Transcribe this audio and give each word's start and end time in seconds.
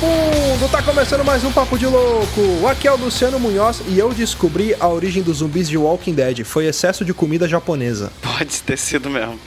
vagabundo! 0.00 0.68
Tá 0.70 0.82
começando 0.82 1.24
mais 1.24 1.44
um 1.44 1.52
Papo 1.52 1.78
de 1.78 1.86
Louco! 1.86 2.66
Aqui 2.68 2.88
é 2.88 2.92
o 2.92 2.96
Luciano 2.96 3.38
Munhoz 3.38 3.82
e 3.86 3.98
eu 3.98 4.10
descobri 4.10 4.74
a 4.80 4.88
origem 4.88 5.22
dos 5.22 5.38
zumbis 5.38 5.68
de 5.68 5.76
Walking 5.76 6.14
Dead. 6.14 6.44
Foi 6.44 6.66
excesso 6.66 7.04
de 7.04 7.12
comida 7.12 7.46
japonesa. 7.46 8.10
Pode 8.22 8.62
ter 8.62 8.78
sido 8.78 9.10
mesmo. 9.10 9.38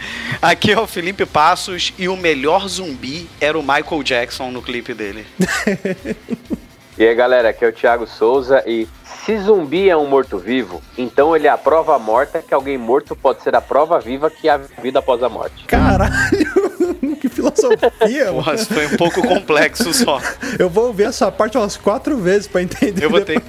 Aqui 0.42 0.71
é 0.71 0.79
o 0.79 0.88
Felipe 0.88 1.25
Passos 1.25 1.93
e 1.97 2.07
o 2.07 2.16
melhor 2.16 2.68
zumbi 2.68 3.28
era 3.42 3.57
o 3.57 3.61
Michael 3.64 4.04
Jackson 4.04 4.52
no 4.52 4.61
clipe 4.61 4.93
dele. 4.93 5.25
e 6.97 7.06
aí 7.06 7.15
galera, 7.15 7.50
aqui 7.50 7.65
é 7.65 7.70
o 7.70 7.74
Thiago 7.74 8.06
Souza 8.06 8.64
e 8.68 8.88
se 9.25 9.38
zumbi 9.39 9.89
é 9.89 9.97
um 9.97 10.07
morto-vivo, 10.07 10.82
então 10.97 11.36
ele 11.36 11.47
é 11.47 11.50
a 11.50 11.57
prova 11.57 11.97
morta 11.97 12.42
que 12.42 12.54
alguém 12.54 12.78
morto 12.78 13.15
pode 13.15 13.42
ser 13.42 13.56
a 13.56 13.61
prova 13.61 14.00
viva 14.00 14.29
que 14.29 14.50
há 14.50 14.57
vida 14.57 15.00
após 15.00 15.24
a 15.24 15.29
morte. 15.29 15.65
Caralho! 15.65 16.82
que 17.20 17.29
filosofia! 17.29 18.32
Porra, 18.32 18.57
foi 18.57 18.88
um 18.88 18.97
pouco 18.97 19.21
complexo 19.28 19.93
só. 19.93 20.21
Eu 20.57 20.70
vou 20.70 20.88
ouvir 20.88 21.04
essa 21.04 21.32
parte 21.32 21.57
umas 21.57 21.78
quatro 21.78 22.18
vezes 22.18 22.47
pra 22.47 22.61
entender. 22.61 23.04
Eu 23.04 23.10
vou 23.10 23.21
ter. 23.21 23.42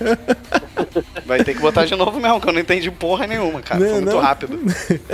Vai 1.27 1.43
ter 1.43 1.55
que 1.55 1.61
botar 1.61 1.85
de 1.85 1.97
novo 1.97 2.21
mesmo, 2.21 2.41
que 2.41 2.49
eu 2.49 2.53
não 2.53 2.61
entendi 2.61 2.91
porra 2.91 3.27
nenhuma, 3.27 3.63
cara. 3.63 3.81
Não, 3.81 3.87
foi 3.87 4.01
muito 4.01 4.15
não. 4.15 4.21
rápido. 4.21 4.59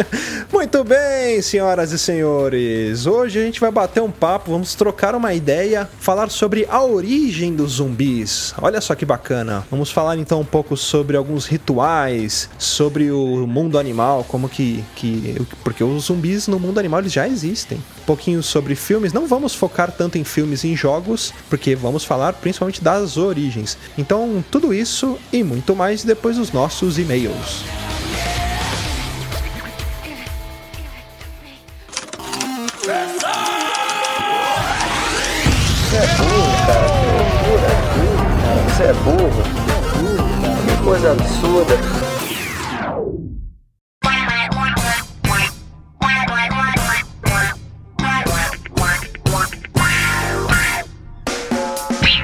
muito 0.53 0.85
bem, 0.85 1.41
senhoras 1.41 1.93
e 1.93 1.99
senhores. 1.99 3.07
Hoje 3.07 3.39
a 3.39 3.43
gente 3.43 3.61
vai 3.61 3.71
bater 3.71 4.03
um 4.03 4.11
papo, 4.11 4.51
vamos 4.51 4.75
trocar 4.75 5.15
uma 5.15 5.33
ideia, 5.35 5.89
falar 6.01 6.31
sobre 6.31 6.67
a 6.69 6.83
origem 6.83 7.55
dos 7.55 7.73
zumbis. 7.73 8.55
Olha 8.61 8.81
só 8.81 8.95
que 8.95 9.05
bacana. 9.05 9.65
Vamos 9.71 9.91
falar 9.91 10.17
então 10.17 10.41
um 10.41 10.45
pouco 10.45 10.77
sobre 10.77 11.17
alguns 11.17 11.47
rituais, 11.47 12.49
sobre 12.59 13.11
o 13.11 13.47
mundo 13.47 13.79
animal, 13.79 14.25
como 14.27 14.49
que. 14.49 14.85
que 14.97 15.41
porque 15.63 15.85
os 15.85 16.05
zumbis 16.05 16.49
no 16.49 16.59
mundo 16.59 16.79
animal 16.79 17.01
eles 17.01 17.13
já 17.13 17.29
existem. 17.29 17.81
Pouquinho 18.11 18.43
sobre 18.43 18.75
filmes. 18.75 19.13
Não 19.13 19.29
vamos 19.29 19.55
focar 19.55 19.93
tanto 19.93 20.19
em 20.19 20.25
filmes 20.25 20.65
e 20.65 20.69
em 20.71 20.77
jogos, 20.77 21.33
porque 21.49 21.77
vamos 21.77 22.05
falar 22.05 22.33
principalmente 22.33 22.83
das 22.83 23.17
origens. 23.17 23.79
Então, 23.97 24.45
tudo 24.51 24.75
isso 24.75 25.17
e 25.33 25.45
muito 25.45 25.77
mais 25.77 26.03
depois 26.03 26.37
dos 26.37 26.51
nossos 26.51 26.99
e-mails. 26.99 27.63
Você 35.89 35.97
é 35.97 36.07
burro, 36.19 36.67
cara. 36.67 36.89
Você 38.67 38.83
é 38.83 38.93
burro. 39.05 39.43
Que 40.67 40.83
coisa 40.83 41.13
absurda. 41.13 42.00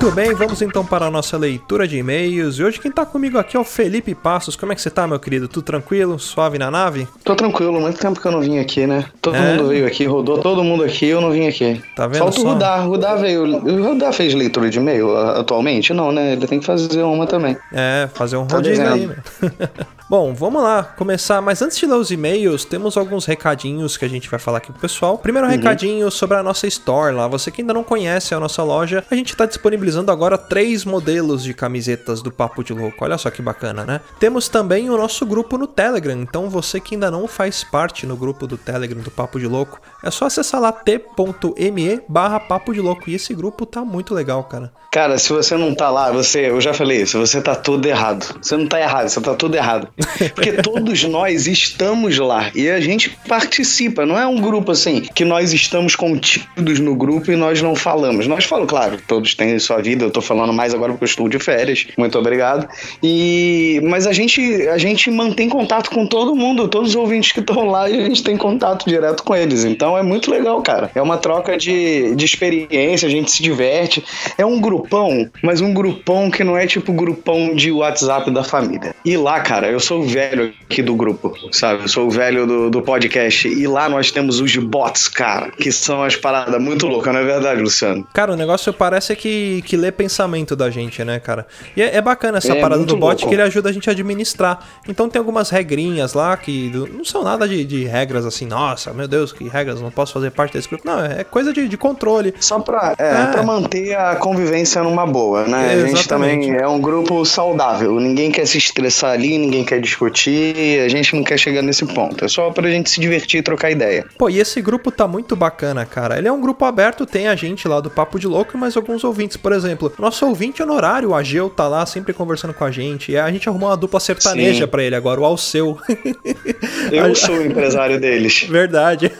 Muito 0.00 0.14
bem, 0.14 0.32
vamos 0.32 0.62
então 0.62 0.82
para 0.82 1.04
a 1.04 1.10
nossa 1.10 1.36
leitura 1.36 1.86
de 1.86 1.98
e-mails. 1.98 2.58
E 2.58 2.64
hoje 2.64 2.80
quem 2.80 2.88
está 2.88 3.04
comigo 3.04 3.36
aqui 3.36 3.54
é 3.54 3.60
o 3.60 3.64
Felipe 3.64 4.14
Passos. 4.14 4.56
Como 4.56 4.72
é 4.72 4.74
que 4.74 4.80
você 4.80 4.88
está, 4.88 5.06
meu 5.06 5.20
querido? 5.20 5.46
Tudo 5.46 5.62
tranquilo? 5.62 6.18
Suave 6.18 6.58
na 6.58 6.70
nave? 6.70 7.06
Tô 7.22 7.36
tranquilo, 7.36 7.78
muito 7.78 7.98
tempo 7.98 8.18
que 8.18 8.26
eu 8.26 8.32
não 8.32 8.40
vim 8.40 8.58
aqui, 8.58 8.86
né? 8.86 9.04
Todo 9.20 9.36
é. 9.36 9.52
mundo 9.52 9.68
veio 9.68 9.86
aqui, 9.86 10.06
rodou 10.06 10.38
todo 10.38 10.64
mundo 10.64 10.84
aqui, 10.84 11.04
eu 11.04 11.20
não 11.20 11.30
vim 11.30 11.46
aqui. 11.46 11.82
Tá 11.94 12.06
vendo 12.06 12.20
Falta 12.20 12.40
só? 12.40 12.46
o 12.46 12.52
Rudar. 12.52 12.80
Rudar 12.86 13.16
veio. 13.16 13.44
O 13.44 13.88
Rudar 13.88 14.14
fez 14.14 14.32
leitura 14.32 14.70
de 14.70 14.78
e-mail 14.78 15.14
atualmente? 15.14 15.92
Não, 15.92 16.10
né? 16.10 16.32
Ele 16.32 16.46
tem 16.46 16.60
que 16.60 16.64
fazer 16.64 17.02
uma 17.02 17.26
também. 17.26 17.54
É, 17.70 18.08
fazer 18.14 18.38
um 18.38 18.46
tá 18.46 18.56
rodízio 18.56 18.90
aí, 18.90 19.06
né? 19.06 19.16
Bom, 20.10 20.34
vamos 20.34 20.60
lá, 20.60 20.82
começar. 20.82 21.40
Mas 21.40 21.62
antes 21.62 21.78
de 21.78 21.86
ler 21.86 21.94
os 21.94 22.10
e-mails, 22.10 22.64
temos 22.64 22.96
alguns 22.96 23.26
recadinhos 23.26 23.96
que 23.96 24.04
a 24.04 24.08
gente 24.08 24.28
vai 24.28 24.40
falar 24.40 24.58
aqui 24.58 24.72
pro 24.72 24.80
pessoal. 24.80 25.16
Primeiro 25.16 25.46
uhum. 25.46 25.54
recadinho 25.54 26.10
sobre 26.10 26.36
a 26.36 26.42
nossa 26.42 26.66
store 26.66 27.14
lá. 27.14 27.28
Você 27.28 27.48
que 27.48 27.62
ainda 27.62 27.72
não 27.72 27.84
conhece 27.84 28.34
a 28.34 28.40
nossa 28.40 28.60
loja, 28.64 29.04
a 29.08 29.14
gente 29.14 29.30
está 29.30 29.46
disponibilizando 29.46 30.10
agora 30.10 30.36
três 30.36 30.84
modelos 30.84 31.44
de 31.44 31.54
camisetas 31.54 32.22
do 32.22 32.32
Papo 32.32 32.64
de 32.64 32.72
Louco. 32.72 33.04
Olha 33.04 33.16
só 33.16 33.30
que 33.30 33.40
bacana, 33.40 33.84
né? 33.84 34.00
Temos 34.18 34.48
também 34.48 34.90
o 34.90 34.96
nosso 34.96 35.24
grupo 35.24 35.56
no 35.56 35.68
Telegram. 35.68 36.20
Então 36.20 36.50
você 36.50 36.80
que 36.80 36.96
ainda 36.96 37.08
não 37.08 37.28
faz 37.28 37.62
parte 37.62 38.04
no 38.04 38.16
grupo 38.16 38.48
do 38.48 38.58
Telegram 38.58 39.00
do 39.00 39.12
Papo 39.12 39.38
de 39.38 39.46
Louco, 39.46 39.80
é 40.02 40.10
só 40.10 40.26
acessar 40.26 40.60
lá 40.60 40.72
t.me 40.72 42.02
barra 42.08 42.40
Papo 42.40 42.74
de 42.74 42.80
Louco. 42.80 43.08
E 43.08 43.14
esse 43.14 43.32
grupo 43.32 43.64
tá 43.64 43.84
muito 43.84 44.12
legal, 44.12 44.42
cara. 44.42 44.72
Cara, 44.90 45.16
se 45.18 45.32
você 45.32 45.56
não 45.56 45.72
tá 45.72 45.88
lá, 45.88 46.10
você, 46.10 46.50
eu 46.50 46.60
já 46.60 46.74
falei 46.74 47.02
isso, 47.02 47.16
você 47.16 47.40
tá 47.40 47.54
tudo 47.54 47.86
errado. 47.86 48.26
Você 48.42 48.56
não 48.56 48.66
tá 48.66 48.80
errado, 48.80 49.08
você 49.08 49.20
tá 49.20 49.36
tudo 49.36 49.54
errado. 49.54 49.86
Porque 50.34 50.52
todos 50.62 51.04
nós 51.04 51.46
estamos 51.46 52.18
lá 52.18 52.50
e 52.54 52.68
a 52.68 52.80
gente 52.80 53.10
participa. 53.28 54.06
Não 54.06 54.18
é 54.18 54.26
um 54.26 54.40
grupo 54.40 54.72
assim 54.72 55.02
que 55.14 55.24
nós 55.24 55.52
estamos 55.52 55.94
contidos 55.96 56.78
no 56.78 56.94
grupo 56.94 57.30
e 57.30 57.36
nós 57.36 57.60
não 57.62 57.74
falamos. 57.74 58.26
Nós 58.26 58.44
falamos, 58.44 58.70
claro, 58.70 58.98
todos 59.06 59.34
têm 59.34 59.58
sua 59.58 59.80
vida. 59.80 60.04
Eu 60.04 60.10
tô 60.10 60.20
falando 60.20 60.52
mais 60.52 60.74
agora 60.74 60.92
porque 60.92 61.04
eu 61.04 61.08
estou 61.08 61.28
de 61.28 61.38
férias. 61.38 61.86
Muito 61.96 62.18
obrigado. 62.18 62.68
E 63.02 63.80
mas 63.84 64.06
a 64.06 64.12
gente 64.12 64.68
a 64.68 64.78
gente 64.78 65.10
mantém 65.10 65.48
contato 65.48 65.90
com 65.90 66.06
todo 66.06 66.34
mundo, 66.34 66.68
todos 66.68 66.90
os 66.90 66.96
ouvintes 66.96 67.32
que 67.32 67.40
estão 67.40 67.66
lá 67.66 67.88
e 67.88 67.98
a 67.98 68.02
gente 68.02 68.22
tem 68.22 68.36
contato 68.36 68.88
direto 68.88 69.22
com 69.22 69.34
eles. 69.34 69.64
Então 69.64 69.96
é 69.96 70.02
muito 70.02 70.30
legal, 70.30 70.62
cara. 70.62 70.90
É 70.94 71.02
uma 71.02 71.18
troca 71.18 71.56
de, 71.56 72.14
de 72.14 72.24
experiência, 72.24 73.06
a 73.06 73.10
gente 73.10 73.30
se 73.30 73.42
diverte. 73.42 74.04
É 74.38 74.44
um 74.44 74.60
grupão, 74.60 75.28
mas 75.42 75.60
um 75.60 75.72
grupão 75.72 76.30
que 76.30 76.44
não 76.44 76.56
é 76.56 76.66
tipo 76.66 76.92
grupão 76.92 77.54
de 77.54 77.70
WhatsApp 77.70 78.30
da 78.30 78.44
família. 78.44 78.94
E 79.04 79.16
lá, 79.16 79.40
cara, 79.40 79.68
eu 79.68 79.80
sou 79.80 79.89
o 79.98 80.02
velho 80.04 80.52
aqui 80.64 80.82
do 80.82 80.94
grupo, 80.94 81.34
sabe? 81.52 81.82
Eu 81.82 81.88
sou 81.88 82.06
o 82.06 82.10
velho 82.10 82.46
do, 82.46 82.70
do 82.70 82.82
podcast. 82.82 83.48
E 83.48 83.66
lá 83.66 83.88
nós 83.88 84.10
temos 84.10 84.40
os 84.40 84.56
bots, 84.56 85.08
cara, 85.08 85.50
que 85.50 85.72
são 85.72 86.02
as 86.02 86.16
paradas 86.16 86.60
muito 86.60 86.86
loucas, 86.86 87.12
não 87.12 87.20
é 87.20 87.24
verdade, 87.24 87.60
Luciano? 87.60 88.06
Cara, 88.12 88.32
o 88.32 88.36
negócio 88.36 88.72
parece 88.72 89.16
que, 89.16 89.62
que 89.62 89.76
lê 89.76 89.90
pensamento 89.90 90.54
da 90.54 90.70
gente, 90.70 91.04
né, 91.04 91.18
cara? 91.18 91.46
E 91.76 91.82
é, 91.82 91.96
é 91.96 92.00
bacana 92.00 92.38
essa 92.38 92.52
é, 92.52 92.60
parada 92.60 92.84
do 92.84 92.96
bot 92.96 93.20
louco. 93.20 93.28
que 93.28 93.34
ele 93.34 93.42
ajuda 93.42 93.70
a 93.70 93.72
gente 93.72 93.88
a 93.88 93.92
administrar. 93.92 94.58
Então 94.88 95.08
tem 95.08 95.18
algumas 95.18 95.50
regrinhas 95.50 96.14
lá 96.14 96.36
que 96.36 96.70
não 96.92 97.04
são 97.04 97.22
nada 97.22 97.48
de, 97.48 97.64
de 97.64 97.84
regras 97.84 98.24
assim, 98.24 98.46
nossa, 98.46 98.92
meu 98.92 99.08
Deus, 99.08 99.32
que 99.32 99.48
regras, 99.48 99.80
não 99.80 99.90
posso 99.90 100.12
fazer 100.12 100.30
parte 100.30 100.52
desse 100.52 100.68
grupo. 100.68 100.86
Não, 100.86 101.04
é 101.04 101.24
coisa 101.24 101.52
de, 101.52 101.68
de 101.68 101.76
controle. 101.76 102.34
Só 102.40 102.58
pra, 102.60 102.94
é, 102.98 103.10
é. 103.10 103.26
pra 103.26 103.42
manter 103.42 103.94
a 103.94 104.16
convivência 104.16 104.82
numa 104.82 105.06
boa, 105.06 105.44
né? 105.44 105.74
a 105.74 105.86
gente 105.86 106.06
também 106.06 106.54
é 106.54 106.66
um 106.66 106.80
grupo 106.80 107.24
saudável. 107.24 107.98
Ninguém 107.98 108.30
quer 108.30 108.46
se 108.46 108.58
estressar 108.58 109.12
ali, 109.12 109.38
ninguém 109.38 109.64
quer 109.64 109.79
discutir, 109.80 110.80
a 110.80 110.88
gente 110.88 111.14
não 111.14 111.24
quer 111.24 111.38
chegar 111.38 111.62
nesse 111.62 111.84
ponto. 111.86 112.24
É 112.24 112.28
só 112.28 112.50
pra 112.50 112.68
gente 112.70 112.90
se 112.90 113.00
divertir 113.00 113.40
e 113.40 113.42
trocar 113.42 113.70
ideia. 113.70 114.06
Pô, 114.18 114.28
e 114.28 114.38
esse 114.38 114.60
grupo 114.60 114.90
tá 114.90 115.06
muito 115.06 115.34
bacana, 115.34 115.84
cara. 115.84 116.18
Ele 116.18 116.28
é 116.28 116.32
um 116.32 116.40
grupo 116.40 116.64
aberto, 116.64 117.06
tem 117.06 117.28
a 117.28 117.34
gente 117.34 117.66
lá 117.66 117.80
do 117.80 117.90
Papo 117.90 118.18
de 118.18 118.26
Louco, 118.26 118.56
mas 118.56 118.76
alguns 118.76 119.04
ouvintes, 119.04 119.36
por 119.36 119.52
exemplo. 119.52 119.92
Nosso 119.98 120.26
ouvinte 120.26 120.62
honorário, 120.62 121.10
o 121.10 121.14
Ageu, 121.14 121.48
tá 121.48 121.68
lá 121.68 121.84
sempre 121.86 122.12
conversando 122.12 122.54
com 122.54 122.64
a 122.64 122.70
gente. 122.70 123.12
E 123.12 123.18
a 123.18 123.30
gente 123.30 123.48
arrumou 123.48 123.68
uma 123.68 123.76
dupla 123.76 124.00
sertaneja 124.00 124.66
para 124.66 124.82
ele 124.82 124.94
agora, 124.94 125.20
o 125.20 125.24
Alceu. 125.24 125.78
Eu 126.90 127.14
sou 127.14 127.36
o 127.36 127.46
empresário 127.46 128.00
deles. 128.00 128.44
Verdade. 128.48 129.10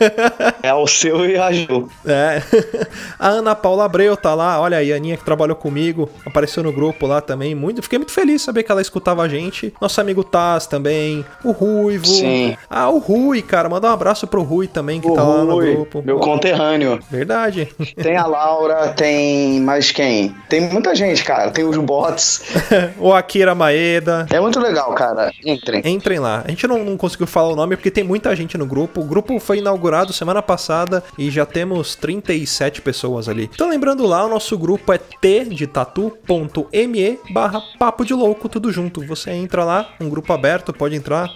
É 0.63 0.69
Alceu 0.69 1.25
e 1.25 1.37
Ageu. 1.37 1.89
É. 2.05 2.43
A 3.19 3.29
Ana 3.29 3.55
Paula 3.55 3.85
Abreu 3.85 4.17
tá 4.17 4.35
lá, 4.35 4.61
olha 4.61 4.79
aí, 4.79 4.93
a 4.93 4.97
Aninha 4.97 5.17
que 5.17 5.25
trabalhou 5.25 5.57
comigo, 5.57 6.11
apareceu 6.25 6.63
no 6.63 6.73
grupo 6.73 7.07
lá 7.07 7.21
também. 7.21 7.55
Muito, 7.55 7.83
fiquei 7.83 7.99
muito 7.99 8.13
feliz 8.13 8.37
de 8.37 8.43
saber 8.43 8.63
que 8.63 8.73
ela 8.73 8.83
escutava 8.83 9.23
a 9.23 9.29
gente. 9.29 9.73
Nosso 9.81 10.01
amigo 10.01 10.25
Taz 10.41 10.67
também, 10.67 11.23
o 11.45 11.51
Ruivo. 11.51 12.07
Sim. 12.07 12.57
Ah, 12.71 12.89
o 12.89 12.99
Rui, 12.99 13.43
cara, 13.43 13.69
manda 13.69 13.89
um 13.89 13.93
abraço 13.93 14.27
pro 14.27 14.43
Rui 14.43 14.67
também, 14.67 14.99
que 14.99 15.07
o 15.07 15.13
tá 15.13 15.23
lá 15.23 15.45
no 15.45 15.59
grupo. 15.59 16.03
Meu 16.03 16.19
conterrâneo. 16.19 16.99
Verdade. 17.11 17.69
Tem 18.03 18.17
a 18.17 18.25
Laura, 18.25 18.89
tem 18.89 19.61
mais 19.61 19.93
quem? 19.93 20.35
Tem 20.49 20.63
muita 20.63 20.95
gente, 20.95 21.23
cara. 21.23 21.51
Tem 21.51 21.65
os 21.65 21.77
bots. 21.77 22.43
o 22.99 23.13
Akira 23.13 23.55
Maeda. 23.55 24.27
É 24.31 24.41
muito 24.41 24.59
legal, 24.59 24.95
cara. 24.95 25.31
Entrem. 25.45 25.83
Entrem 25.85 26.19
lá. 26.19 26.43
A 26.47 26.49
gente 26.49 26.67
não, 26.67 26.83
não 26.83 26.97
conseguiu 26.97 27.27
falar 27.27 27.49
o 27.49 27.57
nome 27.57 27.77
porque 27.77 27.91
tem 27.91 28.05
muita 28.05 28.35
gente 28.35 28.57
no 28.57 28.65
grupo. 28.65 29.03
O 29.03 29.05
grupo 29.05 29.39
foi 29.39 29.59
inaugurado 29.59 30.13
semana 30.13 30.41
passada 30.41 31.05
e 31.19 31.31
já 31.31 31.45
temos 31.45 31.95
37 31.97 32.81
pessoas 32.81 33.29
ali. 33.29 33.51
Então 33.53 33.69
lembrando 33.69 34.07
lá, 34.07 34.25
o 34.25 34.29
nosso 34.29 34.57
grupo 34.57 34.93
é 34.93 34.99
t 34.99 35.45
de 35.45 35.67
tatu.me 35.67 37.19
barra 37.31 37.63
papo 37.79 38.05
de 38.05 38.15
louco, 38.15 38.49
tudo 38.49 38.73
junto. 38.73 39.05
Você 39.07 39.31
entra 39.33 39.65
lá, 39.65 39.91
um 40.01 40.09
grupo 40.09 40.30
aberto, 40.33 40.73
pode 40.73 40.95
entrar 40.95 41.31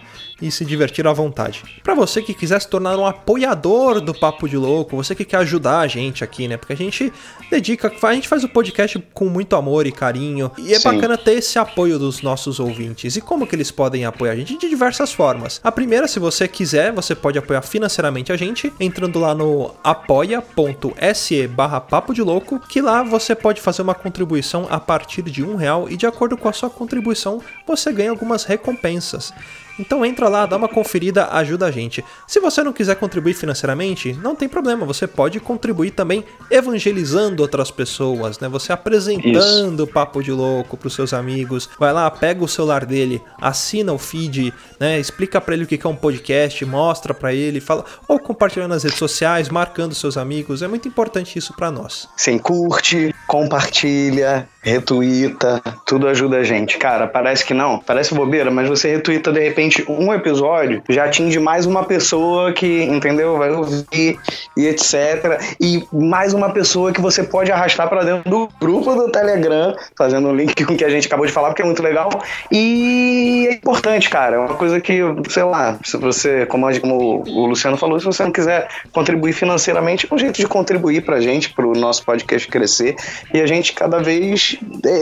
e 0.44 0.50
se 0.50 0.64
divertir 0.64 1.06
à 1.06 1.12
vontade. 1.12 1.62
Para 1.82 1.94
você 1.94 2.20
que 2.20 2.34
quiser 2.34 2.60
se 2.60 2.68
tornar 2.68 2.96
um 2.98 3.06
apoiador 3.06 3.98
do 4.00 4.12
Papo 4.12 4.46
de 4.46 4.58
Louco, 4.58 4.94
você 4.94 5.14
que 5.14 5.24
quer 5.24 5.38
ajudar 5.38 5.80
a 5.80 5.86
gente 5.86 6.22
aqui, 6.22 6.46
né? 6.46 6.58
Porque 6.58 6.74
a 6.74 6.76
gente 6.76 7.10
dedica, 7.50 7.90
a 8.02 8.14
gente 8.14 8.28
faz 8.28 8.44
o 8.44 8.48
podcast 8.48 9.02
com 9.14 9.24
muito 9.26 9.56
amor 9.56 9.86
e 9.86 9.92
carinho 9.92 10.52
e 10.58 10.74
é 10.74 10.78
Sim. 10.78 10.92
bacana 10.92 11.16
ter 11.16 11.32
esse 11.32 11.58
apoio 11.58 11.98
dos 11.98 12.20
nossos 12.20 12.60
ouvintes. 12.60 13.16
E 13.16 13.22
como 13.22 13.46
que 13.46 13.56
eles 13.56 13.70
podem 13.70 14.04
apoiar 14.04 14.32
a 14.32 14.36
gente? 14.36 14.58
De 14.58 14.68
diversas 14.68 15.12
formas. 15.12 15.60
A 15.64 15.72
primeira, 15.72 16.06
se 16.06 16.18
você 16.18 16.46
quiser, 16.46 16.92
você 16.92 17.14
pode 17.14 17.38
apoiar 17.38 17.62
financeiramente 17.62 18.30
a 18.30 18.36
gente 18.36 18.70
entrando 18.78 19.18
lá 19.18 19.34
no 19.34 19.74
apoia.se 19.82 21.46
barra 21.48 21.80
papo 21.80 22.12
de 22.12 22.20
louco, 22.20 22.60
que 22.60 22.82
lá 22.82 23.02
você 23.02 23.34
pode 23.34 23.62
fazer 23.62 23.80
uma 23.80 23.94
contribuição 23.94 24.66
a 24.68 24.78
partir 24.78 25.22
de 25.22 25.42
um 25.42 25.56
real 25.56 25.88
e 25.88 25.96
de 25.96 26.06
acordo 26.06 26.36
com 26.36 26.48
a 26.48 26.52
sua 26.52 26.68
contribuição 26.68 27.40
você 27.66 27.90
ganha 27.92 28.10
algumas 28.10 28.44
recompensas. 28.44 29.32
Então 29.78 30.04
entra 30.04 30.28
lá, 30.28 30.46
dá 30.46 30.56
uma 30.56 30.68
conferida, 30.68 31.28
ajuda 31.30 31.66
a 31.66 31.70
gente. 31.70 32.04
Se 32.26 32.40
você 32.40 32.62
não 32.62 32.72
quiser 32.72 32.96
contribuir 32.96 33.34
financeiramente, 33.34 34.12
não 34.12 34.34
tem 34.34 34.48
problema, 34.48 34.86
você 34.86 35.06
pode 35.06 35.40
contribuir 35.40 35.90
também 35.90 36.24
evangelizando 36.50 37.42
outras 37.42 37.70
pessoas, 37.70 38.38
né? 38.38 38.48
Você 38.48 38.72
apresentando 38.72 39.80
o 39.80 39.86
papo 39.86 40.22
de 40.22 40.30
louco 40.30 40.76
para 40.76 40.88
os 40.88 40.94
seus 40.94 41.12
amigos. 41.12 41.68
Vai 41.78 41.92
lá, 41.92 42.10
pega 42.10 42.44
o 42.44 42.48
celular 42.48 42.84
dele, 42.84 43.22
assina 43.40 43.92
o 43.92 43.98
feed, 43.98 44.52
né? 44.78 44.98
Explica 44.98 45.40
para 45.40 45.54
ele 45.54 45.64
o 45.64 45.66
que 45.66 45.84
é 45.84 45.90
um 45.90 45.96
podcast, 45.96 46.64
mostra 46.64 47.12
para 47.12 47.32
ele, 47.34 47.60
fala 47.60 47.84
ou 48.06 48.18
compartilhando 48.18 48.70
nas 48.70 48.84
redes 48.84 48.98
sociais, 48.98 49.48
marcando 49.48 49.94
seus 49.94 50.16
amigos. 50.16 50.62
É 50.62 50.68
muito 50.68 50.88
importante 50.88 51.38
isso 51.38 51.52
para 51.54 51.70
nós. 51.70 52.08
Sim, 52.16 52.38
curte, 52.38 53.14
compartilha, 53.26 54.48
retuita, 54.64 55.62
tudo 55.84 56.08
ajuda 56.08 56.38
a 56.38 56.42
gente. 56.42 56.78
Cara, 56.78 57.06
parece 57.06 57.44
que 57.44 57.52
não, 57.52 57.78
parece 57.78 58.14
bobeira, 58.14 58.50
mas 58.50 58.68
você 58.68 58.90
retuita 58.92 59.30
de 59.30 59.40
repente 59.40 59.84
um 59.88 60.12
episódio 60.12 60.82
já 60.88 61.04
atinge 61.04 61.38
mais 61.38 61.66
uma 61.66 61.84
pessoa 61.84 62.52
que, 62.52 62.82
entendeu? 62.84 63.36
Vai 63.36 63.50
ouvir 63.50 64.18
e 64.56 64.66
etc. 64.66 65.40
E 65.60 65.84
mais 65.92 66.32
uma 66.32 66.50
pessoa 66.50 66.92
que 66.92 67.00
você 67.00 67.22
pode 67.22 67.52
arrastar 67.52 67.88
para 67.88 68.02
dentro 68.04 68.30
do 68.30 68.48
grupo 68.60 68.94
do 68.94 69.10
Telegram, 69.10 69.76
fazendo 69.96 70.28
um 70.28 70.34
link 70.34 70.54
com 70.64 70.72
o 70.72 70.76
que 70.76 70.84
a 70.84 70.90
gente 70.90 71.06
acabou 71.06 71.26
de 71.26 71.32
falar, 71.32 71.48
porque 71.48 71.62
é 71.62 71.66
muito 71.66 71.82
legal. 71.82 72.08
E 72.50 73.46
é 73.50 73.54
importante, 73.54 74.08
cara. 74.08 74.36
É 74.36 74.38
uma 74.38 74.54
coisa 74.54 74.80
que, 74.80 75.00
sei 75.28 75.44
lá, 75.44 75.78
se 75.84 75.96
você, 75.96 76.46
como, 76.46 76.64
como 76.80 77.22
o 77.26 77.46
Luciano 77.46 77.76
falou, 77.76 77.98
se 77.98 78.06
você 78.06 78.22
não 78.24 78.32
quiser 78.32 78.68
contribuir 78.92 79.32
financeiramente, 79.32 80.08
é 80.10 80.14
um 80.14 80.18
jeito 80.18 80.36
de 80.36 80.46
contribuir 80.46 81.04
pra 81.04 81.20
gente, 81.20 81.50
pro 81.50 81.72
nosso 81.72 82.04
podcast 82.04 82.48
crescer 82.48 82.96
e 83.32 83.40
a 83.40 83.46
gente 83.46 83.72
cada 83.72 83.98
vez 83.98 84.53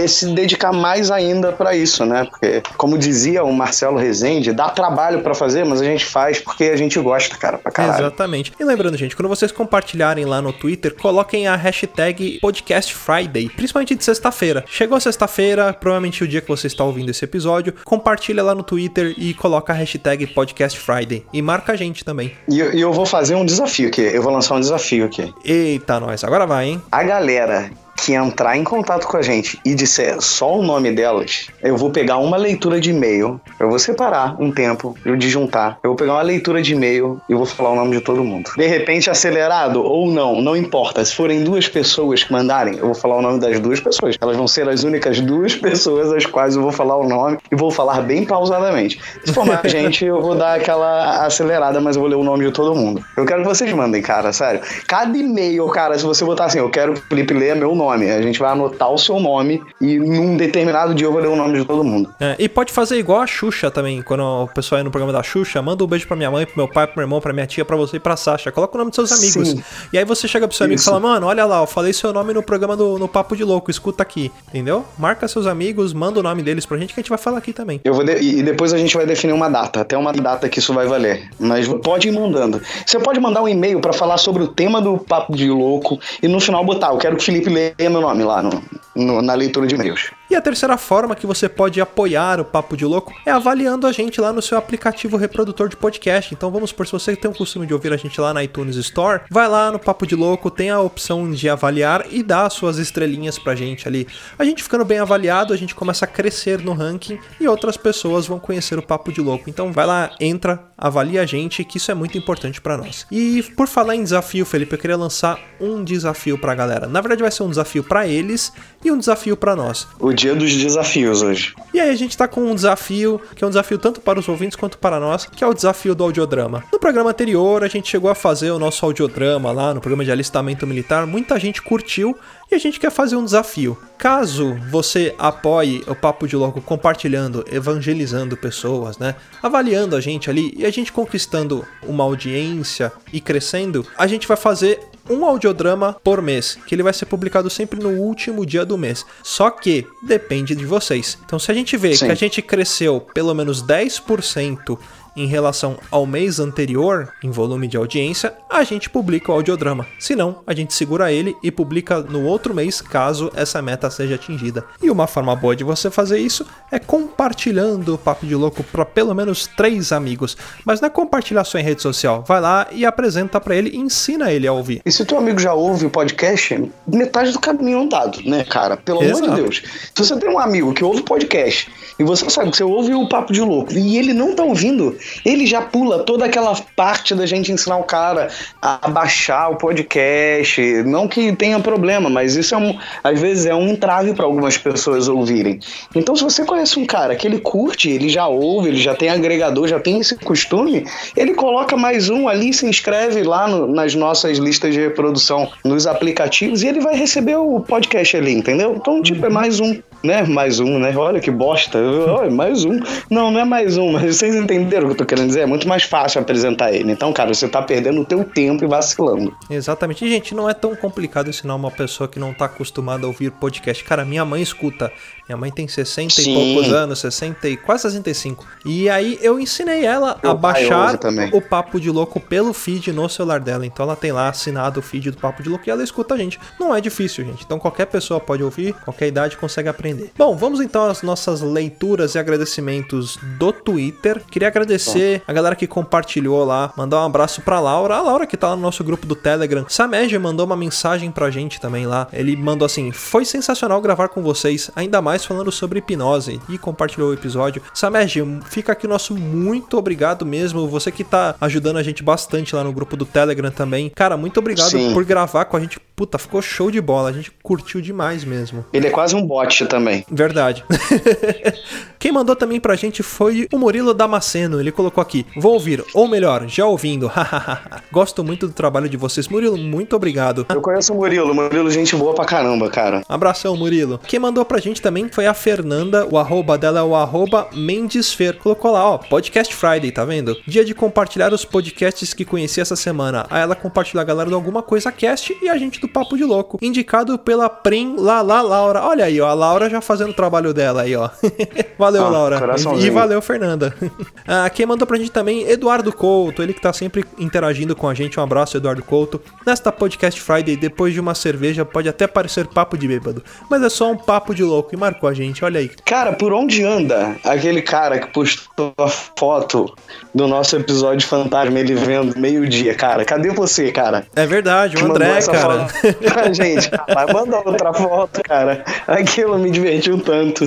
se 0.08 0.26
dedicar 0.34 0.72
mais 0.72 1.10
ainda 1.10 1.52
para 1.52 1.75
isso, 1.75 2.04
né? 2.04 2.25
Porque, 2.25 2.62
como 2.76 2.99
dizia 2.99 3.44
o 3.44 3.52
Marcelo 3.52 3.99
Rezende, 3.99 4.52
dá 4.52 4.69
trabalho 4.69 5.20
para 5.20 5.34
fazer, 5.34 5.64
mas 5.64 5.81
a 5.81 5.84
gente 5.84 6.04
faz 6.04 6.38
porque 6.38 6.64
a 6.64 6.76
gente 6.76 6.99
gosta, 7.00 7.37
cara, 7.37 7.58
pra 7.58 7.72
caralho. 7.72 8.00
Exatamente. 8.00 8.52
E 8.58 8.64
lembrando, 8.64 8.96
gente, 8.96 9.16
quando 9.16 9.28
vocês 9.28 9.52
compartilharem 9.52 10.25
lá 10.25 10.40
no 10.40 10.52
Twitter, 10.52 10.94
coloquem 10.94 11.46
a 11.46 11.56
hashtag 11.56 12.38
Podcast 12.40 12.94
Friday, 12.94 13.49
principalmente 13.49 13.94
de 13.94 14.04
sexta-feira. 14.04 14.64
Chegou 14.69 15.00
sexta-feira, 15.00 15.72
provavelmente 15.72 16.22
o 16.22 16.28
dia 16.28 16.40
que 16.40 16.49
você 16.49 16.66
está 16.66 16.84
ouvindo 16.84 17.10
esse 17.10 17.25
episódio, 17.25 17.75
compartilha 17.84 18.43
lá 18.43 18.54
no 18.54 18.62
Twitter 18.62 19.14
e 19.16 19.34
coloca 19.34 19.72
a 19.72 19.76
hashtag 19.76 20.26
Podcast 20.28 20.78
Friday. 20.78 21.25
E 21.32 21.43
marca 21.43 21.72
a 21.72 21.76
gente 21.76 22.04
também. 22.04 22.32
E 22.49 22.58
eu, 22.58 22.72
eu 22.72 22.93
vou 22.93 23.06
fazer 23.06 23.34
um 23.34 23.44
desafio 23.44 23.88
aqui. 23.88 24.02
Eu 24.02 24.22
vou 24.22 24.32
lançar 24.32 24.54
um 24.54 24.60
desafio 24.60 25.04
aqui. 25.04 25.32
Eita, 25.44 25.99
nós. 26.00 26.25
Agora 26.25 26.46
vai, 26.46 26.66
hein? 26.66 26.82
A 26.90 27.02
galera 27.02 27.70
que 28.02 28.14
entrar 28.14 28.56
em 28.56 28.64
contato 28.64 29.06
com 29.06 29.16
a 29.16 29.22
gente 29.22 29.60
e 29.64 29.76
disser 29.76 30.20
só 30.20 30.58
o 30.58 30.62
nome 30.62 30.90
delas, 30.90 31.46
eu 31.62 31.76
vou 31.76 31.88
pegar 31.88 32.19
uma 32.19 32.37
leitura 32.37 32.81
de 32.81 32.90
e-mail, 32.90 33.40
eu 33.60 33.70
vou 33.70 33.78
separar 33.78 34.34
um 34.43 34.50
tempo 34.50 34.96
de 35.16 35.31
juntar, 35.31 35.78
eu 35.84 35.90
vou 35.90 35.96
pegar 35.96 36.14
uma 36.14 36.22
leitura 36.22 36.60
de 36.60 36.75
e-mail 36.75 37.20
e 37.28 37.34
vou 37.34 37.46
falar 37.46 37.70
o 37.70 37.76
nome 37.76 37.96
de 37.96 38.02
todo 38.02 38.25
mundo. 38.25 38.50
De 38.56 38.66
repente, 38.66 39.08
acelerado 39.08 39.84
ou 39.84 40.10
não, 40.10 40.43
não 40.43 40.56
importa. 40.56 41.04
Se 41.04 41.14
forem 41.14 41.44
duas 41.44 41.69
pessoas 41.69 42.25
que 42.25 42.32
mandarem, 42.32 42.76
eu 42.76 42.87
vou 42.87 42.94
falar 42.94 43.19
o 43.19 43.22
nome 43.22 43.38
das 43.38 43.60
duas 43.60 43.78
pessoas. 43.78 44.16
Elas 44.20 44.37
vão 44.37 44.49
ser 44.49 44.69
as 44.69 44.82
únicas 44.82 45.20
duas 45.20 45.54
pessoas 45.54 46.12
às 46.12 46.26
quais 46.26 46.56
eu 46.56 46.62
vou 46.62 46.72
falar 46.72 46.96
o 46.96 47.08
nome 47.08 47.38
e 47.52 47.54
vou 47.54 47.70
falar 47.70 48.00
bem 48.02 48.25
pausadamente. 48.25 49.00
Se 49.25 49.32
for 49.32 49.46
mais 49.46 49.62
gente, 49.70 50.04
eu 50.04 50.20
vou 50.20 50.34
dar 50.34 50.56
aquela 50.56 51.25
acelerada, 51.25 51.81
mas 51.81 51.94
eu 51.94 52.02
vou 52.02 52.10
ler 52.10 52.16
o 52.16 52.25
nome 52.25 52.46
de 52.46 52.50
todo 52.50 52.75
mundo. 52.75 53.04
Eu 53.16 53.25
quero 53.25 53.43
que 53.43 53.49
vocês 53.49 53.72
mandem, 53.72 54.02
cara, 54.02 54.32
sério. 54.32 54.60
Cada 54.88 55.16
e-mail, 55.16 55.69
cara, 55.69 55.96
se 55.96 56.04
você 56.04 56.25
botar 56.25 56.46
assim, 56.46 56.58
eu 56.58 56.69
quero 56.69 56.94
que 56.94 57.00
o 57.00 57.04
Felipe 57.08 57.32
leia 57.32 57.54
meu 57.54 57.76
nome 57.76 57.91
nome. 57.92 58.10
A 58.10 58.22
gente 58.22 58.38
vai 58.38 58.52
anotar 58.52 58.90
o 58.90 58.98
seu 58.98 59.20
nome 59.20 59.62
e 59.80 59.98
num 59.98 60.36
determinado 60.36 60.94
dia 60.94 61.06
eu 61.06 61.12
vou 61.12 61.20
ler 61.20 61.28
o 61.28 61.36
nome 61.36 61.58
de 61.58 61.64
todo 61.64 61.84
mundo. 61.84 62.12
É, 62.20 62.36
e 62.38 62.48
pode 62.48 62.72
fazer 62.72 62.98
igual 62.98 63.20
a 63.20 63.26
Xuxa 63.26 63.70
também. 63.70 64.02
Quando 64.02 64.22
o 64.22 64.48
pessoal 64.48 64.80
é 64.80 64.84
no 64.84 64.90
programa 64.90 65.12
da 65.12 65.22
Xuxa, 65.22 65.60
manda 65.62 65.84
um 65.84 65.86
beijo 65.86 66.06
pra 66.06 66.16
minha 66.16 66.30
mãe, 66.30 66.46
pro 66.46 66.56
meu 66.56 66.68
pai, 66.68 66.86
pro 66.86 66.96
meu 66.96 67.04
irmão, 67.04 67.20
pra 67.20 67.32
minha 67.32 67.46
tia, 67.46 67.64
pra 67.64 67.76
você 67.76 67.96
e 67.96 68.00
pra 68.00 68.16
Sasha. 68.16 68.50
Coloca 68.50 68.74
o 68.74 68.78
nome 68.78 68.90
dos 68.90 68.96
seus 68.96 69.12
amigos. 69.12 69.50
Sim. 69.50 69.64
E 69.92 69.98
aí 69.98 70.04
você 70.04 70.26
chega 70.26 70.46
pro 70.48 70.56
seu 70.56 70.64
amigo 70.64 70.78
Isso. 70.78 70.88
e 70.88 70.90
fala, 70.90 71.00
mano, 71.00 71.26
olha 71.26 71.44
lá, 71.44 71.60
eu 71.60 71.66
falei 71.66 71.92
seu 71.92 72.12
nome 72.12 72.32
no 72.32 72.42
programa 72.42 72.76
do 72.76 72.98
no 72.98 73.08
Papo 73.08 73.36
de 73.36 73.44
Louco, 73.44 73.70
escuta 73.70 74.02
aqui. 74.02 74.30
Entendeu? 74.48 74.84
Marca 74.98 75.26
seus 75.28 75.46
amigos, 75.46 75.92
manda 75.92 76.20
o 76.20 76.22
nome 76.22 76.42
deles 76.42 76.66
pra 76.66 76.78
gente 76.78 76.94
que 76.94 77.00
a 77.00 77.02
gente 77.02 77.10
vai 77.10 77.18
falar 77.18 77.38
aqui 77.38 77.52
também. 77.52 77.80
Eu 77.84 77.94
vou 77.94 78.04
de... 78.04 78.12
E 78.12 78.42
depois 78.42 78.72
a 78.72 78.78
gente 78.78 78.96
vai 78.96 79.06
definir 79.06 79.32
uma 79.32 79.48
data, 79.48 79.80
até 79.80 79.96
uma 79.96 80.12
data 80.12 80.48
que 80.48 80.58
isso 80.58 80.72
vai 80.72 80.86
valer. 80.86 81.28
Mas 81.38 81.68
pode 81.68 82.08
ir 82.08 82.12
mandando. 82.12 82.60
Você 82.86 82.98
pode 82.98 83.18
mandar 83.20 83.42
um 83.42 83.48
e-mail 83.48 83.80
para 83.80 83.92
falar 83.92 84.18
sobre 84.18 84.42
o 84.42 84.48
tema 84.48 84.80
do 84.80 84.98
Papo 84.98 85.34
de 85.34 85.48
Louco 85.50 85.98
e 86.22 86.28
no 86.28 86.40
final 86.40 86.64
botar, 86.64 86.88
eu 86.88 86.98
quero 86.98 87.16
que 87.16 87.22
o 87.22 87.24
Felipe 87.24 87.50
leia 87.50 87.81
meu 87.90 88.00
nome 88.00 88.23
lá 88.25 88.43
no, 88.43 88.62
no, 88.94 89.23
na 89.23 89.34
leitura 89.34 89.67
de 89.67 89.75
e-mails. 89.75 90.11
E 90.32 90.34
a 90.34 90.40
terceira 90.40 90.79
forma 90.79 91.14
que 91.14 91.26
você 91.26 91.46
pode 91.46 91.79
apoiar 91.79 92.40
o 92.40 92.44
Papo 92.46 92.75
de 92.75 92.87
Louco 92.87 93.12
é 93.26 93.31
avaliando 93.31 93.87
a 93.87 93.93
gente 93.93 94.19
lá 94.19 94.32
no 94.32 94.40
seu 94.40 94.56
aplicativo 94.56 95.19
reprodutor 95.19 95.69
de 95.69 95.76
podcast. 95.76 96.32
Então 96.32 96.50
vamos 96.50 96.73
por 96.73 96.87
se 96.87 96.93
você 96.93 97.14
tem 97.14 97.31
o 97.31 97.34
costume 97.34 97.67
de 97.67 97.75
ouvir 97.75 97.93
a 97.93 97.99
gente 97.99 98.19
lá 98.19 98.32
na 98.32 98.43
iTunes 98.43 98.76
Store, 98.76 99.20
vai 99.31 99.46
lá 99.46 99.70
no 99.70 99.79
Papo 99.79 100.06
de 100.06 100.17
Louco, 100.17 100.50
tem 100.50 100.70
a 100.70 100.81
opção 100.81 101.31
de 101.31 101.50
avaliar 101.50 102.06
e 102.11 102.23
dá 102.23 102.49
suas 102.49 102.79
estrelinhas 102.79 103.38
pra 103.38 103.55
gente 103.55 103.87
ali. 103.87 104.08
A 104.38 104.43
gente 104.43 104.62
ficando 104.62 104.87
bem 104.87 105.00
avaliado, 105.00 105.52
a 105.52 105.56
gente 105.56 105.75
começa 105.75 106.06
a 106.06 106.08
crescer 106.08 106.61
no 106.61 106.73
ranking 106.73 107.19
e 107.38 107.46
outras 107.46 107.76
pessoas 107.76 108.26
vão 108.26 108.40
conhecer 108.40 108.78
o 108.78 108.82
Papo 108.82 109.12
de 109.12 109.20
Louco. 109.20 109.50
Então 109.50 109.70
vai 109.70 109.85
lá, 109.85 110.12
entra, 110.19 110.64
avalia 110.78 111.20
a 111.20 111.26
gente, 111.26 111.62
que 111.62 111.76
isso 111.76 111.90
é 111.90 111.94
muito 111.94 112.17
importante 112.17 112.58
para 112.58 112.78
nós. 112.78 113.06
E 113.12 113.43
por 113.55 113.69
falar 113.69 113.96
em 113.96 114.02
desafio, 114.02 114.46
Felipe, 114.46 114.76
eu 114.76 114.78
queria 114.78 114.96
lançar 114.96 115.38
um 115.61 115.85
desafio 115.85 116.38
pra 116.38 116.55
galera. 116.55 116.87
Na 116.87 117.02
verdade 117.02 117.20
vai 117.20 117.31
ser 117.31 117.43
um 117.43 117.50
desafio 117.50 117.85
para 117.85 118.08
eles 118.08 118.50
e 118.82 118.90
um 118.90 118.96
desafio 118.96 119.37
para 119.37 119.55
nós. 119.55 119.87
O 120.00 120.21
dia 120.22 120.36
dos 120.36 120.54
desafios 120.54 121.20
hoje. 121.20 121.52
E 121.75 121.80
aí 121.80 121.90
a 121.90 121.97
gente 121.97 122.16
tá 122.16 122.28
com 122.28 122.42
um 122.42 122.54
desafio, 122.54 123.20
que 123.35 123.42
é 123.42 123.47
um 123.47 123.50
desafio 123.50 123.76
tanto 123.76 124.00
para 124.00 124.20
os 124.20 124.28
ouvintes 124.28 124.54
quanto 124.54 124.78
para 124.78 125.00
nós, 125.00 125.26
que 125.26 125.42
é 125.42 125.47
o 125.47 125.52
desafio 125.52 125.97
do 125.97 126.04
audiodrama. 126.04 126.62
No 126.73 126.78
programa 126.78 127.11
anterior, 127.11 127.64
a 127.64 127.68
gente 127.68 127.88
chegou 127.88 128.08
a 128.08 128.14
fazer 128.14 128.52
o 128.52 128.58
nosso 128.58 128.85
audiodrama 128.87 129.50
lá 129.50 129.75
no 129.75 129.80
programa 129.80 130.04
de 130.04 130.12
alistamento 130.12 130.64
militar, 130.64 131.08
muita 131.08 131.40
gente 131.40 131.61
curtiu 131.61 132.16
e 132.52 132.54
a 132.54 132.58
gente 132.58 132.78
quer 132.78 132.92
fazer 132.92 133.16
um 133.16 133.25
desafio. 133.25 133.76
Caso 133.99 134.54
você 134.70 135.12
apoie 135.18 135.82
o 135.88 135.94
Papo 135.94 136.28
de 136.28 136.37
Louco 136.37 136.61
compartilhando, 136.61 137.44
evangelizando 137.50 138.37
pessoas, 138.37 138.99
né? 138.99 139.16
Avaliando 139.42 139.97
a 139.97 140.00
gente 140.00 140.30
ali 140.30 140.54
e 140.56 140.64
a 140.64 140.70
gente 140.70 140.92
conquistando 140.92 141.66
uma 141.82 142.04
audiência 142.04 142.92
e 143.12 143.20
crescendo, 143.20 143.85
a 143.99 144.06
gente 144.06 144.28
vai 144.28 144.37
fazer 144.37 144.78
um 145.12 145.25
audiodrama 145.25 145.97
por 146.02 146.23
mês, 146.23 146.59
que 146.66 146.75
ele 146.75 146.83
vai 146.83 146.92
ser 146.92 147.07
publicado 147.07 147.50
sempre 147.50 147.81
no 147.81 147.90
último 147.90 148.45
dia 148.47 148.64
do 148.64 148.78
mês. 148.78 149.04
Só 149.23 149.50
que 149.50 149.87
depende 150.02 150.54
de 150.54 150.64
vocês. 150.64 151.19
Então, 151.25 151.38
se 151.38 151.50
a 151.50 151.54
gente 151.54 151.76
vê 151.76 151.95
Sim. 151.95 152.07
que 152.07 152.12
a 152.12 152.16
gente 152.16 152.40
cresceu 152.40 153.00
pelo 153.12 153.35
menos 153.35 153.62
10% 153.62 154.78
em 155.16 155.26
relação 155.26 155.78
ao 155.90 156.07
mês 156.07 156.40
anterior 156.40 157.12
em 157.23 157.31
volume 157.31 157.69
de 157.69 157.76
audiência, 157.76 158.35
a 158.49 158.64
gente 158.64 158.90
publica 158.90 159.31
o 159.31 159.35
audiodrama. 159.35 159.87
Se 159.99 160.14
não, 160.14 160.40
a 160.47 160.54
gente 160.54 160.75
segura 160.75 161.12
ele 161.12 161.37
e 161.42 161.50
publica 161.50 162.00
no 162.00 162.25
outro 162.25 162.54
mês 162.54 162.81
caso 162.81 163.31
essa 163.35 163.61
meta 163.62 163.90
seja 163.90 164.14
atingida. 164.14 164.64
E 164.83 164.90
uma 164.90 165.07
forma 165.07 165.35
boa 165.35 165.57
de 165.57 165.64
você 165.64 165.90
fazer 165.90 166.19
isso 166.19 166.47
é 166.71 166.78
compartilhando 166.78 167.95
o 167.95 167.99
Papo 167.99 168.26
de 168.26 168.35
Louco 168.35 168.62
para 168.64 168.85
pelo 168.85 169.14
menos 169.14 169.47
três 169.47 169.92
amigos. 169.92 170.37
Mas 170.64 170.81
não 170.81 170.87
é 170.87 170.90
compartilhar 170.90 171.45
só 171.45 171.59
em 171.59 171.62
rede 171.62 171.83
social. 171.83 172.25
Vai 172.26 172.40
lá 172.40 172.66
e 172.71 172.85
apresenta 172.85 173.40
para 173.40 173.57
ele 173.57 173.71
e 173.71 173.76
ensina 173.76 174.33
ele 174.33 174.47
a 174.47 174.52
ouvir. 174.52 174.83
E 174.85 174.92
se 174.92 175.04
teu 175.04 175.19
amigo 175.19 175.38
já 175.38 175.54
ouve 175.54 175.87
o 175.87 175.90
podcast, 175.90 176.71
metade 176.87 177.33
do 177.33 177.40
caminho 177.40 177.81
andado, 177.81 178.21
né, 178.25 178.45
cara? 178.45 178.76
Pelo 178.76 179.02
Exato. 179.02 179.25
amor 179.25 179.37
de 179.37 179.42
Deus. 179.42 179.62
Se 179.95 180.04
você 180.04 180.16
tem 180.16 180.31
um 180.31 180.38
amigo 180.38 180.73
que 180.73 180.85
ouve 180.85 181.00
o 181.00 181.04
podcast 181.04 181.71
e 181.99 182.04
você 182.04 182.28
sabe 182.31 182.50
que 182.50 182.57
você 182.57 182.64
ouve 182.64 182.95
o 182.95 183.09
Papo 183.09 183.33
de 183.33 183.40
Louco 183.40 183.73
e 183.73 183.99
ele 183.99 184.12
não 184.12 184.35
tá 184.35 184.42
ouvindo, 184.42 184.97
ele 185.25 185.47
já 185.47 185.61
pula 185.61 186.00
toda 186.00 186.25
aquela 186.25 186.54
parte 186.76 187.14
da 187.14 187.26
gente 187.26 187.52
ensinar 187.52 187.76
o 187.76 187.85
cara 187.85 188.28
a 188.61 188.88
baixar 188.88 189.50
o 189.50 189.56
podcast. 189.56 190.61
Não 190.85 191.09
que 191.09 191.35
tenha 191.35 191.59
problema, 191.61 192.09
mas 192.09 192.37
isso 192.37 192.54
é 192.54 192.59
um, 192.59 192.78
às 193.02 193.21
vezes 193.21 193.47
é 193.47 193.54
um 193.54 193.68
entrave 193.68 194.14
para 194.14 194.25
algumas 194.25 194.56
pessoas 194.59 195.09
ouvirem. 195.09 195.61
Então, 195.94 196.14
se 196.14 196.23
você 196.23 196.44
conhece 196.44 196.78
um 196.78 196.87
cara 196.87 197.14
que 197.14 197.26
ele 197.26 197.38
curte, 197.38 197.90
ele 197.90 198.09
já 198.09 198.26
ouve, 198.26 198.68
ele 198.68 198.80
já 198.80 198.94
tem 198.94 199.09
agregador, 199.09 199.68
já 199.68 199.80
tem 199.80 200.00
esse 200.00 200.16
costume, 200.16 200.85
ele 201.16 201.35
coloca 201.35 201.76
mais 201.76 202.09
um 202.09 202.28
ali, 202.28 202.52
se 202.52 202.66
inscreve 202.66 203.23
lá 203.23 203.49
no, 203.49 203.66
nas 203.66 203.94
nossas 203.94 204.38
listas 204.38 204.75
de 204.75 204.80
reprodução 204.80 205.50
nos 205.64 205.87
aplicativos 205.87 206.62
e 206.62 206.68
ele 206.68 206.80
vai 206.80 206.94
receber 206.94 207.37
o 207.37 207.61
podcast 207.61 208.16
ali, 208.16 208.32
entendeu? 208.32 208.75
Então, 208.76 209.02
tipo, 209.02 209.25
é 209.25 209.30
mais 209.30 209.61
um 209.61 209.80
né? 210.02 210.23
Mais 210.23 210.61
um, 210.61 210.78
né? 210.78 210.97
Olha 210.97 211.21
que 211.21 211.30
bosta. 211.30 211.78
Olha, 211.78 212.30
mais 212.30 212.64
um. 212.64 212.80
Não, 213.09 213.30
não 213.30 213.40
é 213.40 213.44
mais 213.44 213.76
um, 213.76 213.92
mas 213.92 214.16
vocês 214.16 214.35
entenderam 214.35 214.85
o 214.85 214.87
que 214.88 214.92
eu 214.92 214.99
tô 214.99 215.06
querendo 215.06 215.28
dizer? 215.28 215.40
É 215.40 215.47
muito 215.47 215.68
mais 215.68 215.82
fácil 215.85 216.21
apresentar 216.21 216.73
ele. 216.73 216.92
Então, 216.92 217.12
cara, 217.12 217.32
você 217.32 217.49
tá 217.49 217.62
perdendo 217.62 218.00
o 218.00 218.04
teu 218.04 218.25
tempo 218.25 218.64
e 218.64 218.66
vacilando. 218.66 219.35
Exatamente. 219.49 220.04
E, 220.04 220.09
gente, 220.09 220.35
não 220.35 220.49
é 220.49 220.54
tão 220.54 220.75
complicado 220.75 221.28
ensinar 221.28 221.54
uma 221.54 221.71
pessoa 221.71 222.09
que 222.09 222.18
não 222.18 222.32
tá 222.32 222.47
acostumada 222.47 223.04
a 223.04 223.06
ouvir 223.06 223.30
podcast. 223.30 223.82
Cara, 223.85 224.04
minha 224.04 224.25
mãe 224.25 224.42
escuta. 224.42 224.92
Minha 225.28 225.37
mãe 225.37 225.50
tem 225.50 225.68
60 225.68 226.14
Sim. 226.14 226.30
e 226.30 226.35
poucos 226.35 226.73
anos, 226.73 226.99
60 226.99 227.49
e 227.49 227.56
quase 227.56 227.82
65. 227.82 228.44
E 228.64 228.90
aí 228.90 229.18
eu 229.23 229.38
ensinei 229.38 229.85
ela 229.85 230.18
Meu 230.23 230.32
a 230.32 230.35
baixar 230.35 230.99
o 231.32 231.40
Papo 231.40 231.80
de 231.80 231.90
Louco 231.90 232.21
pelo 232.21 232.52
feed 232.52 232.92
no 232.92 233.09
celular 233.09 233.40
dela. 233.40 233.64
Então 233.64 233.85
ela 233.85 233.97
tem 233.97 234.12
lá 234.12 234.28
assinado 234.28 234.80
o 234.80 234.82
feed 234.82 235.11
do 235.12 235.16
Papo 235.16 235.42
de 235.42 235.49
Louco 235.49 235.64
e 235.66 235.71
ela 235.71 235.82
escuta 235.82 236.14
a 236.14 236.18
gente. 236.18 236.38
Não 236.59 236.75
é 236.75 236.80
difícil, 236.80 237.25
gente. 237.25 237.44
Então 237.44 237.59
qualquer 237.59 237.87
pessoa 237.87 238.18
pode 238.18 238.42
ouvir, 238.42 238.75
qualquer 238.85 239.06
idade 239.06 239.37
consegue 239.37 239.68
aprender. 239.68 239.91
Bom, 240.16 240.37
vamos 240.37 240.61
então 240.61 240.84
às 240.84 241.02
nossas 241.02 241.40
leituras 241.40 242.14
e 242.14 242.18
agradecimentos 242.18 243.18
do 243.38 243.52
Twitter. 243.52 244.22
Queria 244.30 244.49
agradecer 244.49 245.22
a 245.26 245.32
galera 245.32 245.56
que 245.56 245.66
compartilhou 245.66 246.44
lá, 246.44 246.72
mandar 246.76 247.02
um 247.02 247.06
abraço 247.06 247.42
pra 247.42 247.61
Laura, 247.61 247.96
a 247.96 248.02
Laura 248.02 248.26
que 248.26 248.37
tá 248.37 248.50
lá 248.50 248.56
no 248.56 248.62
nosso 248.62 248.82
grupo 248.84 249.06
do 249.06 249.14
Telegram. 249.14 249.64
Sameja 249.68 250.18
mandou 250.18 250.46
uma 250.46 250.56
mensagem 250.56 251.11
pra 251.11 251.30
gente 251.30 251.61
também 251.61 251.87
lá. 251.87 252.08
Ele 252.12 252.37
mandou 252.37 252.66
assim: 252.66 252.92
"Foi 252.92 253.25
sensacional 253.25 253.80
gravar 253.80 254.08
com 254.08 254.22
vocês, 254.22 254.70
ainda 254.75 255.02
mais 255.02 255.25
falando 255.25 255.50
sobre 255.52 255.78
hipnose" 255.78 256.40
e 256.49 256.58
compartilhou 256.58 257.11
o 257.11 257.14
episódio. 257.14 257.62
Sameja, 257.75 258.25
fica 258.46 258.72
aqui 258.72 258.87
o 258.87 258.88
nosso 258.88 259.14
muito 259.14 259.76
obrigado 259.76 260.25
mesmo, 260.25 260.68
você 260.68 260.90
que 260.90 261.04
tá 261.04 261.34
ajudando 261.40 261.76
a 261.76 261.82
gente 261.82 262.02
bastante 262.02 262.54
lá 262.54 262.62
no 262.64 262.72
grupo 262.72 262.96
do 262.96 263.04
Telegram 263.04 263.50
também. 263.50 263.90
Cara, 263.90 264.16
muito 264.16 264.38
obrigado 264.38 264.70
Sim. 264.70 264.92
por 264.92 265.04
gravar 265.04 265.44
com 265.44 265.56
a 265.56 265.61
gente. 265.61 265.78
Puta, 265.94 266.18
ficou 266.18 266.40
show 266.42 266.70
de 266.70 266.80
bola. 266.80 267.11
A 267.11 267.12
gente 267.12 267.30
curtiu 267.42 267.80
demais 267.80 268.25
mesmo. 268.25 268.64
Ele 268.72 268.87
é 268.87 268.90
quase 268.90 269.14
um 269.14 269.25
bot 269.25 269.66
também. 269.66 269.81
Verdade. 270.10 270.64
Quem 272.02 272.10
mandou 272.10 272.34
também 272.34 272.58
pra 272.58 272.74
gente 272.74 273.00
foi 273.00 273.46
o 273.52 273.58
Murilo 273.58 273.94
Damasceno. 273.94 274.58
Ele 274.58 274.72
colocou 274.72 275.00
aqui: 275.00 275.24
Vou 275.36 275.52
ouvir, 275.52 275.84
ou 275.94 276.08
melhor, 276.08 276.48
já 276.48 276.66
ouvindo. 276.66 277.08
Gosto 277.92 278.24
muito 278.24 278.48
do 278.48 278.52
trabalho 278.52 278.88
de 278.88 278.96
vocês. 278.96 279.28
Murilo, 279.28 279.56
muito 279.56 279.94
obrigado. 279.94 280.44
Eu 280.48 280.60
conheço 280.60 280.92
o 280.92 280.96
Murilo. 280.96 281.32
Murilo, 281.32 281.70
gente 281.70 281.94
boa 281.94 282.12
pra 282.12 282.24
caramba, 282.24 282.68
cara. 282.68 283.02
Abração, 283.08 283.56
Murilo. 283.56 284.00
Quem 284.06 284.18
mandou 284.18 284.44
pra 284.44 284.58
gente 284.58 284.82
também 284.82 285.08
foi 285.08 285.28
a 285.28 285.34
Fernanda. 285.34 286.04
O 286.04 286.18
arroba 286.18 286.58
dela 286.58 286.80
é 286.80 286.82
o 286.82 286.96
arroba 286.96 287.48
Mendesfer. 287.54 288.36
Colocou 288.36 288.72
lá, 288.72 288.84
ó, 288.84 288.98
Podcast 288.98 289.54
Friday, 289.54 289.92
tá 289.92 290.04
vendo? 290.04 290.36
Dia 290.44 290.64
de 290.64 290.74
compartilhar 290.74 291.32
os 291.32 291.44
podcasts 291.44 292.12
que 292.12 292.24
conheci 292.24 292.60
essa 292.60 292.74
semana. 292.74 293.26
Aí 293.30 293.42
ela 293.42 293.54
compartilhou 293.54 294.00
a 294.00 294.04
galera 294.04 294.28
do 294.28 294.34
Alguma 294.34 294.62
Coisa 294.62 294.90
Cast 294.90 295.36
e 295.40 295.48
a 295.48 295.56
gente 295.56 295.80
do 295.80 295.88
Papo 295.88 296.16
de 296.16 296.24
Louco. 296.24 296.58
Indicado 296.60 297.16
pela 297.16 297.48
Prim 297.48 297.94
Lala 297.96 298.42
Laura. 298.42 298.82
Olha 298.82 299.04
aí, 299.04 299.20
ó, 299.20 299.28
a 299.28 299.34
Laura 299.34 299.68
já 299.73 299.81
fazendo 299.81 300.11
o 300.11 300.14
trabalho 300.14 300.55
dela 300.55 300.83
aí, 300.83 300.95
ó. 300.95 301.09
valeu, 301.79 302.05
Ah, 302.07 302.09
Laura. 302.09 302.41
E 302.79 302.91
valeu, 302.91 303.21
Fernanda. 303.21 303.75
ah, 304.26 304.49
quem 304.50 304.64
mandou 304.67 304.87
pra 304.87 304.97
gente 304.99 305.11
também, 305.11 305.49
Eduardo 305.49 305.93
Couto. 305.93 306.43
Ele 306.43 306.52
que 306.52 306.61
tá 306.61 306.73
sempre 306.73 307.05
interagindo 307.19 307.75
com 307.75 307.88
a 307.88 307.95
gente. 307.95 308.21
Um 308.21 308.23
abraço, 308.23 308.57
Eduardo 308.57 308.83
Couto. 308.83 309.21
Nesta 309.47 309.73
Podcast 309.73 310.21
Friday, 310.21 310.57
depois 310.57 310.93
de 310.95 311.00
uma 311.00 311.14
cerveja, 311.14 311.64
pode 311.64 311.88
até 311.88 312.07
parecer 312.07 312.47
papo 312.47 312.76
de 312.76 312.87
bêbado, 312.87 313.23
mas 313.50 313.62
é 313.62 313.69
só 313.69 313.91
um 313.91 313.97
papo 313.97 314.35
de 314.35 314.43
louco 314.45 314.75
e 314.75 314.76
marcou 314.76 315.09
a 315.09 315.14
gente. 315.14 315.45
Olha 315.45 315.61
aí. 315.61 315.71
Cara, 315.87 316.12
por 316.12 316.33
onde 316.33 316.62
anda 316.62 317.17
aquele 317.25 317.62
cara 317.62 317.99
que 317.99 318.09
postou 318.09 318.73
a 318.79 318.88
foto 318.88 319.73
do 320.14 320.26
nosso 320.29 320.57
episódio 320.57 321.07
fantasma, 321.07 321.59
ele 321.59 321.75
vendo 321.75 322.19
meio-dia, 322.19 322.75
cara? 322.75 323.05
Cadê 323.05 323.31
você, 323.31 323.71
cara? 323.73 324.05
É 324.14 324.26
verdade, 324.26 324.76
o 324.76 324.85
André, 324.85 325.21
cara. 325.23 325.69
foto 325.69 325.95
pra 326.12 326.31
gente, 326.35 326.71
vai 326.93 327.12
mandar 327.12 327.43
outra 327.47 327.73
foto, 327.73 328.21
cara. 328.23 328.64
Aquilo 328.87 329.38
me 329.38 329.50
divertiu 329.52 330.00
tanto. 330.00 330.47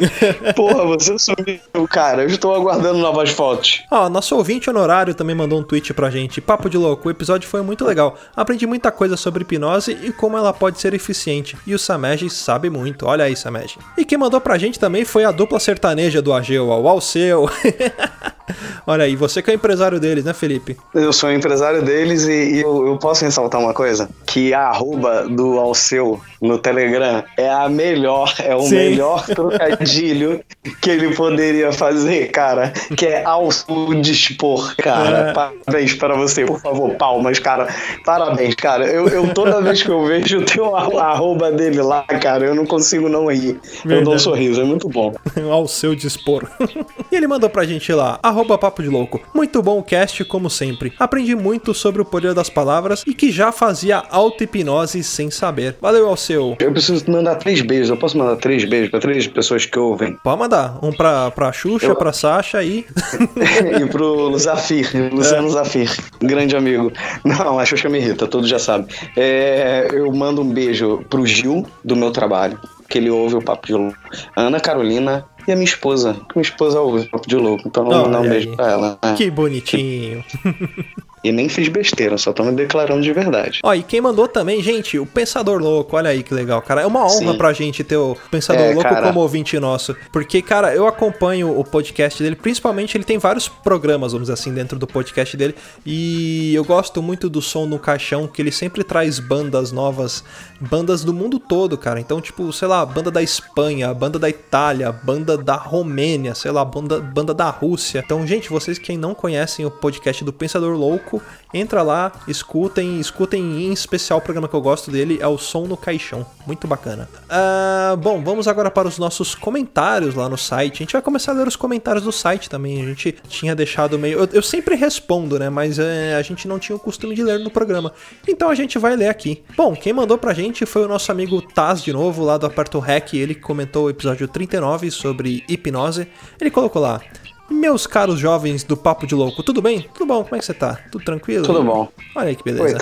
Porra, 0.56 0.86
você 0.86 1.18
sumiu, 1.18 1.88
cara. 1.90 2.24
Eu 2.24 2.28
estou 2.28 2.54
aguardando 2.54 3.00
novas 3.00 3.30
fotos. 3.30 3.84
Ó, 3.90 4.10
nosso 4.10 4.36
ouvinte 4.36 4.70
honorário 4.70 5.14
também 5.14 5.36
mandou 5.36 5.60
um 5.60 5.64
tweet 5.64 5.94
pra 5.94 6.10
gente. 6.10 6.42
Papo 6.42 6.70
de 6.70 6.78
louco, 6.78 7.08
o 7.08 7.12
episódio 7.12 7.48
foi 7.48 7.62
muito 7.62 7.86
legal. 7.86 8.18
Aprendi 8.36 8.66
muita 8.66 8.92
coisa 8.92 9.16
sobre 9.16 9.44
hipnose 9.44 9.98
e 10.04 10.12
como 10.12 10.38
ela 10.38 10.52
pode 10.52 10.80
ser 10.80 10.94
eficiente. 10.94 11.58
E 11.66 11.74
o 11.74 11.80
Samej 11.80 12.30
sabe 12.30 12.70
muito. 12.70 13.06
Olha 13.06 13.26
aí, 13.26 13.36
Samej. 13.36 13.78
E 13.98 14.04
quem 14.04 14.18
mandou 14.18 14.42
pra 14.42 14.58
gente 14.58 14.80
também 14.80 15.06
foi 15.06 15.24
a 15.24 15.32
dupla 15.32 15.60
sertaneja 15.60 16.22
do 16.22 16.34
Ageu, 16.34 16.68
o 16.68 16.88
Alceu. 16.88 17.50
Olha 18.86 19.06
aí, 19.06 19.16
você 19.16 19.42
que 19.42 19.52
é 19.52 19.54
empresário 19.54 20.00
deles, 20.00 20.24
né, 20.24 20.34
Felipe? 20.34 20.78
Eu 20.94 21.12
sou 21.12 21.32
empresário 21.32 21.82
deles 21.82 22.28
e, 22.28 22.56
e 22.56 22.62
eu, 22.62 22.88
eu 22.88 22.98
posso 22.98 23.26
ressaltar 23.26 23.60
uma 23.60 23.74
coisa: 23.74 24.10
que 24.26 24.54
a 24.54 24.68
arroba 24.68 25.28
do 25.28 25.60
Alceu 25.60 26.20
no 26.42 26.58
Telegram 26.58 27.24
é 27.38 27.50
a 27.50 27.68
melhor, 27.70 28.34
é 28.40 28.56
o 28.56 28.62
Sim. 28.62 28.76
melhor 28.76 29.26
trocadilho 29.26 30.44
que 30.82 30.90
ele 30.90 31.16
poderia 31.16 31.72
fazer, 31.72 32.30
cara. 32.32 32.72
Que 32.96 33.08
é 33.08 33.24
Alceu 33.24 33.94
dispor, 34.02 34.76
cara. 34.78 35.30
É. 35.30 35.34
Parabéns 35.34 35.94
para 35.96 36.16
você, 36.16 36.46
por 36.46 36.60
favor, 36.60 36.96
palmas, 36.96 37.40
cara. 37.40 37.68
Parabéns, 38.06 38.56
cara. 38.56 38.86
Eu, 38.86 39.08
eu 39.08 39.34
toda 39.34 39.62
vez 39.62 39.82
que 39.82 39.90
eu 39.90 40.06
vejo 40.06 40.40
o 40.40 40.46
teu 40.46 40.76
arroba 40.76 41.52
dele 41.52 41.82
lá, 41.82 42.04
cara, 42.04 42.46
eu 42.46 42.56
não 42.56 42.66
consigo 42.66 43.10
não 43.10 43.28
rir. 43.32 43.60
Eu 43.84 43.90
dou 44.04 44.14
um 44.14 44.18
Verdade. 44.18 44.22
sorriso, 44.22 44.62
é 44.62 44.64
muito 44.64 44.88
bom. 44.90 45.14
ao 45.52 45.68
seu 45.68 45.96
dispor. 45.96 46.48
e 47.12 47.16
ele 47.16 47.28
mandou 47.28 47.50
pra 47.50 47.66
gente 47.66 47.92
lá, 47.94 48.20
arroba 48.22 48.35
papo 48.44 48.82
de 48.82 48.90
louco. 48.90 49.22
Muito 49.34 49.62
bom 49.62 49.78
o 49.80 49.84
cast, 49.84 50.26
como 50.26 50.50
sempre. 50.50 50.94
Aprendi 51.00 51.36
muito 51.36 51.74
sobre 51.74 52.02
o 52.02 52.06
poder 52.06 52.34
das 52.34 52.50
palavras 52.50 53.04
e 53.06 53.14
que 53.14 53.32
já 53.32 53.52
fazia 53.52 54.04
auto-hipnose 54.10 55.04
sem 55.04 55.30
saber. 55.30 55.76
Valeu, 55.82 56.08
ao 56.10 56.18
seu. 56.18 56.56
Eu 56.60 56.72
preciso 56.72 57.10
mandar 57.10 57.36
três 57.36 57.62
beijos. 57.62 57.90
Eu 57.90 57.98
posso 57.98 58.18
mandar 58.18 58.36
três 58.38 58.66
beijos 58.66 58.90
para 58.90 59.00
três 59.00 59.28
pessoas 59.28 59.66
que 59.66 59.78
ouvem? 59.78 60.18
Pode 60.24 60.40
mandar. 60.40 60.80
Um 60.82 60.92
pra, 60.92 61.30
pra 61.32 61.52
Xuxa, 61.52 61.88
Eu- 61.88 61.96
pra 61.96 62.12
Sasha 62.12 62.64
e. 62.64 62.86
e 63.82 63.86
pro 63.88 64.38
Zafir, 64.38 64.90
Luciano 65.14 65.50
Zafir, 65.50 65.90
grande 66.20 66.56
amigo. 66.56 66.92
Não, 67.24 67.60
a 67.60 67.66
Xuxa 67.66 67.90
me 67.90 68.00
irrita, 68.00 68.26
todos 68.28 68.50
já 68.50 68.58
sabem. 68.60 68.88
É, 69.16 69.88
eu 69.94 70.12
mando 70.14 70.42
um 70.42 70.50
beijo 70.50 71.04
pro 71.10 71.26
Gil, 71.26 71.66
do 71.84 71.96
meu 71.96 72.12
trabalho, 72.12 72.60
que 72.90 72.98
ele 72.98 73.10
ouve 73.10 73.36
o 73.36 73.42
Papo 73.42 73.68
de 73.68 73.74
Louco. 73.74 73.98
Ana 74.36 74.60
Carolina 74.60 75.26
e 75.48 75.52
a 75.52 75.56
minha 75.56 75.66
esposa, 75.66 76.14
que 76.14 76.36
minha 76.36 76.42
esposa 76.44 76.80
ouve 76.80 77.02
o 77.06 77.10
Papo 77.10 77.28
de 77.28 77.36
Louco. 77.36 77.68
Então 77.68 77.86
vou 77.86 77.94
mandar 77.94 78.22
um 78.22 78.30
beijo 78.30 78.50
aí. 78.50 78.56
pra 78.56 78.72
ela. 78.72 79.00
né? 79.04 79.14
Que 79.16 79.30
bonitinho. 79.32 80.24
E 81.26 81.32
nem 81.32 81.50
fiz 81.50 81.68
besteira, 81.70 82.20
só 82.20 82.32
tô 82.32 82.44
me 82.44 82.52
declarando 82.52 83.02
de 83.02 83.12
verdade. 83.12 83.60
Ó, 83.64 83.74
e 83.74 83.82
quem 83.82 84.00
mandou 84.00 84.28
também, 84.28 84.62
gente, 84.62 85.00
o 85.00 85.08
Pensador 85.08 85.60
Louco, 85.60 85.98
olha 85.98 86.12
aí 86.12 86.22
que 86.22 86.32
legal, 86.32 86.62
cara. 86.62 86.82
É 86.82 86.86
uma 86.86 87.04
honra 87.04 87.32
Sim. 87.32 87.38
pra 87.38 87.52
gente 87.52 87.84
ter 87.84 87.98
o 87.98 88.16
Pensador 88.30 88.62
É, 88.62 88.74
Louco 88.76 88.84
cara. 88.88 89.08
como 89.08 89.22
ouvinte 89.22 89.58
nosso. 89.58 89.98
Porque, 90.14 90.40
cara, 90.40 90.76
eu 90.76 90.86
acompanho 90.86 91.60
o 91.60 91.64
podcast 91.64 92.22
dele, 92.22 92.36
principalmente 92.36 92.96
ele 92.96 93.04
tem 93.04 93.18
vários 93.18 93.48
programas, 93.48 94.12
vamos 94.12 94.28
dizer 94.28 94.34
assim, 94.40 94.54
dentro 94.54 94.78
do 94.78 94.86
podcast 94.86 95.36
dele. 95.36 95.56
E 95.84 96.54
eu 96.54 96.64
gosto 96.64 97.02
muito 97.02 97.28
do 97.28 97.42
som 97.42 97.66
no 97.66 97.80
caixão, 97.80 98.28
que 98.28 98.40
ele 98.40 98.52
sempre 98.52 98.84
traz 98.84 99.18
bandas 99.18 99.72
novas, 99.72 100.24
bandas 100.62 101.04
do 101.04 101.12
mundo 101.12 101.40
todo, 101.40 101.76
cara. 101.76 102.00
Então, 102.00 102.22
tipo, 102.22 102.54
sei 102.54 102.68
lá, 102.68 102.86
banda 102.86 103.10
da 103.10 103.24
Espanha, 103.24 103.92
banda 103.96 104.20
da 104.20 104.30
Itália, 104.30 104.92
banda 104.92 105.36
da 105.36 105.56
Romênia, 105.56 106.36
sei 106.36 106.52
lá, 106.52 106.64
banda, 106.64 107.00
banda 107.00 107.34
da 107.34 107.50
Rússia. 107.50 108.04
Então, 108.06 108.28
gente, 108.28 108.48
vocês 108.48 108.78
que 108.78 108.96
não 108.96 109.16
conhecem 109.16 109.66
o 109.66 109.72
podcast 109.72 110.24
do 110.24 110.32
Pensador 110.32 110.78
Louco, 110.78 111.15
entra 111.54 111.82
lá, 111.82 112.12
escutem, 112.28 113.00
escutem 113.00 113.66
em 113.66 113.72
especial 113.72 114.20
o 114.20 114.22
programa 114.22 114.48
que 114.48 114.56
eu 114.56 114.62
gosto 114.62 114.92
dele, 114.92 115.18
é 115.22 115.28
o 115.28 115.38
Som 115.38 115.66
no 115.66 115.78
Caixão. 115.78 116.26
Muito 116.46 116.68
bacana. 116.68 117.10
Ah, 117.30 117.96
bom, 117.98 118.24
vamos 118.24 118.48
agora 118.48 118.70
para 118.70 118.88
os 118.88 118.98
nossos 118.98 119.34
comentários 119.34 120.16
lá 120.16 120.28
no 120.28 120.38
site. 120.38 120.76
A 120.76 120.78
gente 120.84 120.94
vai 120.94 121.02
começar 121.02 121.32
a 121.32 121.36
ler 121.36 121.48
os 121.48 121.56
comentários 121.56 122.04
do 122.04 122.12
site 122.12 122.50
também. 122.50 122.82
A 122.82 122.86
gente 122.86 123.16
tinha 123.28 123.56
deixado 123.56 123.98
meio. 123.98 124.20
Eu, 124.20 124.30
eu 124.34 124.42
sempre 124.42 124.76
respondo, 124.76 125.40
né? 125.40 125.50
Mas 125.50 125.80
é, 125.80 126.16
a 126.16 126.22
gente 126.22 126.48
não 126.48 126.60
tinha 126.60 126.76
o 126.76 126.80
costume 126.80 127.16
de 127.16 127.24
ler 127.24 127.40
no 127.40 127.50
programa. 127.50 127.94
Então 128.28 128.50
a 128.50 128.56
gente 128.56 128.78
vai 128.78 128.96
ler 128.96 129.10
aqui. 129.10 129.44
Bom, 129.56 129.76
quem 129.76 129.94
mandou 129.94 130.18
pra 130.18 130.34
gente 130.34 130.66
foi 130.66 130.84
o 130.84 130.88
nosso 130.88 131.12
amigo 131.12 131.42
Taz 131.42 131.82
de 131.82 131.94
novo, 131.94 132.24
lá 132.24 132.38
do 132.38 132.46
Aperto 132.46 132.80
Rec. 132.80 133.14
Ele 133.14 133.36
comentou 133.36 133.86
o 133.86 133.90
episódio 133.90 134.28
39 134.28 134.92
sobre 134.92 135.44
hipnose. 135.48 136.08
Ele 136.40 136.52
colocou 136.52 136.82
lá. 136.82 137.02
Meus 137.50 137.86
caros 137.86 138.20
jovens 138.20 138.64
do 138.64 138.76
Papo 138.76 139.06
de 139.06 139.14
Louco, 139.14 139.44
tudo 139.44 139.62
bem? 139.62 139.88
Tudo 139.94 140.06
bom? 140.08 140.24
Como 140.24 140.36
é 140.36 140.40
que 140.40 140.46
você 140.46 140.54
tá? 140.54 140.80
Tudo 140.92 141.06
tranquilo? 141.06 141.46
Tudo 141.46 141.64
bom. 141.64 141.88
Olha 142.16 142.30
aí 142.30 142.36
que 142.36 142.50
Oi, 142.50 142.56
beleza. 142.56 142.78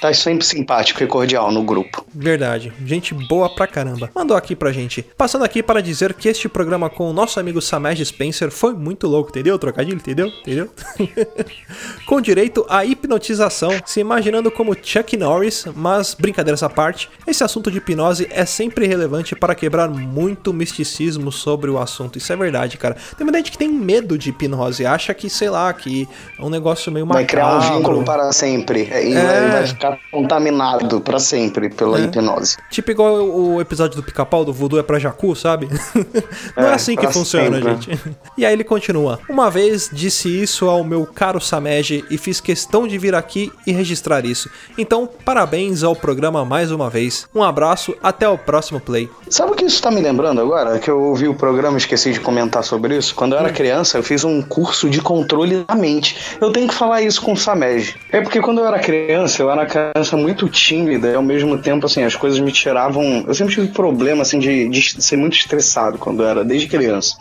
Tá 0.00 0.12
sempre 0.12 0.44
simpático 0.44 1.02
e 1.02 1.06
cordial 1.06 1.50
no 1.52 1.62
grupo. 1.62 2.04
Verdade, 2.14 2.72
gente 2.84 3.14
boa 3.14 3.48
pra 3.54 3.66
caramba. 3.66 4.10
Mandou 4.14 4.36
aqui 4.36 4.54
pra 4.56 4.72
gente. 4.72 5.02
Passando 5.16 5.44
aqui 5.44 5.62
para 5.62 5.80
dizer 5.80 6.14
que 6.14 6.28
este 6.28 6.48
programa 6.48 6.88
com 6.90 7.08
o 7.10 7.12
nosso 7.12 7.38
amigo 7.40 7.60
Samej 7.60 8.04
Spencer 8.04 8.50
foi 8.50 8.74
muito 8.74 9.06
louco, 9.06 9.30
entendeu? 9.30 9.58
Trocadilho, 9.58 9.96
entendeu? 9.96 10.28
Entendeu? 10.28 10.70
com 12.06 12.20
direito 12.20 12.64
à 12.68 12.84
hipnotização, 12.84 13.70
se 13.84 14.00
imaginando 14.00 14.50
como 14.50 14.76
Chuck 14.80 15.16
Norris, 15.16 15.64
mas 15.74 16.14
brincadeiras 16.14 16.62
à 16.62 16.68
parte, 16.68 17.08
esse 17.26 17.42
assunto 17.42 17.70
de 17.70 17.78
hipnose 17.78 18.28
é 18.30 18.44
sempre 18.44 18.86
relevante 18.86 19.34
para 19.34 19.54
quebrar 19.54 19.88
muito 19.88 20.52
misticismo 20.52 21.30
sobre 21.32 21.70
o 21.70 21.78
assunto. 21.78 22.18
Isso 22.18 22.32
é 22.32 22.36
verdade, 22.36 22.76
cara. 22.76 22.96
Tem 23.16 23.24
muita 23.24 23.38
gente 23.38 23.50
que 23.52 23.58
tem 23.58 23.68
medo 23.68 24.16
de 24.18 24.30
hipnose, 24.30 24.86
acha 24.86 25.12
que, 25.14 25.28
sei 25.28 25.50
lá, 25.50 25.72
que 25.72 26.08
é 26.38 26.42
um 26.42 26.50
negócio 26.50 26.90
meio 26.92 27.06
Vai 27.06 27.24
criar 27.24 27.46
um 27.46 27.54
macabro. 27.56 27.76
vínculo 27.76 28.04
para 28.04 28.32
sempre. 28.32 28.82
E 28.82 29.14
vai, 29.14 29.62
É. 29.62 29.65
vai 29.66 29.74
ficar 29.74 29.98
contaminado 30.10 31.00
pra 31.00 31.18
sempre 31.18 31.68
pela 31.70 31.98
É. 31.98 32.02
hipnose. 32.04 32.56
Tipo 32.70 32.90
igual 32.90 33.14
o 33.24 33.60
episódio 33.60 33.96
do 33.96 34.02
pica-pau 34.02 34.44
do 34.44 34.52
voodoo 34.52 34.78
é 34.78 34.82
pra 34.82 34.98
Jacu, 34.98 35.34
sabe? 35.34 35.68
Não 36.56 36.64
é, 36.64 36.70
É, 36.70 36.74
assim 36.74 36.96
que 36.96 37.06
funciona, 37.12 37.56
sempre. 37.56 37.72
gente. 37.96 38.00
E 38.36 38.44
aí 38.44 38.52
ele 38.52 38.64
continua. 38.64 39.18
Uma 39.30 39.50
vez 39.50 39.88
disse 39.90 40.28
isso 40.28 40.68
ao 40.68 40.84
meu 40.84 41.06
caro 41.06 41.40
Samed 41.40 42.04
e 42.10 42.18
fiz 42.18 42.38
questão 42.38 42.86
de 42.86 42.98
vir 42.98 43.14
aqui 43.14 43.50
e 43.66 43.72
registrar 43.72 44.26
isso. 44.26 44.50
Então, 44.76 45.08
parabéns 45.24 45.82
ao 45.82 45.96
programa 45.96 46.44
mais 46.44 46.70
uma 46.70 46.90
vez. 46.90 47.26
Um 47.34 47.42
abraço, 47.42 47.94
até 48.02 48.28
o 48.28 48.36
próximo 48.36 48.78
play. 48.78 49.08
Sabe 49.30 49.52
o 49.52 49.54
que 49.54 49.64
isso 49.64 49.80
tá 49.80 49.90
me 49.90 50.02
lembrando 50.02 50.40
agora? 50.42 50.78
Que 50.78 50.90
eu 50.90 51.00
ouvi 51.00 51.26
o 51.28 51.34
programa 51.34 51.76
e 51.76 51.80
esqueci 51.80 52.12
de 52.12 52.20
comentar 52.20 52.62
sobre 52.62 52.96
isso. 52.98 53.14
Quando 53.14 53.32
eu 53.32 53.38
era 53.38 53.50
criança, 53.50 53.96
eu 53.96 54.02
fiz 54.02 54.22
um 54.22 54.42
curso 54.42 54.90
de 54.90 55.00
controle 55.00 55.64
da 55.64 55.74
mente. 55.74 56.36
Eu 56.38 56.52
tenho 56.52 56.68
que 56.68 56.74
falar 56.74 57.00
isso 57.00 57.22
com 57.22 57.32
o 57.32 57.36
Samed. 57.36 57.96
É 58.12 58.20
porque 58.20 58.40
quando 58.42 58.58
eu 58.58 58.66
era 58.66 58.78
criança, 58.78 59.40
eu 59.42 59.50
era 59.50 59.55
uma 59.56 59.66
criança 59.66 60.16
muito 60.16 60.48
tímida 60.48 61.08
e 61.08 61.14
ao 61.14 61.22
mesmo 61.22 61.58
tempo, 61.58 61.86
assim, 61.86 62.02
as 62.02 62.14
coisas 62.14 62.38
me 62.38 62.52
tiravam. 62.52 63.24
Eu 63.26 63.34
sempre 63.34 63.54
tive 63.54 63.68
problema, 63.68 64.22
assim, 64.22 64.38
de, 64.38 64.68
de 64.68 65.02
ser 65.02 65.16
muito 65.16 65.36
estressado 65.36 65.98
quando 65.98 66.22
eu 66.22 66.28
era, 66.28 66.44
desde 66.44 66.66
criança. 66.66 67.16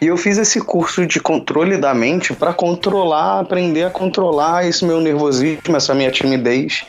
E 0.00 0.06
eu 0.06 0.16
fiz 0.16 0.38
esse 0.38 0.60
curso 0.60 1.06
de 1.06 1.20
controle 1.20 1.76
da 1.76 1.94
mente 1.94 2.32
pra 2.32 2.52
controlar, 2.52 3.40
aprender 3.40 3.84
a 3.84 3.90
controlar 3.90 4.66
esse 4.66 4.84
meu 4.84 5.00
nervosismo, 5.00 5.76
essa 5.76 5.94
minha 5.94 6.10
timidez. 6.10 6.84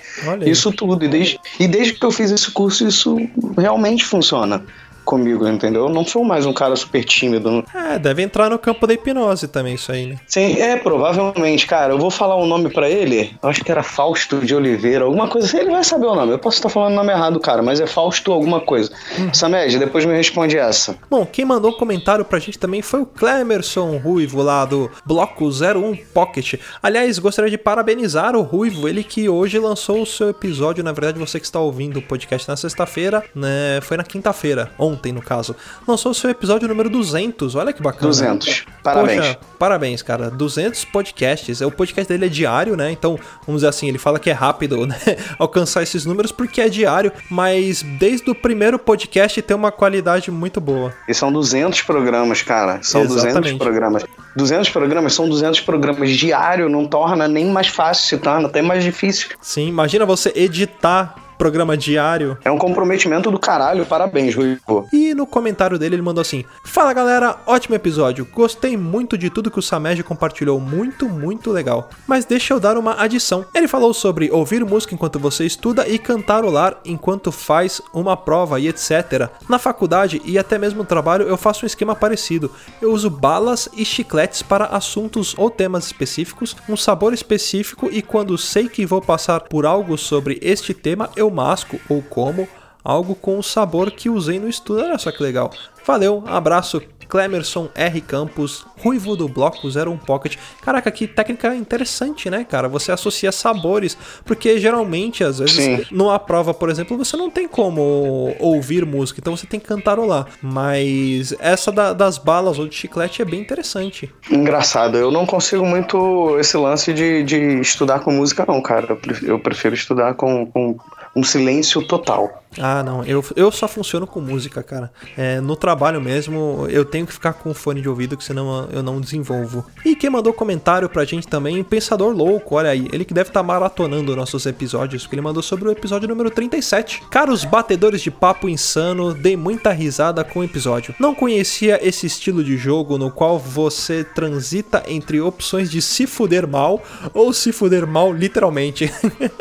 Isso 0.45 0.71
tudo. 0.71 1.03
E 1.05 1.07
desde, 1.07 1.39
e 1.59 1.67
desde 1.67 1.93
que 1.93 2.05
eu 2.05 2.11
fiz 2.11 2.31
esse 2.31 2.51
curso, 2.51 2.87
isso 2.87 3.17
realmente 3.57 4.05
funciona 4.05 4.63
comigo, 5.03 5.47
entendeu? 5.47 5.83
Eu 5.83 5.89
não 5.89 6.05
sou 6.05 6.23
mais 6.23 6.45
um 6.45 6.53
cara 6.53 6.75
super 6.75 7.03
tímido. 7.03 7.63
É, 7.73 7.99
deve 7.99 8.21
entrar 8.21 8.49
no 8.49 8.57
campo 8.57 8.87
da 8.87 8.93
hipnose 8.93 9.47
também 9.47 9.75
isso 9.75 9.91
aí, 9.91 10.07
né? 10.07 10.17
Sim, 10.27 10.59
é, 10.59 10.77
provavelmente, 10.77 11.67
cara. 11.67 11.93
Eu 11.93 11.99
vou 11.99 12.09
falar 12.09 12.35
o 12.35 12.45
nome 12.45 12.69
pra 12.69 12.89
ele. 12.89 13.35
Eu 13.41 13.49
acho 13.49 13.63
que 13.63 13.71
era 13.71 13.83
Fausto 13.83 14.39
de 14.39 14.55
Oliveira, 14.55 15.05
alguma 15.05 15.27
coisa. 15.27 15.57
Ele 15.59 15.71
vai 15.71 15.83
saber 15.83 16.07
o 16.07 16.15
nome. 16.15 16.31
Eu 16.31 16.39
posso 16.39 16.57
estar 16.57 16.69
falando 16.69 16.93
o 16.93 16.95
nome 16.95 17.11
errado, 17.11 17.39
cara, 17.39 17.61
mas 17.61 17.79
é 17.79 17.87
Fausto 17.87 18.31
alguma 18.31 18.61
coisa. 18.61 18.91
Samed, 19.33 19.77
depois 19.77 20.05
me 20.05 20.15
responde 20.15 20.57
essa. 20.57 20.95
Bom, 21.09 21.25
quem 21.25 21.45
mandou 21.45 21.71
um 21.71 21.77
comentário 21.77 22.25
pra 22.25 22.39
gente 22.39 22.57
também 22.57 22.81
foi 22.81 23.01
o 23.01 23.05
Clemerson 23.05 23.97
Ruivo, 23.97 24.41
lá 24.41 24.65
do 24.65 24.89
Bloco 25.05 25.45
01 25.45 25.95
Pocket. 26.13 26.55
Aliás, 26.81 27.19
gostaria 27.19 27.51
de 27.51 27.57
parabenizar 27.57 28.35
o 28.35 28.41
Ruivo, 28.41 28.87
ele 28.87 29.03
que 29.03 29.27
hoje 29.27 29.59
lançou 29.59 30.01
o 30.01 30.05
seu 30.05 30.29
episódio. 30.29 30.83
Na 30.83 30.91
verdade, 30.91 31.19
você 31.19 31.39
que 31.39 31.45
está 31.45 31.59
ouvindo 31.59 31.97
o 31.97 32.01
podcast 32.01 32.47
na 32.47 32.55
sexta-feira, 32.55 33.23
né? 33.35 33.79
Foi 33.81 33.97
na 33.97 34.03
quinta-feira, 34.03 34.71
ontem 34.77 34.92
no 35.11 35.21
caso. 35.21 35.55
Lançou 35.87 36.11
o 36.11 36.15
seu 36.15 36.29
episódio 36.29 36.67
número 36.67 36.89
200. 36.89 37.55
Olha 37.55 37.73
que 37.73 37.81
bacana. 37.81 38.07
200. 38.07 38.65
Parabéns. 38.83 39.17
Poxa, 39.17 39.39
parabéns, 39.57 40.01
cara. 40.01 40.29
200 40.29 40.85
podcasts. 40.85 41.61
O 41.61 41.71
podcast 41.71 42.11
dele 42.11 42.25
é 42.25 42.29
diário, 42.29 42.75
né? 42.75 42.91
Então, 42.91 43.19
vamos 43.45 43.61
dizer 43.61 43.69
assim, 43.69 43.87
ele 43.87 43.97
fala 43.97 44.19
que 44.19 44.29
é 44.29 44.33
rápido, 44.33 44.85
né? 44.87 44.97
Alcançar 45.39 45.83
esses 45.83 46.05
números 46.05 46.31
porque 46.31 46.61
é 46.61 46.69
diário, 46.69 47.11
mas 47.29 47.83
desde 47.99 48.29
o 48.29 48.35
primeiro 48.35 48.77
podcast 48.77 49.41
tem 49.41 49.55
uma 49.55 49.71
qualidade 49.71 50.31
muito 50.31 50.59
boa. 50.59 50.93
E 51.07 51.13
são 51.13 51.31
200 51.31 51.81
programas, 51.81 52.41
cara. 52.41 52.79
São 52.81 53.01
Exatamente. 53.01 53.57
200 53.57 53.57
programas. 53.57 54.03
200 54.35 54.69
programas 54.69 55.13
são 55.13 55.29
200 55.29 55.61
programas 55.61 56.09
diário, 56.11 56.67
não 56.67 56.85
torna 56.85 57.27
nem 57.27 57.45
mais 57.45 57.67
fácil, 57.67 58.07
se 58.07 58.17
torna 58.17 58.47
até 58.47 58.61
mais 58.61 58.83
difícil. 58.83 59.29
Sim, 59.41 59.67
imagina 59.67 60.05
você 60.05 60.31
editar 60.35 61.15
programa 61.37 61.75
diário. 61.77 62.37
É 62.43 62.51
um 62.51 62.57
comprometimento 62.57 63.31
do 63.31 63.39
caralho. 63.39 63.85
Parabéns, 63.85 64.35
Ruivo. 64.35 64.87
E 64.91 65.13
no 65.13 65.25
comentário 65.25 65.77
dele 65.77 65.95
ele 65.95 66.01
mandou 66.01 66.21
assim: 66.21 66.43
Fala 66.63 66.93
galera, 66.93 67.37
ótimo 67.45 67.75
episódio. 67.75 68.27
Gostei 68.31 68.77
muito 68.77 69.17
de 69.17 69.29
tudo 69.29 69.51
que 69.51 69.59
o 69.59 69.61
Samed 69.61 70.03
compartilhou, 70.03 70.59
muito, 70.59 71.09
muito 71.09 71.51
legal. 71.51 71.89
Mas 72.07 72.25
deixa 72.25 72.53
eu 72.53 72.59
dar 72.59 72.77
uma 72.77 73.01
adição. 73.01 73.45
Ele 73.53 73.67
falou 73.67 73.93
sobre 73.93 74.31
ouvir 74.31 74.63
música 74.65 74.93
enquanto 74.93 75.19
você 75.19 75.45
estuda 75.45 75.87
e 75.87 75.97
cantarolar 75.97 76.77
enquanto 76.85 77.31
faz 77.31 77.81
uma 77.93 78.15
prova 78.15 78.59
e 78.59 78.67
etc. 78.67 79.29
Na 79.47 79.59
faculdade 79.59 80.21
e 80.25 80.37
até 80.37 80.57
mesmo 80.57 80.79
no 80.79 80.85
trabalho 80.85 81.27
eu 81.27 81.37
faço 81.37 81.65
um 81.65 81.67
esquema 81.67 81.95
parecido. 81.95 82.51
Eu 82.81 82.91
uso 82.91 83.09
balas 83.09 83.69
e 83.73 83.85
chicletes 83.85 84.41
para 84.41 84.65
assuntos 84.65 85.33
ou 85.37 85.49
temas 85.49 85.85
específicos, 85.85 86.55
um 86.67 86.77
sabor 86.77 87.13
específico 87.13 87.89
e 87.91 88.01
quando 88.01 88.37
sei 88.37 88.67
que 88.67 88.85
vou 88.85 89.01
passar 89.01 89.41
por 89.41 89.65
algo 89.65 89.97
sobre 89.97 90.39
este 90.41 90.73
tema, 90.73 91.09
eu 91.15 91.22
masco 91.31 91.79
ou 91.89 92.01
como 92.01 92.47
algo 92.83 93.15
com 93.15 93.39
o 93.39 93.43
sabor 93.43 93.91
que 93.91 94.09
usei 94.09 94.39
no 94.39 94.49
estudo. 94.49 94.81
Olha 94.83 94.97
só 94.97 95.11
que 95.11 95.23
legal. 95.23 95.51
Valeu, 95.85 96.23
abraço. 96.27 96.81
Clemerson 97.09 97.69
R. 97.75 98.01
Campos, 98.01 98.65
Ruivo 98.81 99.15
do 99.15 99.27
Bloco 99.27 99.67
01 99.67 99.97
Pocket. 99.97 100.35
Caraca, 100.63 100.89
que 100.89 101.05
técnica 101.05 101.53
interessante, 101.53 102.27
né, 102.27 102.43
cara? 102.43 102.67
Você 102.69 102.91
associa 102.91 103.31
sabores, 103.31 103.95
porque 104.25 104.57
geralmente, 104.57 105.23
às 105.23 105.37
vezes, 105.37 105.55
Sim. 105.55 105.85
numa 105.91 106.17
prova, 106.17 106.55
por 106.55 106.69
exemplo, 106.69 106.97
você 106.97 107.15
não 107.15 107.29
tem 107.29 107.47
como 107.47 108.33
ouvir 108.39 108.83
música, 108.83 109.19
então 109.19 109.35
você 109.37 109.45
tem 109.45 109.59
que 109.59 109.67
cantarolar. 109.67 110.25
Mas 110.41 111.35
essa 111.39 111.71
da- 111.71 111.93
das 111.93 112.17
balas 112.17 112.57
ou 112.57 112.67
de 112.67 112.73
chiclete 112.75 113.21
é 113.21 113.25
bem 113.25 113.41
interessante. 113.41 114.11
Engraçado, 114.31 114.97
eu 114.97 115.11
não 115.11 115.25
consigo 115.25 115.65
muito 115.65 116.37
esse 116.39 116.57
lance 116.57 116.93
de, 116.93 117.21
de 117.23 117.37
estudar 117.59 117.99
com 117.99 118.11
música, 118.11 118.43
não, 118.47 118.61
cara. 118.61 118.87
Eu 118.89 118.97
prefiro, 118.97 119.31
eu 119.33 119.39
prefiro 119.39 119.75
estudar 119.75 120.13
com, 120.15 120.45
com 120.47 120.77
um 121.15 121.23
silêncio 121.23 121.81
total. 121.85 122.42
Ah, 122.61 122.83
não. 122.83 123.03
Eu, 123.03 123.23
eu 123.35 123.51
só 123.51 123.67
funciono 123.67 124.05
com 124.05 124.19
música, 124.19 124.61
cara. 124.63 124.91
É, 125.17 125.39
no 125.39 125.55
trabalho 125.55 126.01
mesmo, 126.01 126.67
eu 126.69 126.85
tenho 126.85 127.05
que 127.05 127.13
ficar 127.13 127.33
com 127.33 127.53
fone 127.53 127.81
de 127.81 127.89
ouvido, 127.89 128.17
que 128.17 128.23
senão 128.23 128.67
eu 128.71 128.83
não 128.83 128.99
desenvolvo. 128.99 129.65
E 129.85 129.95
quem 129.95 130.09
mandou 130.09 130.33
comentário 130.33 130.89
pra 130.89 131.05
gente 131.05 131.27
também, 131.27 131.63
Pensador 131.63 132.15
Louco, 132.15 132.55
olha 132.55 132.69
aí. 132.69 132.87
Ele 132.91 133.05
que 133.05 133.13
deve 133.13 133.29
estar 133.29 133.43
maratonando 133.43 134.15
nossos 134.15 134.45
episódios, 134.45 135.03
porque 135.03 135.15
ele 135.15 135.21
mandou 135.21 135.41
sobre 135.41 135.67
o 135.67 135.71
episódio 135.71 136.07
número 136.07 136.29
37. 136.29 137.03
Caros 137.09 137.43
batedores 137.45 138.01
de 138.01 138.11
papo 138.11 138.49
insano, 138.49 139.13
dei 139.13 139.35
muita 139.37 139.71
risada 139.71 140.23
com 140.23 140.39
o 140.39 140.43
episódio. 140.43 140.95
Não 140.99 141.15
conhecia 141.15 141.79
esse 141.85 142.05
estilo 142.05 142.43
de 142.43 142.57
jogo 142.57 142.97
no 142.97 143.11
qual 143.11 143.39
você 143.39 144.03
transita 144.03 144.83
entre 144.87 145.21
opções 145.21 145.69
de 145.69 145.81
se 145.81 146.07
fuder 146.07 146.47
mal 146.47 146.81
ou 147.13 147.33
se 147.33 147.51
fuder 147.51 147.87
mal 147.87 148.11
literalmente. 148.11 148.91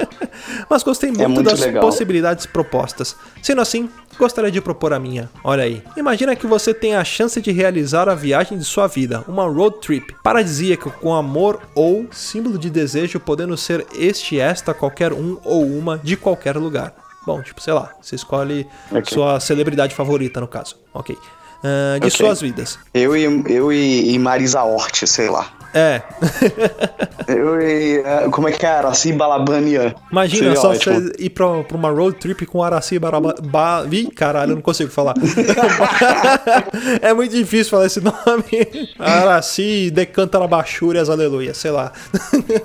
Mas 0.69 0.83
gostei 0.83 1.11
muito, 1.11 1.29
muito 1.29 1.43
das 1.43 1.61
legal. 1.61 1.83
possibilidades 1.83 2.47
propostas. 2.47 3.02
Sendo 3.43 3.61
assim, 3.61 3.89
gostaria 4.19 4.51
de 4.51 4.61
propor 4.61 4.93
a 4.93 4.99
minha. 4.99 5.29
Olha 5.45 5.65
aí. 5.65 5.83
Imagina 5.97 6.37
que 6.37 6.47
você 6.47 6.73
tem 6.73 6.95
a 6.95 7.05
chance 7.05 7.41
de 7.41 7.51
realizar 7.51 8.09
a 8.09 8.15
viagem 8.15 8.57
de 8.59 8.65
sua 8.65 8.87
vida, 8.87 9.25
uma 9.29 9.45
road 9.47 9.77
trip, 9.81 10.15
paradisíaca 10.23 10.91
com 10.91 11.15
amor 11.15 11.61
ou 11.75 12.07
símbolo 12.13 12.59
de 12.59 12.71
desejo, 12.71 13.19
podendo 13.21 13.57
ser 13.57 13.87
este, 13.95 14.39
esta, 14.39 14.73
qualquer 14.73 15.13
um 15.13 15.39
ou 15.45 15.67
uma 15.67 15.99
de 15.99 16.17
qualquer 16.17 16.57
lugar. 16.57 16.95
Bom, 17.27 17.41
tipo, 17.41 17.61
sei 17.61 17.73
lá, 17.73 17.93
você 18.01 18.17
escolhe 18.17 18.67
Ok. 18.91 19.05
sua 19.15 19.39
celebridade 19.39 19.95
favorita, 19.95 20.41
no 20.41 20.49
caso. 20.49 20.77
Ok. 20.93 21.17
Ah, 21.65 21.99
de 22.01 22.07
Ok. 22.07 22.11
suas 22.11 22.41
vidas. 22.41 22.79
Eu 22.93 23.17
e, 23.17 23.25
eu 23.49 23.73
e, 23.73 24.13
e 24.15 24.19
Marisa 24.19 24.63
Hort, 24.63 25.05
sei 25.07 25.29
lá. 25.29 25.51
É. 25.75 26.03
Eu 27.27 27.59
e. 27.63 28.03
eh, 28.05 28.29
Como 28.31 28.47
é 28.47 28.53
que 28.53 28.67
é? 28.67 28.69
Araci 28.69 29.11
Balabania. 29.13 29.95
Imagina 30.11 30.55
Seria 30.55 30.57
só 30.57 30.71
ótimo. 30.73 31.01
você 31.01 31.13
ir 31.19 31.31
pra, 31.31 31.63
pra 31.63 31.77
uma 31.79 31.89
road 31.89 32.19
trip 32.19 32.45
com 32.45 32.63
Araci 32.63 32.99
Baraba... 32.99 33.35
Ba... 33.43 33.87
Ih, 33.91 34.11
caralho, 34.11 34.51
eu 34.51 34.57
não 34.57 34.63
consigo 34.63 34.91
falar. 34.91 35.15
é 37.01 37.13
muito 37.15 37.35
difícil 37.35 37.71
falar 37.71 37.87
esse 37.87 38.01
nome. 38.01 38.15
Araci 38.99 39.91
decanta 39.91 40.39
na 40.39 40.47
bachúrias, 40.47 41.09
aleluia, 41.09 41.55
sei 41.55 41.71
lá. 41.71 41.93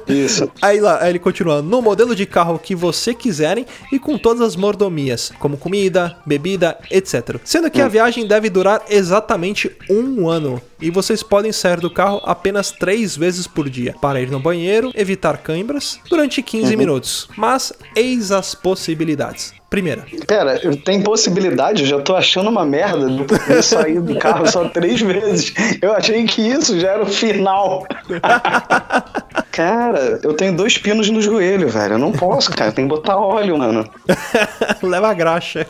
Isso. 0.08 0.52
Aí 0.62 0.80
lá, 0.80 0.98
aí 1.02 1.12
ele 1.12 1.20
continua, 1.20 1.62
no 1.62 1.82
modelo 1.82 2.16
de 2.16 2.26
carro 2.26 2.60
que 2.60 2.76
você 2.76 3.14
quiserem 3.14 3.66
e 3.92 4.00
com 4.00 4.18
todas 4.18 4.42
as 4.42 4.56
mordomias, 4.56 5.32
como 5.40 5.56
comida, 5.58 6.18
bebida, 6.26 6.78
etc. 6.92 7.38
Sendo 7.44 7.70
que 7.72 7.82
a 7.82 7.88
viagem 7.88 8.28
deve 8.28 8.50
durar 8.50 8.82
exatamente 8.90 9.72
um 9.90 10.30
ano. 10.30 10.62
E 10.82 10.92
vocês 10.92 11.24
podem 11.24 11.52
sair 11.52 11.80
do 11.80 11.90
carro 11.90 12.22
apenas 12.24 12.72
três 12.72 13.16
vezes 13.18 13.48
por 13.48 13.70
dia, 13.70 13.96
para 14.00 14.22
ir 14.22 14.30
no 14.30 14.40
banheiro, 14.40 14.92
evitar 14.96 15.38
câimbras, 15.38 16.00
durante 16.10 16.42
15 16.42 16.76
minutos. 16.76 17.28
Mas 17.36 17.74
eis 17.96 18.32
as 18.32 18.54
possibilidades. 18.54 19.54
Primeira, 19.70 20.06
Pera, 20.26 20.58
tem 20.86 21.02
possibilidade? 21.02 21.84
Eu 21.84 21.90
já 21.90 22.00
tô 22.00 22.16
achando 22.16 22.50
uma 22.50 22.64
merda 22.64 23.10
de 23.10 23.26
poder 23.26 23.62
sair 23.62 24.00
do 24.00 24.18
carro 24.18 24.48
só 24.50 24.70
três 24.70 25.02
vezes. 25.02 25.54
Eu 25.82 25.92
achei 25.92 26.24
que 26.24 26.42
isso 26.42 26.80
já 26.80 26.92
era 26.92 27.04
o 27.04 27.06
final. 27.06 27.86
Cara, 29.52 30.20
eu 30.22 30.34
tenho 30.36 30.56
dois 30.56 30.78
pinos 30.78 31.10
no 31.10 31.20
joelho, 31.20 31.68
velho. 31.68 31.96
Eu 31.96 31.98
não 31.98 32.12
posso, 32.12 32.52
cara. 32.52 32.72
Tem 32.72 32.86
que 32.88 32.94
botar 32.94 33.18
óleo, 33.18 33.58
mano. 33.58 33.90
leva 34.84 35.10
a 35.10 35.14
graxa. 35.16 35.66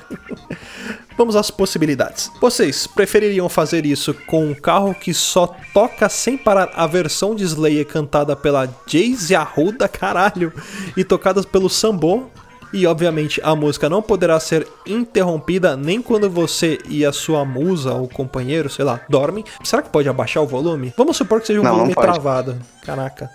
Vamos 1.17 1.35
às 1.35 1.49
possibilidades. 1.49 2.31
Vocês 2.39 2.85
prefeririam 2.85 3.49
fazer 3.49 3.85
isso 3.85 4.13
com 4.27 4.45
um 4.45 4.53
carro 4.53 4.93
que 4.93 5.13
só 5.13 5.55
toca 5.73 6.07
sem 6.09 6.37
parar 6.37 6.69
a 6.75 6.85
versão 6.85 7.33
de 7.33 7.43
Slayer 7.43 7.87
cantada 7.87 8.35
pela 8.35 8.69
Jayce 8.85 9.35
Arruda, 9.35 9.87
caralho, 9.89 10.53
e 10.95 11.03
tocada 11.03 11.41
pelo 11.43 11.69
Sambo? 11.69 12.29
E 12.73 12.85
obviamente 12.85 13.39
a 13.43 13.55
música 13.55 13.89
não 13.89 14.01
poderá 14.01 14.39
ser 14.41 14.67
interrompida 14.85 15.77
nem 15.77 16.01
quando 16.01 16.29
você 16.29 16.77
e 16.89 17.05
a 17.05 17.13
sua 17.13 17.45
musa 17.45 17.93
ou 17.93 18.09
companheiro, 18.09 18.69
sei 18.69 18.83
lá, 18.83 18.99
dormem. 19.09 19.43
Será 19.63 19.81
que 19.81 19.89
pode 19.89 20.09
abaixar 20.09 20.43
o 20.43 20.45
volume? 20.47 20.93
Vamos 20.97 21.15
supor 21.15 21.39
que 21.39 21.47
seja 21.47 21.61
um 21.61 21.63
Não, 21.63 21.71
não 21.71 21.77
volume 21.77 21.95
pode. 21.95 22.07
travado. 22.07 22.57
Caraca. 22.87 23.29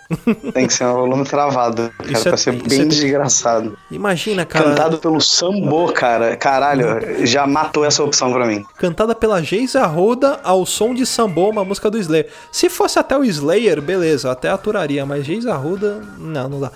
Tem 0.51 0.65
que 0.65 0.73
ser 0.73 0.83
um 0.85 0.93
volume 0.93 1.23
travado, 1.25 1.91
cara, 1.99 2.11
Isso 2.11 2.27
é- 2.27 2.31
pra 2.31 2.37
ser 2.37 2.55
isso 2.55 2.67
bem 2.67 2.81
é- 2.81 2.85
desgraçado. 2.85 3.77
Imagina, 3.91 4.45
cara. 4.47 4.65
Cantado 4.65 4.97
pelo 4.97 5.21
Sambo, 5.21 5.93
cara. 5.93 6.35
Caralho, 6.35 7.25
já 7.25 7.45
matou 7.45 7.85
essa 7.85 8.03
opção 8.03 8.33
pra 8.33 8.47
mim. 8.47 8.65
Cantada 8.79 9.13
pela 9.13 9.43
Geisa 9.43 9.81
Arruda 9.81 10.39
ao 10.43 10.65
som 10.65 10.91
de 10.93 11.05
Sambo, 11.05 11.49
uma 11.51 11.63
música 11.63 11.91
do 11.91 11.99
Slayer. 11.99 12.27
Se 12.51 12.67
fosse 12.67 12.97
até 12.97 13.15
o 13.15 13.23
Slayer, 13.23 13.79
beleza, 13.79 14.31
até 14.31 14.49
aturaria, 14.49 15.05
mas 15.05 15.23
Geisa 15.23 15.53
Arruda, 15.53 16.01
não, 16.17 16.49
não 16.49 16.59
dá. 16.59 16.71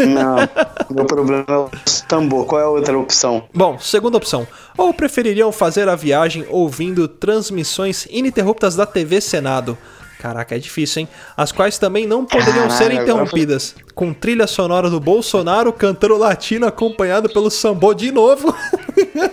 Não, 0.00 0.36
meu 0.90 1.04
problema 1.04 1.44
é 1.46 1.56
o 1.56 1.70
Sambo. 1.86 2.44
Qual 2.46 2.60
é 2.60 2.64
a 2.64 2.68
outra 2.68 2.98
opção? 2.98 3.44
Bom, 3.54 3.78
segunda 3.78 4.16
opção. 4.16 4.44
Ou 4.76 4.92
prefeririam 4.92 5.52
fazer 5.52 5.88
a 5.88 5.94
viagem 5.94 6.44
ouvindo 6.50 7.06
transmissões 7.06 8.06
ininterruptas 8.10 8.74
da 8.74 8.84
TV 8.84 9.20
Senado? 9.20 9.78
Caraca, 10.18 10.56
é 10.56 10.58
difícil, 10.58 11.02
hein? 11.02 11.08
As 11.36 11.52
quais 11.52 11.78
também 11.78 12.06
não 12.06 12.24
poderiam 12.24 12.68
Caralho, 12.68 12.72
ser 12.72 12.92
interrompidas. 12.92 13.74
Com 13.94 14.12
trilha 14.12 14.46
sonora 14.48 14.90
do 14.90 14.98
Bolsonaro 14.98 15.72
cantando 15.72 16.16
latino 16.16 16.66
acompanhado 16.66 17.28
pelo 17.28 17.50
Sambo 17.50 17.94
de 17.94 18.10
novo. 18.10 18.54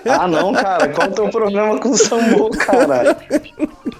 Ah, 0.07 0.27
não, 0.27 0.53
cara. 0.53 0.87
Qual 0.89 1.07
é 1.07 1.09
o 1.09 1.13
teu 1.13 1.29
problema 1.29 1.79
com 1.79 1.89
o 1.89 1.97
Sambo, 1.97 2.49
cara? 2.51 3.17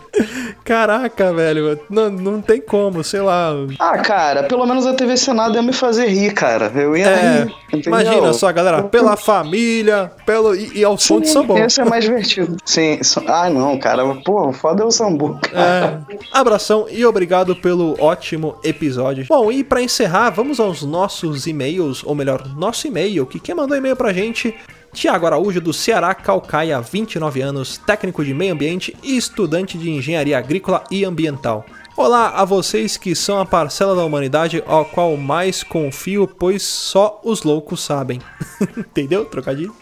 Caraca, 0.64 1.32
velho. 1.34 1.80
Não, 1.90 2.10
não 2.10 2.42
tem 2.42 2.60
como, 2.62 3.04
sei 3.04 3.22
lá. 3.22 3.52
Ah, 3.80 3.98
cara, 4.00 4.44
pelo 4.44 4.66
menos 4.66 4.86
a 4.86 4.94
TV 4.94 5.16
Senado 5.18 5.56
ia 5.56 5.62
me 5.62 5.74
fazer 5.74 6.08
rir, 6.08 6.34
cara. 6.34 6.72
Eu 6.76 6.96
ia 6.98 7.06
É, 7.08 7.44
rir. 7.44 7.56
entendeu? 7.68 7.88
imagina 8.02 8.34
só, 8.34 8.52
galera, 8.52 8.84
pela 8.84 9.16
família, 9.16 10.12
pelo 10.26 10.56
e, 10.56 10.80
e 10.80 10.84
ao 10.84 10.98
som 10.98 11.20
de 11.20 11.28
Sambo. 11.30 11.58
Esse 11.58 11.82
é 11.82 11.86
mais 11.86 12.04
divertido. 12.04 12.58
Sim. 12.66 13.02
so- 13.04 13.24
Ah, 13.28 13.50
não, 13.50 13.78
cara. 13.78 14.04
Pô, 14.24 14.52
foda 14.54 14.84
é 14.84 14.86
o 14.86 14.92
Sambo. 14.92 15.40
É. 15.54 15.98
Abração 16.32 16.88
e 16.90 17.06
obrigado 17.06 17.56
pelo 17.56 17.96
ótimo 18.02 18.56
episódio. 18.64 19.26
Bom, 19.28 19.52
e 19.52 19.64
pra 19.64 19.82
encerrar, 19.82 20.30
vamos 20.32 20.60
aos 20.60 20.84
nossos 20.84 21.48
e-mails, 21.48 22.04
ou 22.04 22.16
melhor, 22.16 22.44
nosso 22.56 22.88
e-mail, 22.88 23.26
que 23.26 23.40
quem 23.40 23.54
mandou 23.56 23.78
e-mail 23.78 23.96
pra 23.96 24.14
gente, 24.14 24.54
Tiago 24.96 25.26
Araújo 25.26 25.60
do 25.60 25.74
Ceará, 25.74 26.16
Calcaia, 26.16 26.80
29 26.80 27.42
anos, 27.42 27.78
técnico 27.78 28.24
de 28.24 28.34
meio 28.34 28.54
ambiente 28.54 28.96
e 29.04 29.18
estudante 29.18 29.78
de 29.78 29.92
engenharia 29.92 30.38
agrícola 30.38 30.86
e 30.90 31.04
ambiental. 31.04 31.66
Olá 31.98 32.30
a 32.30 32.46
vocês 32.46 32.96
que 32.96 33.14
são 33.14 33.38
a 33.38 33.46
parcela 33.46 33.94
da 33.94 34.06
humanidade 34.06 34.64
ao 34.66 34.86
qual 34.86 35.18
mais 35.18 35.64
confio, 35.64 36.26
pois 36.26 36.64
só 36.64 37.20
os 37.26 37.44
loucos 37.44 37.82
sabem. 37.82 38.22
Entendeu? 38.78 39.26
Trocadilho? 39.26 39.76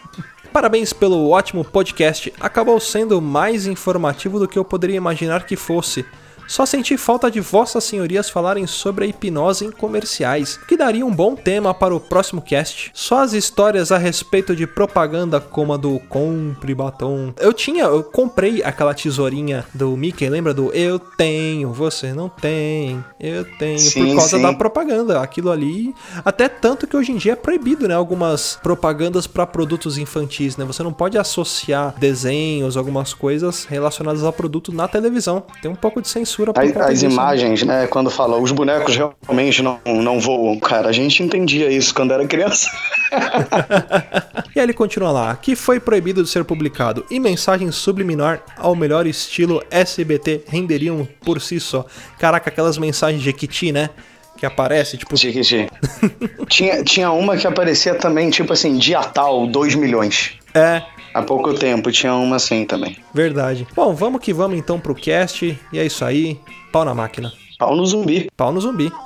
Parabéns 0.52 0.92
pelo 0.92 1.30
ótimo 1.30 1.64
podcast. 1.64 2.32
Acabou 2.40 2.80
sendo 2.80 3.22
mais 3.22 3.68
informativo 3.68 4.40
do 4.40 4.48
que 4.48 4.58
eu 4.58 4.64
poderia 4.64 4.96
imaginar 4.96 5.46
que 5.46 5.54
fosse. 5.54 6.04
Só 6.46 6.66
senti 6.66 6.96
falta 6.96 7.30
de 7.30 7.40
vossas 7.40 7.84
senhorias 7.84 8.28
falarem 8.30 8.66
sobre 8.66 9.04
a 9.04 9.08
hipnose 9.08 9.64
em 9.64 9.70
comerciais, 9.70 10.58
que 10.68 10.76
daria 10.76 11.04
um 11.04 11.14
bom 11.14 11.34
tema 11.34 11.72
para 11.72 11.94
o 11.94 12.00
próximo 12.00 12.42
cast. 12.42 12.90
Só 12.94 13.22
as 13.22 13.32
histórias 13.32 13.90
a 13.90 13.98
respeito 13.98 14.54
de 14.54 14.66
propaganda 14.66 15.40
como 15.40 15.72
a 15.72 15.76
do 15.76 15.98
compre 16.08 16.74
batom. 16.74 17.32
Eu 17.38 17.52
tinha, 17.52 17.84
eu 17.84 18.02
comprei 18.02 18.62
aquela 18.62 18.94
tesourinha 18.94 19.64
do 19.72 19.96
Mickey, 19.96 20.28
lembra 20.28 20.52
do 20.52 20.72
eu 20.72 20.98
tenho, 20.98 21.72
você 21.72 22.12
não 22.12 22.28
tem, 22.28 23.02
eu 23.18 23.44
tenho, 23.58 23.78
por 23.78 23.90
Sim, 23.90 24.16
causa 24.16 24.36
sim. 24.36 24.42
da 24.42 24.52
propaganda. 24.52 25.20
Aquilo 25.20 25.50
ali, 25.50 25.94
até 26.24 26.48
tanto 26.48 26.86
que 26.86 26.96
hoje 26.96 27.12
em 27.12 27.16
dia 27.16 27.32
é 27.32 27.36
proibido, 27.36 27.88
né? 27.88 27.94
Algumas 27.94 28.58
propagandas 28.62 29.26
para 29.26 29.46
produtos 29.46 29.98
infantis, 29.98 30.56
né? 30.56 30.64
Você 30.64 30.82
não 30.82 30.92
pode 30.92 31.16
associar 31.18 31.94
desenhos, 31.98 32.76
algumas 32.76 33.14
coisas 33.14 33.64
relacionadas 33.64 34.24
a 34.24 34.32
produto 34.32 34.72
na 34.72 34.88
televisão. 34.88 35.42
Tem 35.62 35.70
um 35.70 35.76
pouco 35.76 36.02
de 36.02 36.08
censura 36.08 36.33
por 36.36 36.50
As, 36.56 36.76
as 36.76 37.02
né? 37.02 37.10
imagens, 37.10 37.62
né? 37.62 37.86
Quando 37.86 38.10
fala 38.10 38.36
os 38.36 38.52
bonecos 38.52 38.96
realmente 38.96 39.62
não, 39.62 39.78
não 39.84 40.20
voam, 40.20 40.58
cara. 40.58 40.88
A 40.88 40.92
gente 40.92 41.22
entendia 41.22 41.70
isso 41.70 41.94
quando 41.94 42.12
era 42.12 42.26
criança. 42.26 42.70
E 44.54 44.60
aí 44.60 44.66
ele 44.66 44.72
continua 44.72 45.10
lá, 45.10 45.34
que 45.34 45.56
foi 45.56 45.80
proibido 45.80 46.22
de 46.22 46.28
ser 46.28 46.44
publicado 46.44 47.04
e 47.10 47.18
mensagens 47.18 47.74
subliminar 47.74 48.40
ao 48.56 48.76
melhor 48.76 49.04
estilo 49.04 49.60
SBT 49.68 50.44
renderiam 50.46 51.08
por 51.24 51.40
si 51.40 51.58
só. 51.58 51.84
Caraca, 52.20 52.50
aquelas 52.50 52.78
mensagens 52.78 53.20
de 53.20 53.24
Jequiti, 53.24 53.72
né? 53.72 53.90
Que 54.36 54.46
aparece, 54.46 54.96
tipo, 54.96 55.16
Jequiti. 55.16 55.68
tinha, 56.48 56.84
tinha 56.84 57.10
uma 57.10 57.36
que 57.36 57.48
aparecia 57.48 57.96
também, 57.96 58.30
tipo 58.30 58.52
assim, 58.52 58.78
dia 58.78 59.02
tal, 59.02 59.44
2 59.48 59.74
milhões. 59.74 60.34
é, 60.54 60.82
Há 61.14 61.22
pouco 61.22 61.54
tempo 61.54 61.92
tinha 61.92 62.12
uma 62.12 62.36
assim 62.36 62.64
também. 62.64 62.96
verdade. 63.14 63.68
Bom, 63.74 63.94
vamos 63.94 64.20
que 64.20 64.32
vamos 64.32 64.58
então 64.58 64.80
pro 64.80 64.96
cast. 64.96 65.56
E 65.72 65.78
é 65.78 65.86
isso 65.86 66.04
aí. 66.04 66.40
Pau 66.72 66.84
na 66.84 66.92
máquina. 66.92 67.32
Pau 67.56 67.76
no 67.76 67.86
zumbi. 67.86 68.28
Pau 68.36 68.52
no 68.52 68.60
zumbi. 68.60 68.90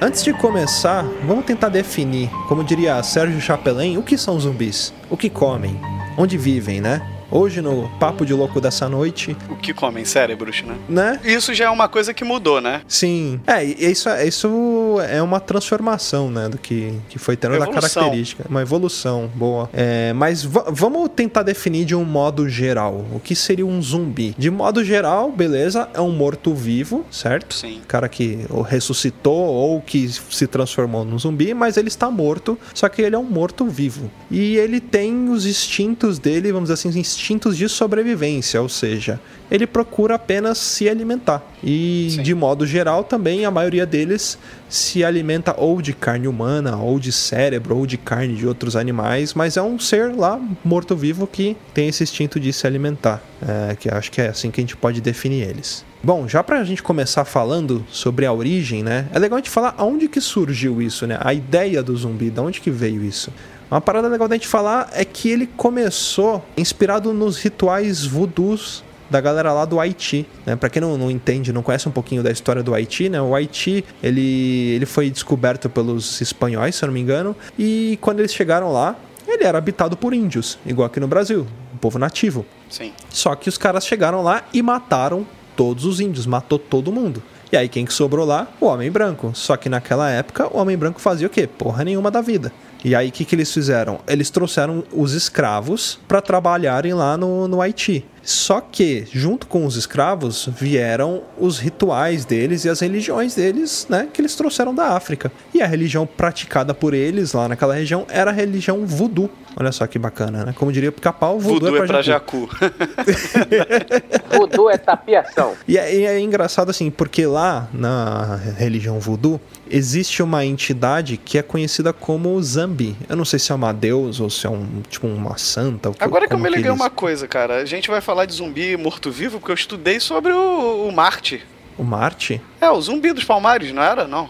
Antes 0.00 0.22
de 0.22 0.32
começar, 0.34 1.02
vamos 1.26 1.46
tentar 1.46 1.70
definir, 1.70 2.28
como 2.46 2.62
diria 2.62 3.02
Sérgio 3.02 3.40
Chapelin, 3.40 3.96
o 3.96 4.02
que 4.02 4.18
são 4.18 4.38
zumbis? 4.38 4.92
O 5.08 5.16
que 5.16 5.30
comem? 5.30 5.80
Onde 6.18 6.36
vivem, 6.36 6.80
né? 6.80 7.13
Hoje 7.36 7.60
no 7.60 7.88
Papo 7.98 8.24
de 8.24 8.32
Louco 8.32 8.60
dessa 8.60 8.88
noite, 8.88 9.36
O 9.50 9.56
que 9.56 9.74
comem 9.74 10.04
cérebros, 10.04 10.62
né? 10.62 10.76
né? 10.88 11.20
Isso 11.24 11.52
já 11.52 11.64
é 11.64 11.68
uma 11.70 11.88
coisa 11.88 12.14
que 12.14 12.22
mudou, 12.22 12.60
né? 12.60 12.80
Sim. 12.86 13.40
É, 13.44 13.64
isso, 13.64 14.08
isso 14.24 14.98
é 15.08 15.20
uma 15.20 15.40
transformação, 15.40 16.30
né, 16.30 16.48
do 16.48 16.56
que, 16.58 16.94
que 17.08 17.18
foi 17.18 17.36
tendo 17.36 17.58
da 17.58 17.66
característica. 17.66 18.44
Uma 18.48 18.62
evolução, 18.62 19.28
boa. 19.34 19.68
É, 19.72 20.12
mas 20.12 20.44
va- 20.44 20.66
vamos 20.68 21.10
tentar 21.16 21.42
definir 21.42 21.84
de 21.84 21.96
um 21.96 22.04
modo 22.04 22.48
geral. 22.48 23.04
O 23.12 23.18
que 23.18 23.34
seria 23.34 23.66
um 23.66 23.82
zumbi? 23.82 24.32
De 24.38 24.48
modo 24.48 24.84
geral, 24.84 25.32
beleza, 25.32 25.88
é 25.92 26.00
um 26.00 26.12
morto-vivo, 26.12 27.04
certo? 27.10 27.52
Sim. 27.54 27.80
cara 27.88 28.08
que 28.08 28.46
ou 28.48 28.62
ressuscitou 28.62 29.34
ou 29.34 29.80
que 29.80 30.08
se 30.08 30.46
transformou 30.46 31.04
num 31.04 31.18
zumbi, 31.18 31.52
mas 31.52 31.76
ele 31.76 31.88
está 31.88 32.08
morto, 32.12 32.56
só 32.72 32.88
que 32.88 33.02
ele 33.02 33.16
é 33.16 33.18
um 33.18 33.24
morto-vivo. 33.24 34.08
E 34.30 34.56
ele 34.56 34.78
tem 34.80 35.28
os 35.30 35.44
instintos 35.46 36.20
dele, 36.20 36.52
vamos 36.52 36.68
dizer 36.70 36.74
assim, 36.88 36.96
instintos 36.96 37.23
de 37.56 37.68
sobrevivência, 37.68 38.60
ou 38.60 38.68
seja, 38.68 39.18
ele 39.50 39.66
procura 39.66 40.14
apenas 40.14 40.58
se 40.58 40.88
alimentar. 40.88 41.42
E 41.62 42.08
Sim. 42.10 42.22
de 42.22 42.34
modo 42.34 42.66
geral 42.66 43.04
também 43.04 43.44
a 43.44 43.50
maioria 43.50 43.86
deles 43.86 44.38
se 44.68 45.04
alimenta 45.04 45.54
ou 45.56 45.80
de 45.80 45.92
carne 45.92 46.28
humana, 46.28 46.76
ou 46.76 46.98
de 46.98 47.12
cérebro, 47.12 47.76
ou 47.76 47.86
de 47.86 47.96
carne 47.96 48.34
de 48.34 48.46
outros 48.46 48.76
animais, 48.76 49.34
mas 49.34 49.56
é 49.56 49.62
um 49.62 49.78
ser 49.78 50.14
lá 50.14 50.40
morto-vivo 50.64 51.26
que 51.26 51.56
tem 51.72 51.88
esse 51.88 52.02
instinto 52.02 52.38
de 52.38 52.52
se 52.52 52.66
alimentar. 52.66 53.22
É, 53.46 53.76
que 53.76 53.88
acho 53.88 54.10
que 54.10 54.20
é 54.20 54.28
assim 54.28 54.50
que 54.50 54.60
a 54.60 54.62
gente 54.62 54.76
pode 54.76 55.00
definir 55.00 55.48
eles. 55.48 55.84
Bom, 56.02 56.28
já 56.28 56.42
pra 56.42 56.62
gente 56.64 56.82
começar 56.82 57.24
falando 57.24 57.84
sobre 57.90 58.26
a 58.26 58.32
origem, 58.32 58.82
né? 58.82 59.08
É 59.12 59.18
legal 59.18 59.36
a 59.36 59.40
gente 59.40 59.50
falar 59.50 59.74
aonde 59.78 60.06
que 60.08 60.20
surgiu 60.20 60.82
isso, 60.82 61.06
né? 61.06 61.18
A 61.20 61.32
ideia 61.32 61.82
do 61.82 61.96
zumbi, 61.96 62.28
de 62.28 62.40
onde 62.40 62.60
que 62.60 62.70
veio 62.70 63.02
isso? 63.02 63.32
Uma 63.70 63.80
parada 63.80 64.08
legal 64.08 64.28
da 64.28 64.34
gente 64.34 64.46
falar 64.46 64.90
é 64.92 65.04
que 65.04 65.28
ele 65.28 65.46
começou 65.46 66.44
inspirado 66.56 67.12
nos 67.12 67.38
rituais 67.38 68.04
voodoos 68.04 68.84
da 69.10 69.20
galera 69.20 69.52
lá 69.52 69.64
do 69.64 69.78
Haiti, 69.78 70.26
né? 70.46 70.56
Para 70.56 70.68
quem 70.68 70.80
não, 70.80 70.96
não 70.96 71.10
entende, 71.10 71.52
não 71.52 71.62
conhece 71.62 71.88
um 71.88 71.92
pouquinho 71.92 72.22
da 72.22 72.30
história 72.30 72.62
do 72.62 72.74
Haiti, 72.74 73.08
né? 73.08 73.20
O 73.20 73.34
Haiti, 73.34 73.84
ele, 74.02 74.72
ele 74.74 74.86
foi 74.86 75.10
descoberto 75.10 75.68
pelos 75.68 76.20
espanhóis, 76.20 76.74
se 76.74 76.84
eu 76.84 76.88
não 76.88 76.94
me 76.94 77.00
engano, 77.00 77.36
e 77.58 77.98
quando 78.00 78.20
eles 78.20 78.34
chegaram 78.34 78.72
lá, 78.72 78.96
ele 79.26 79.44
era 79.44 79.58
habitado 79.58 79.96
por 79.96 80.12
índios, 80.12 80.58
igual 80.66 80.86
aqui 80.86 81.00
no 81.00 81.08
Brasil, 81.08 81.46
um 81.72 81.76
povo 81.76 81.98
nativo. 81.98 82.44
Sim. 82.68 82.92
Só 83.10 83.34
que 83.34 83.48
os 83.48 83.58
caras 83.58 83.86
chegaram 83.86 84.22
lá 84.22 84.44
e 84.52 84.62
mataram 84.62 85.26
todos 85.56 85.84
os 85.84 86.00
índios, 86.00 86.26
matou 86.26 86.58
todo 86.58 86.92
mundo. 86.92 87.22
E 87.52 87.56
aí 87.56 87.68
quem 87.68 87.84
que 87.84 87.92
sobrou 87.92 88.26
lá? 88.26 88.48
O 88.60 88.66
homem 88.66 88.90
branco. 88.90 89.30
Só 89.34 89.56
que 89.56 89.68
naquela 89.68 90.10
época 90.10 90.48
o 90.52 90.58
homem 90.58 90.76
branco 90.76 91.00
fazia 91.00 91.26
o 91.26 91.30
quê? 91.30 91.46
Porra 91.46 91.84
nenhuma 91.84 92.10
da 92.10 92.20
vida. 92.20 92.52
E 92.84 92.94
aí 92.94 93.08
o 93.08 93.12
que, 93.12 93.24
que 93.24 93.34
eles 93.34 93.50
fizeram? 93.50 94.00
Eles 94.06 94.28
trouxeram 94.28 94.84
os 94.92 95.14
escravos 95.14 95.98
para 96.06 96.20
trabalharem 96.20 96.92
lá 96.92 97.16
no, 97.16 97.48
no 97.48 97.62
Haiti. 97.62 98.04
Só 98.22 98.60
que, 98.60 99.06
junto 99.12 99.46
com 99.46 99.66
os 99.66 99.76
escravos, 99.76 100.48
vieram 100.50 101.22
os 101.38 101.58
rituais 101.58 102.24
deles 102.24 102.64
e 102.64 102.68
as 102.68 102.80
religiões 102.80 103.34
deles, 103.34 103.86
né? 103.88 104.08
Que 104.12 104.20
eles 104.20 104.34
trouxeram 104.34 104.74
da 104.74 104.88
África. 104.88 105.32
E 105.52 105.60
a 105.60 105.66
religião 105.66 106.06
praticada 106.06 106.72
por 106.74 106.94
eles 106.94 107.32
lá 107.32 107.48
naquela 107.48 107.74
região 107.74 108.06
era 108.08 108.30
a 108.30 108.34
religião 108.34 108.86
voodoo. 108.86 109.30
Olha 109.56 109.70
só 109.72 109.86
que 109.86 109.98
bacana, 109.98 110.44
né? 110.44 110.54
Como 110.56 110.72
diria 110.72 110.88
o 110.88 110.92
pica-pau, 110.92 111.38
voodoo, 111.38 111.70
Voodoo 111.70 111.84
é 111.84 111.86
pra 111.86 112.02
Jacu. 112.02 112.48
Voodoo 114.36 114.68
é 114.70 114.76
tapiação. 114.76 115.54
E 115.66 115.78
é, 115.78 115.94
e 115.94 116.04
é 116.06 116.18
engraçado 116.20 116.70
assim, 116.70 116.90
porque 116.90 117.24
lá 117.26 117.68
na 117.72 118.36
religião 118.56 118.98
voodoo 118.98 119.40
existe 119.70 120.22
uma 120.22 120.44
entidade 120.44 121.16
que 121.16 121.38
é 121.38 121.42
conhecida 121.42 121.92
como 121.92 122.40
Zambi. 122.42 122.96
Eu 123.08 123.16
não 123.16 123.24
sei 123.24 123.38
se 123.38 123.52
é 123.52 123.54
uma 123.54 123.72
deus 123.72 124.20
ou 124.20 124.28
se 124.28 124.46
é 124.46 124.50
um 124.50 124.82
tipo 124.88 125.06
uma 125.06 125.38
santa. 125.38 125.88
ou 125.90 125.96
Agora 126.00 126.26
que 126.26 126.34
eu 126.34 126.38
me 126.38 126.48
liguei 126.48 126.66
eles- 126.70 126.80
uma 126.80 126.90
coisa, 126.90 127.26
cara. 127.28 127.56
A 127.56 127.64
gente 127.64 127.88
vai 127.90 128.00
falar 128.00 128.26
de 128.26 128.34
zumbi 128.34 128.76
morto-vivo 128.76 129.38
porque 129.38 129.52
eu 129.52 129.56
estudei 129.56 130.00
sobre 130.00 130.32
o, 130.32 130.88
o 130.88 130.92
Marte. 130.92 131.42
O 131.78 131.82
Marte? 131.84 132.40
É, 132.60 132.70
o 132.70 132.80
zumbi 132.80 133.12
dos 133.12 133.24
palmares, 133.24 133.72
não 133.72 133.82
era? 133.82 134.06
Não. 134.06 134.28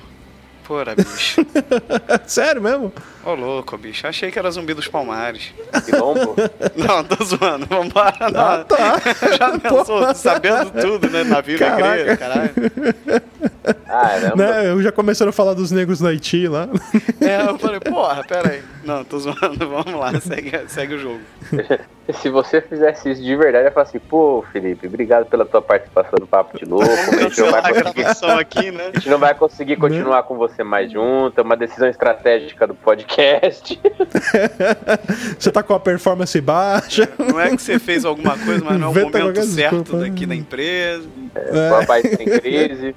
Porra, 0.67 0.95
bicho. 0.95 1.45
Sério 2.27 2.63
mesmo? 2.63 2.93
Ô, 3.25 3.35
louco, 3.35 3.79
bicho. 3.79 4.07
Achei 4.07 4.31
que 4.31 4.39
era 4.39 4.51
zumbi 4.51 4.75
dos 4.75 4.87
palmares. 4.87 5.53
Quilombo. 5.85 6.37
Não, 6.77 7.03
tô 7.05 7.25
zoando. 7.25 7.67
Vambora. 7.67 8.31
Não. 8.31 8.41
Ah, 8.41 8.65
tá. 8.65 9.01
Já 9.39 9.59
pensou, 9.59 10.15
sabendo 10.15 10.71
tudo, 10.73 11.09
né? 11.09 11.25
Navio 11.25 11.59
da 11.59 11.71
Caraca. 11.71 12.01
igreja, 12.01 12.17
caralho. 12.17 12.51
Caramba. 13.87 14.37
Né? 14.37 14.71
Eu 14.71 14.83
já 14.83 14.93
começaram 14.93 15.31
a 15.31 15.33
falar 15.33 15.55
dos 15.55 15.71
negros 15.71 16.01
no 16.01 16.09
Haiti 16.09 16.47
lá. 16.49 16.69
É, 17.21 17.49
eu 17.49 17.59
falei, 17.59 17.81
porra, 17.81 18.23
pera 18.25 18.51
aí. 18.51 18.63
Não, 18.85 19.05
tô 19.05 19.19
zoando. 19.19 19.57
Vamos 19.69 19.95
lá, 19.95 20.21
segue, 20.21 20.53
segue 20.69 20.95
o 20.95 20.99
jogo. 20.99 21.21
Se 22.21 22.29
você 22.29 22.61
fizesse 22.61 23.11
isso 23.11 23.23
de 23.23 23.37
verdade, 23.37 23.65
eu 23.65 23.69
ia 23.69 23.73
falar 23.73 23.87
assim, 23.87 23.99
pô, 23.99 24.45
Felipe, 24.53 24.87
obrigado 24.87 25.27
pela 25.27 25.47
tua 25.47 25.63
participação 25.63 26.19
no 26.21 26.27
Papo 26.27 26.59
de 26.59 26.65
Louco. 26.65 26.87
A 26.87 27.23
gente 27.23 27.41
não 27.41 27.51
vai 27.51 27.63
conseguir, 27.63 28.41
aqui, 28.41 28.71
né? 28.71 28.91
a 28.93 28.99
gente 28.99 29.09
não 29.09 29.19
vai 29.19 29.35
conseguir 29.35 29.77
continuar 29.77 30.23
com 30.25 30.37
você 30.37 30.63
mais 30.63 30.93
junto. 30.93 31.39
É 31.39 31.43
uma 31.43 31.57
decisão 31.57 31.89
estratégica 31.89 32.67
do 32.67 32.75
podcast. 32.75 33.14
Você 35.39 35.51
tá 35.51 35.63
com 35.63 35.75
a 35.75 35.81
performance 35.81 36.39
baixa. 36.41 37.09
Não 37.19 37.39
é 37.41 37.55
que 37.55 37.63
você 37.63 37.79
fez 37.79 38.05
alguma 38.05 38.37
coisa, 38.39 38.65
mas 38.65 38.79
não 38.79 38.89
é 38.89 38.91
o 38.91 38.93
Inventa 38.93 39.19
momento 39.19 39.45
certo 39.47 39.83
desculpa. 39.83 40.05
daqui 40.05 40.27
da 40.27 40.35
empresa. 40.35 41.05
É. 41.35 41.71
O 41.71 41.75
rapaz 41.81 42.03
tem 42.03 42.27
crise. 42.27 42.95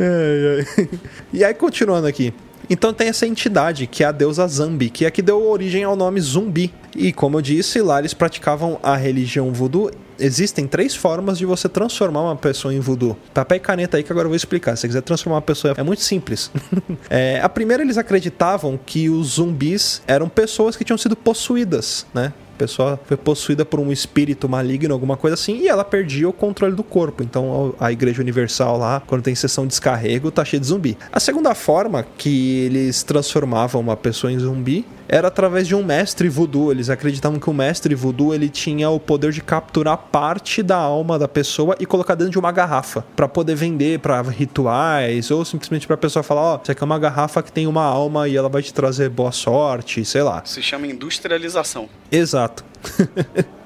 Ai, 0.00 0.66
ai. 0.78 0.88
E 1.32 1.44
aí, 1.44 1.54
continuando 1.54 2.06
aqui. 2.06 2.32
Então 2.68 2.92
tem 2.92 3.08
essa 3.08 3.26
entidade, 3.26 3.86
que 3.86 4.02
é 4.02 4.06
a 4.06 4.12
deusa 4.12 4.46
Zambi, 4.46 4.90
que 4.90 5.04
é 5.04 5.10
que 5.10 5.22
deu 5.22 5.46
origem 5.48 5.84
ao 5.84 5.94
nome 5.94 6.20
zumbi. 6.20 6.72
E 6.94 7.12
como 7.12 7.38
eu 7.38 7.42
disse, 7.42 7.80
lá 7.80 7.98
eles 7.98 8.14
praticavam 8.14 8.78
a 8.82 8.96
religião 8.96 9.52
voodoo. 9.52 9.90
Existem 10.18 10.66
três 10.66 10.94
formas 10.94 11.36
de 11.36 11.44
você 11.44 11.68
transformar 11.68 12.22
uma 12.22 12.36
pessoa 12.36 12.72
em 12.72 12.80
voodoo. 12.80 13.16
Papel 13.34 13.58
e 13.58 13.60
caneta 13.60 13.96
aí 13.98 14.02
que 14.02 14.10
agora 14.10 14.26
eu 14.26 14.30
vou 14.30 14.36
explicar. 14.36 14.74
Se 14.74 14.82
você 14.82 14.88
quiser 14.88 15.02
transformar 15.02 15.36
uma 15.36 15.42
pessoa, 15.42 15.74
é 15.76 15.82
muito 15.82 16.02
simples. 16.02 16.50
É, 17.08 17.40
a 17.40 17.48
primeira, 17.48 17.82
eles 17.82 17.98
acreditavam 17.98 18.78
que 18.84 19.08
os 19.08 19.34
zumbis 19.34 20.02
eram 20.06 20.28
pessoas 20.28 20.76
que 20.76 20.84
tinham 20.84 20.98
sido 20.98 21.14
possuídas, 21.14 22.06
né? 22.12 22.32
A 22.56 22.58
pessoa 22.58 23.00
foi 23.04 23.18
possuída 23.18 23.66
por 23.66 23.78
um 23.78 23.92
espírito 23.92 24.48
maligno, 24.48 24.94
alguma 24.94 25.14
coisa 25.14 25.34
assim, 25.34 25.58
e 25.58 25.68
ela 25.68 25.84
perdia 25.84 26.26
o 26.26 26.32
controle 26.32 26.74
do 26.74 26.82
corpo. 26.82 27.22
Então 27.22 27.74
a 27.78 27.92
Igreja 27.92 28.22
Universal 28.22 28.78
lá, 28.78 29.02
quando 29.06 29.22
tem 29.22 29.34
sessão 29.34 29.64
de 29.64 29.68
descarrego, 29.68 30.30
tá 30.30 30.42
cheio 30.42 30.60
de 30.60 30.66
zumbi. 30.66 30.96
A 31.12 31.20
segunda 31.20 31.54
forma 31.54 32.06
que 32.16 32.60
eles 32.60 33.02
transformavam 33.02 33.78
uma 33.78 33.94
pessoa 33.94 34.32
em 34.32 34.38
zumbi 34.38 34.86
era 35.08 35.28
através 35.28 35.66
de 35.66 35.74
um 35.74 35.84
mestre 35.84 36.28
voodoo. 36.28 36.70
Eles 36.70 36.90
acreditavam 36.90 37.38
que 37.38 37.48
o 37.48 37.52
mestre 37.52 37.94
voodoo 37.94 38.34
ele 38.34 38.48
tinha 38.48 38.90
o 38.90 38.98
poder 38.98 39.32
de 39.32 39.40
capturar 39.40 39.96
parte 39.96 40.62
da 40.62 40.76
alma 40.76 41.18
da 41.18 41.28
pessoa 41.28 41.76
e 41.78 41.86
colocar 41.86 42.14
dentro 42.14 42.32
de 42.32 42.38
uma 42.38 42.52
garrafa 42.52 43.04
para 43.14 43.28
poder 43.28 43.54
vender 43.54 44.00
para 44.00 44.20
rituais 44.22 45.30
ou 45.30 45.44
simplesmente 45.44 45.86
para 45.86 45.96
pessoa 45.96 46.22
falar, 46.22 46.42
ó, 46.42 46.60
isso 46.62 46.72
aqui 46.72 46.82
é 46.82 46.84
uma 46.84 46.98
garrafa 46.98 47.42
que 47.42 47.52
tem 47.52 47.66
uma 47.66 47.84
alma 47.84 48.28
e 48.28 48.36
ela 48.36 48.48
vai 48.48 48.62
te 48.62 48.72
trazer 48.72 49.08
boa 49.08 49.32
sorte, 49.32 50.04
sei 50.04 50.22
lá. 50.22 50.42
Se 50.44 50.62
chama 50.62 50.86
industrialização. 50.86 51.88
Exato. 52.10 52.64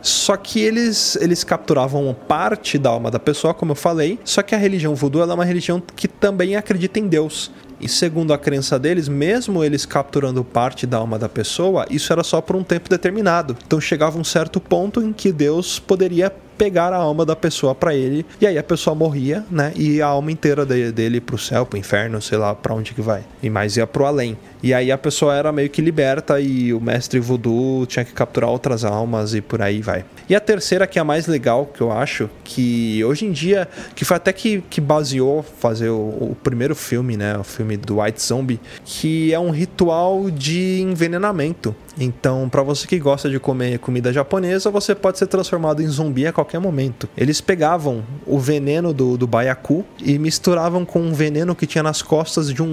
Só 0.00 0.36
que 0.36 0.60
eles, 0.60 1.16
eles 1.16 1.44
capturavam 1.44 2.14
parte 2.26 2.78
da 2.78 2.90
alma 2.90 3.10
da 3.10 3.18
pessoa, 3.18 3.52
como 3.52 3.72
eu 3.72 3.76
falei. 3.76 4.18
Só 4.24 4.42
que 4.42 4.54
a 4.54 4.58
religião 4.58 4.94
voodoo 4.94 5.22
é 5.22 5.34
uma 5.34 5.44
religião 5.44 5.82
que 5.94 6.08
também 6.08 6.56
acredita 6.56 6.98
em 6.98 7.06
Deus. 7.06 7.50
E 7.80 7.88
segundo 7.88 8.32
a 8.32 8.38
crença 8.38 8.78
deles, 8.78 9.08
mesmo 9.08 9.62
eles 9.62 9.86
capturando 9.86 10.42
parte 10.42 10.86
da 10.86 10.96
alma 10.96 11.18
da 11.18 11.28
pessoa, 11.28 11.86
isso 11.90 12.12
era 12.12 12.24
só 12.24 12.40
por 12.40 12.56
um 12.56 12.64
tempo 12.64 12.88
determinado. 12.88 13.56
Então 13.66 13.80
chegava 13.80 14.18
um 14.18 14.24
certo 14.24 14.60
ponto 14.60 15.00
em 15.00 15.12
que 15.12 15.30
Deus 15.30 15.78
poderia 15.78 16.32
pegar 16.58 16.92
a 16.92 16.96
alma 16.96 17.24
da 17.24 17.36
pessoa 17.36 17.74
para 17.74 17.94
ele 17.94 18.26
e 18.40 18.46
aí 18.46 18.58
a 18.58 18.62
pessoa 18.62 18.94
morria, 18.94 19.44
né? 19.50 19.72
E 19.76 20.02
a 20.02 20.06
alma 20.08 20.32
inteira 20.32 20.66
de- 20.66 20.90
dele 20.92 21.20
pro 21.20 21.38
céu, 21.38 21.64
pro 21.64 21.78
inferno, 21.78 22.20
sei 22.20 22.36
lá 22.36 22.52
para 22.54 22.74
onde 22.74 22.92
que 22.92 23.00
vai. 23.00 23.22
E 23.40 23.48
mais 23.48 23.76
ia 23.76 23.86
pro 23.86 24.04
além. 24.04 24.36
E 24.60 24.74
aí 24.74 24.90
a 24.90 24.98
pessoa 24.98 25.34
era 25.36 25.52
meio 25.52 25.70
que 25.70 25.80
liberta 25.80 26.40
e 26.40 26.74
o 26.74 26.80
mestre 26.80 27.20
voodoo 27.20 27.86
tinha 27.86 28.04
que 28.04 28.12
capturar 28.12 28.50
outras 28.50 28.84
almas 28.84 29.32
e 29.32 29.40
por 29.40 29.62
aí 29.62 29.80
vai. 29.80 30.04
E 30.28 30.34
a 30.34 30.40
terceira 30.40 30.84
que 30.86 30.98
é 30.98 31.02
a 31.02 31.04
mais 31.04 31.28
legal 31.28 31.64
que 31.66 31.80
eu 31.80 31.92
acho, 31.92 32.28
que 32.42 33.02
hoje 33.04 33.24
em 33.24 33.30
dia 33.30 33.68
que 33.94 34.04
foi 34.04 34.16
até 34.16 34.32
que, 34.32 34.60
que 34.68 34.80
baseou 34.80 35.44
fazer 35.44 35.90
o, 35.90 35.96
o 36.32 36.36
primeiro 36.42 36.74
filme, 36.74 37.16
né, 37.16 37.38
o 37.38 37.44
filme 37.44 37.76
do 37.76 38.00
White 38.00 38.20
Zombie, 38.20 38.58
que 38.84 39.32
é 39.32 39.38
um 39.38 39.50
ritual 39.50 40.28
de 40.28 40.80
envenenamento. 40.80 41.74
Então, 41.98 42.48
para 42.48 42.62
você 42.62 42.86
que 42.86 42.98
gosta 42.98 43.28
de 43.28 43.40
comer 43.40 43.78
comida 43.80 44.12
japonesa, 44.12 44.70
você 44.70 44.94
pode 44.94 45.18
ser 45.18 45.26
transformado 45.26 45.82
em 45.82 45.88
zumbi 45.88 46.26
a 46.26 46.32
qualquer 46.32 46.60
momento. 46.60 47.08
Eles 47.16 47.40
pegavam 47.40 48.04
o 48.24 48.38
veneno 48.38 48.92
do, 48.94 49.16
do 49.16 49.26
baiacu 49.26 49.84
e 50.00 50.18
misturavam 50.18 50.84
com 50.84 51.00
um 51.00 51.12
veneno 51.12 51.56
que 51.56 51.66
tinha 51.66 51.82
nas 51.82 52.00
costas 52.00 52.52
de 52.52 52.62
um, 52.62 52.66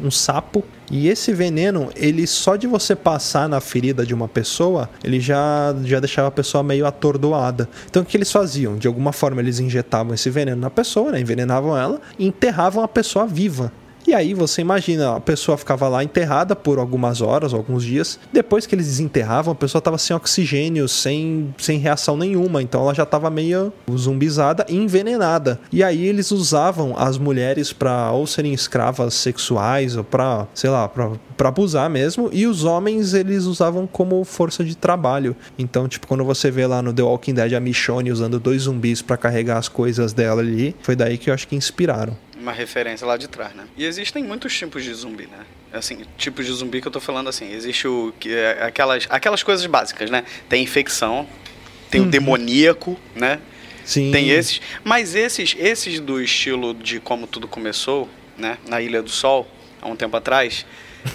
um, 0.00 0.06
um 0.06 0.10
sapo. 0.10 0.64
E 0.90 1.08
esse 1.08 1.32
veneno, 1.32 1.88
ele 1.96 2.26
só 2.26 2.56
de 2.56 2.66
você 2.66 2.94
passar 2.94 3.48
na 3.48 3.60
ferida 3.60 4.04
de 4.04 4.12
uma 4.12 4.28
pessoa, 4.28 4.90
ele 5.02 5.18
já, 5.20 5.74
já 5.84 6.00
deixava 6.00 6.28
a 6.28 6.32
pessoa 6.32 6.62
meio 6.62 6.86
atordoada. 6.86 7.68
Então 7.88 8.02
o 8.02 8.04
que 8.04 8.16
eles 8.16 8.30
faziam? 8.30 8.76
De 8.76 8.86
alguma 8.86 9.12
forma 9.12 9.40
eles 9.40 9.60
injetavam 9.60 10.14
esse 10.14 10.28
veneno 10.28 10.60
na 10.60 10.70
pessoa, 10.70 11.12
né? 11.12 11.20
envenenavam 11.20 11.76
ela 11.76 12.00
e 12.18 12.26
enterravam 12.26 12.82
a 12.82 12.88
pessoa 12.88 13.26
viva. 13.26 13.72
E 14.06 14.12
aí 14.12 14.34
você 14.34 14.60
imagina, 14.60 15.16
a 15.16 15.20
pessoa 15.20 15.56
ficava 15.56 15.88
lá 15.88 16.04
enterrada 16.04 16.54
por 16.54 16.78
algumas 16.78 17.22
horas, 17.22 17.54
alguns 17.54 17.82
dias. 17.82 18.18
Depois 18.30 18.66
que 18.66 18.74
eles 18.74 18.86
desenterravam, 18.86 19.52
a 19.52 19.56
pessoa 19.56 19.80
estava 19.80 19.96
sem 19.96 20.14
oxigênio, 20.14 20.86
sem, 20.86 21.54
sem 21.56 21.78
reação 21.78 22.16
nenhuma. 22.16 22.62
Então 22.62 22.82
ela 22.82 22.94
já 22.94 23.04
estava 23.04 23.30
meio 23.30 23.72
zumbizada 23.90 24.66
e 24.68 24.76
envenenada. 24.76 25.58
E 25.72 25.82
aí 25.82 26.06
eles 26.06 26.30
usavam 26.30 26.94
as 26.98 27.16
mulheres 27.16 27.72
para 27.72 28.12
ou 28.12 28.26
serem 28.26 28.52
escravas 28.52 29.14
sexuais 29.14 29.96
ou 29.96 30.04
para, 30.04 30.46
sei 30.52 30.68
lá, 30.68 30.86
para 30.86 31.48
abusar 31.48 31.88
mesmo. 31.88 32.28
E 32.30 32.46
os 32.46 32.64
homens 32.64 33.14
eles 33.14 33.44
usavam 33.44 33.86
como 33.86 34.22
força 34.24 34.62
de 34.62 34.76
trabalho. 34.76 35.34
Então, 35.58 35.88
tipo, 35.88 36.06
quando 36.06 36.24
você 36.24 36.50
vê 36.50 36.66
lá 36.66 36.82
no 36.82 36.92
The 36.92 37.02
Walking 37.02 37.34
Dead 37.34 37.54
a 37.54 37.60
Michonne 37.60 38.12
usando 38.12 38.38
dois 38.38 38.62
zumbis 38.62 39.00
para 39.00 39.16
carregar 39.16 39.56
as 39.56 39.68
coisas 39.68 40.12
dela 40.12 40.42
ali, 40.42 40.76
foi 40.82 40.94
daí 40.94 41.16
que 41.16 41.30
eu 41.30 41.34
acho 41.34 41.48
que 41.48 41.56
inspiraram. 41.56 42.14
Uma 42.44 42.52
referência 42.52 43.06
lá 43.06 43.16
de 43.16 43.26
trás, 43.26 43.54
né? 43.54 43.64
E 43.74 43.86
existem 43.86 44.22
muitos 44.22 44.54
tipos 44.54 44.84
de 44.84 44.92
zumbi, 44.92 45.26
né? 45.26 45.46
Assim, 45.72 46.04
tipos 46.18 46.44
de 46.44 46.52
zumbi 46.52 46.82
que 46.82 46.86
eu 46.86 46.92
tô 46.92 47.00
falando 47.00 47.26
assim. 47.30 47.50
Existe 47.54 47.88
o 47.88 48.12
que 48.20 48.34
é 48.34 48.62
aquelas, 48.64 49.06
aquelas 49.08 49.42
coisas 49.42 49.64
básicas, 49.64 50.10
né? 50.10 50.24
Tem 50.46 50.62
infecção, 50.62 51.26
tem 51.90 52.02
o 52.02 52.04
demoníaco, 52.04 53.00
né? 53.16 53.40
Sim. 53.82 54.10
Tem 54.12 54.28
esses. 54.28 54.60
Mas 54.84 55.14
esses, 55.14 55.56
esses 55.58 56.00
do 56.00 56.20
estilo 56.20 56.74
de 56.74 57.00
como 57.00 57.26
tudo 57.26 57.48
começou, 57.48 58.10
né? 58.36 58.58
Na 58.68 58.78
Ilha 58.82 59.02
do 59.02 59.08
Sol, 59.10 59.48
há 59.80 59.88
um 59.88 59.96
tempo 59.96 60.14
atrás, 60.14 60.66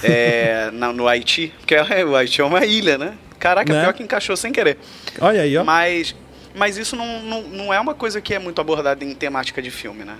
é, 0.03 0.71
na- 0.73 0.91
no 0.91 1.07
Haiti, 1.07 1.53
porque 1.59 1.75
é- 1.75 2.03
o 2.03 2.15
Haiti 2.15 2.41
é 2.41 2.43
uma 2.43 2.65
ilha, 2.65 2.97
né? 2.97 3.15
Caraca, 3.37 3.71
Né? 3.71 3.81
pior 3.83 3.93
que 3.93 4.01
encaixou 4.01 4.35
sem 4.35 4.51
querer. 4.51 4.79
Olha 5.21 5.43
aí, 5.43 5.55
ó. 5.55 5.63
Mas, 5.63 6.15
mas 6.55 6.75
isso 6.75 6.95
não, 6.95 7.21
não, 7.21 7.41
não 7.43 7.73
é 7.73 7.79
uma 7.79 7.93
coisa 7.93 8.19
que 8.19 8.33
é 8.33 8.39
muito 8.39 8.59
abordada 8.59 9.05
em 9.05 9.13
temática 9.13 9.61
de 9.61 9.69
filme, 9.69 10.03
né? 10.03 10.17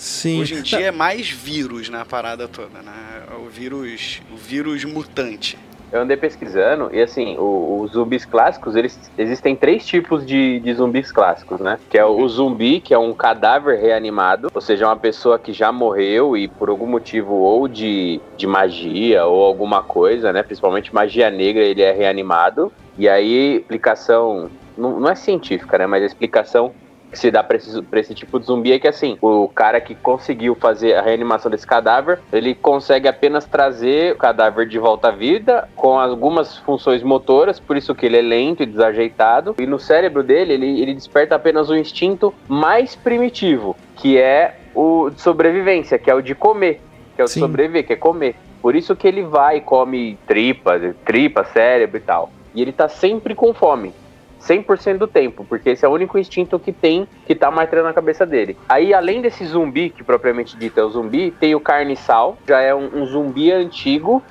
Sim. 0.00 0.40
Hoje 0.40 0.54
em 0.54 0.62
dia 0.62 0.86
é 0.86 0.90
mais 0.90 1.28
vírus 1.28 1.90
na 1.90 2.06
parada 2.06 2.48
toda, 2.48 2.80
né? 2.80 3.22
O 3.44 3.50
vírus, 3.50 4.22
o 4.32 4.36
vírus 4.36 4.82
mutante. 4.82 5.58
Eu 5.92 6.00
andei 6.00 6.16
pesquisando 6.16 6.88
e 6.90 7.02
assim, 7.02 7.36
os 7.38 7.90
zumbis 7.92 8.24
clássicos, 8.24 8.76
eles 8.76 8.98
existem 9.18 9.54
três 9.54 9.84
tipos 9.84 10.24
de, 10.24 10.58
de 10.60 10.72
zumbis 10.72 11.12
clássicos, 11.12 11.60
né? 11.60 11.78
Que 11.90 11.98
é 11.98 12.04
o 12.04 12.26
zumbi, 12.28 12.80
que 12.80 12.94
é 12.94 12.98
um 12.98 13.12
cadáver 13.12 13.78
reanimado, 13.78 14.50
ou 14.54 14.60
seja, 14.62 14.86
uma 14.86 14.96
pessoa 14.96 15.38
que 15.38 15.52
já 15.52 15.70
morreu 15.70 16.34
e 16.34 16.48
por 16.48 16.70
algum 16.70 16.86
motivo 16.86 17.34
ou 17.34 17.68
de, 17.68 18.22
de 18.38 18.46
magia 18.46 19.26
ou 19.26 19.44
alguma 19.44 19.82
coisa, 19.82 20.32
né? 20.32 20.42
Principalmente 20.42 20.94
magia 20.94 21.30
negra, 21.30 21.62
ele 21.62 21.82
é 21.82 21.92
reanimado. 21.92 22.72
E 22.96 23.06
aí, 23.06 23.56
explicação 23.56 24.50
não, 24.78 24.98
não 24.98 25.10
é 25.10 25.14
científica, 25.14 25.76
né? 25.76 25.86
Mas 25.86 26.02
a 26.02 26.06
explicação 26.06 26.72
que 27.10 27.18
se 27.18 27.30
dá 27.30 27.42
pra 27.42 27.56
esse, 27.56 27.82
pra 27.82 28.00
esse 28.00 28.14
tipo 28.14 28.38
de 28.38 28.46
zumbi 28.46 28.72
é 28.72 28.78
que 28.78 28.88
assim, 28.88 29.18
o 29.20 29.48
cara 29.48 29.80
que 29.80 29.94
conseguiu 29.94 30.54
fazer 30.54 30.94
a 30.94 31.02
reanimação 31.02 31.50
desse 31.50 31.66
cadáver, 31.66 32.20
ele 32.32 32.54
consegue 32.54 33.08
apenas 33.08 33.44
trazer 33.44 34.14
o 34.14 34.18
cadáver 34.18 34.66
de 34.68 34.78
volta 34.78 35.08
à 35.08 35.10
vida 35.10 35.68
com 35.74 35.98
algumas 35.98 36.58
funções 36.58 37.02
motoras, 37.02 37.58
por 37.58 37.76
isso 37.76 37.94
que 37.94 38.06
ele 38.06 38.18
é 38.18 38.22
lento 38.22 38.62
e 38.62 38.66
desajeitado. 38.66 39.56
E 39.58 39.66
no 39.66 39.78
cérebro 39.78 40.22
dele, 40.22 40.54
ele, 40.54 40.80
ele 40.80 40.94
desperta 40.94 41.34
apenas 41.34 41.68
o 41.68 41.76
instinto 41.76 42.32
mais 42.48 42.94
primitivo, 42.94 43.76
que 43.96 44.18
é 44.18 44.56
o 44.74 45.10
de 45.10 45.20
sobrevivência, 45.20 45.98
que 45.98 46.10
é 46.10 46.14
o 46.14 46.22
de 46.22 46.34
comer, 46.34 46.80
que 47.16 47.22
é 47.22 47.24
o 47.24 47.26
de 47.26 47.32
sobreviver, 47.32 47.86
que 47.86 47.92
é 47.92 47.96
comer. 47.96 48.36
Por 48.62 48.76
isso 48.76 48.94
que 48.94 49.08
ele 49.08 49.22
vai 49.22 49.56
e 49.56 49.60
come 49.60 50.18
tripas, 50.26 50.94
tripa, 51.04 51.44
cérebro 51.44 51.96
e 51.96 52.00
tal. 52.00 52.30
E 52.54 52.60
ele 52.60 52.72
tá 52.72 52.88
sempre 52.88 53.34
com 53.34 53.54
fome. 53.54 53.92
100% 54.40 54.98
do 54.98 55.06
tempo, 55.06 55.44
porque 55.48 55.70
esse 55.70 55.84
é 55.84 55.88
o 55.88 55.92
único 55.92 56.18
instinto 56.18 56.58
que 56.58 56.72
tem, 56.72 57.06
que 57.26 57.34
tá 57.34 57.50
martelando 57.50 57.88
na 57.88 57.94
cabeça 57.94 58.24
dele. 58.24 58.56
Aí, 58.68 58.94
além 58.94 59.20
desse 59.20 59.44
zumbi, 59.44 59.90
que 59.90 60.02
propriamente 60.02 60.56
dito 60.56 60.80
é 60.80 60.84
o 60.84 60.90
zumbi, 60.90 61.30
tem 61.30 61.54
o 61.54 61.60
carniçal, 61.60 62.38
já 62.48 62.60
é 62.60 62.74
um, 62.74 63.02
um 63.02 63.06
zumbi 63.06 63.52
antigo, 63.52 64.22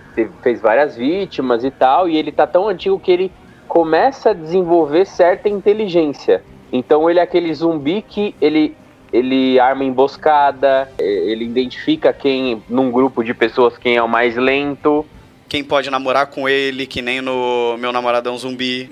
fez 0.42 0.60
várias 0.62 0.96
vítimas 0.96 1.64
e 1.64 1.72
tal, 1.72 2.10
e 2.10 2.18
ele 2.18 2.32
tá 2.32 2.48
tão 2.48 2.68
antigo 2.68 3.00
que 3.00 3.12
ele 3.12 3.32
começa 3.68 4.32
a 4.32 4.34
desenvolver 4.34 5.06
certa 5.06 5.48
inteligência. 5.48 6.44
Então 6.72 7.10
ele 7.10 7.20
é 7.20 7.24
aquele 7.24 7.54
zumbi 7.54 8.02
que 8.02 8.36
ele 8.42 8.76
ele 9.12 9.60
arma 9.60 9.84
emboscada, 9.84 10.88
é, 11.00 11.04
ele 11.04 11.46
identifica 11.46 12.14
quem, 12.14 12.62
num 12.70 12.92
grupo 12.92 13.24
de 13.24 13.34
pessoas, 13.34 13.76
quem 13.76 13.96
é 13.96 14.04
o 14.04 14.08
mais 14.08 14.36
lento. 14.36 15.04
Quem 15.50 15.64
pode 15.64 15.90
namorar 15.90 16.28
com 16.28 16.48
ele, 16.48 16.86
que 16.86 17.02
nem 17.02 17.22
no 17.22 17.76
Meu 17.80 17.92
Namoradão 17.92 18.38
Zumbi. 18.38 18.88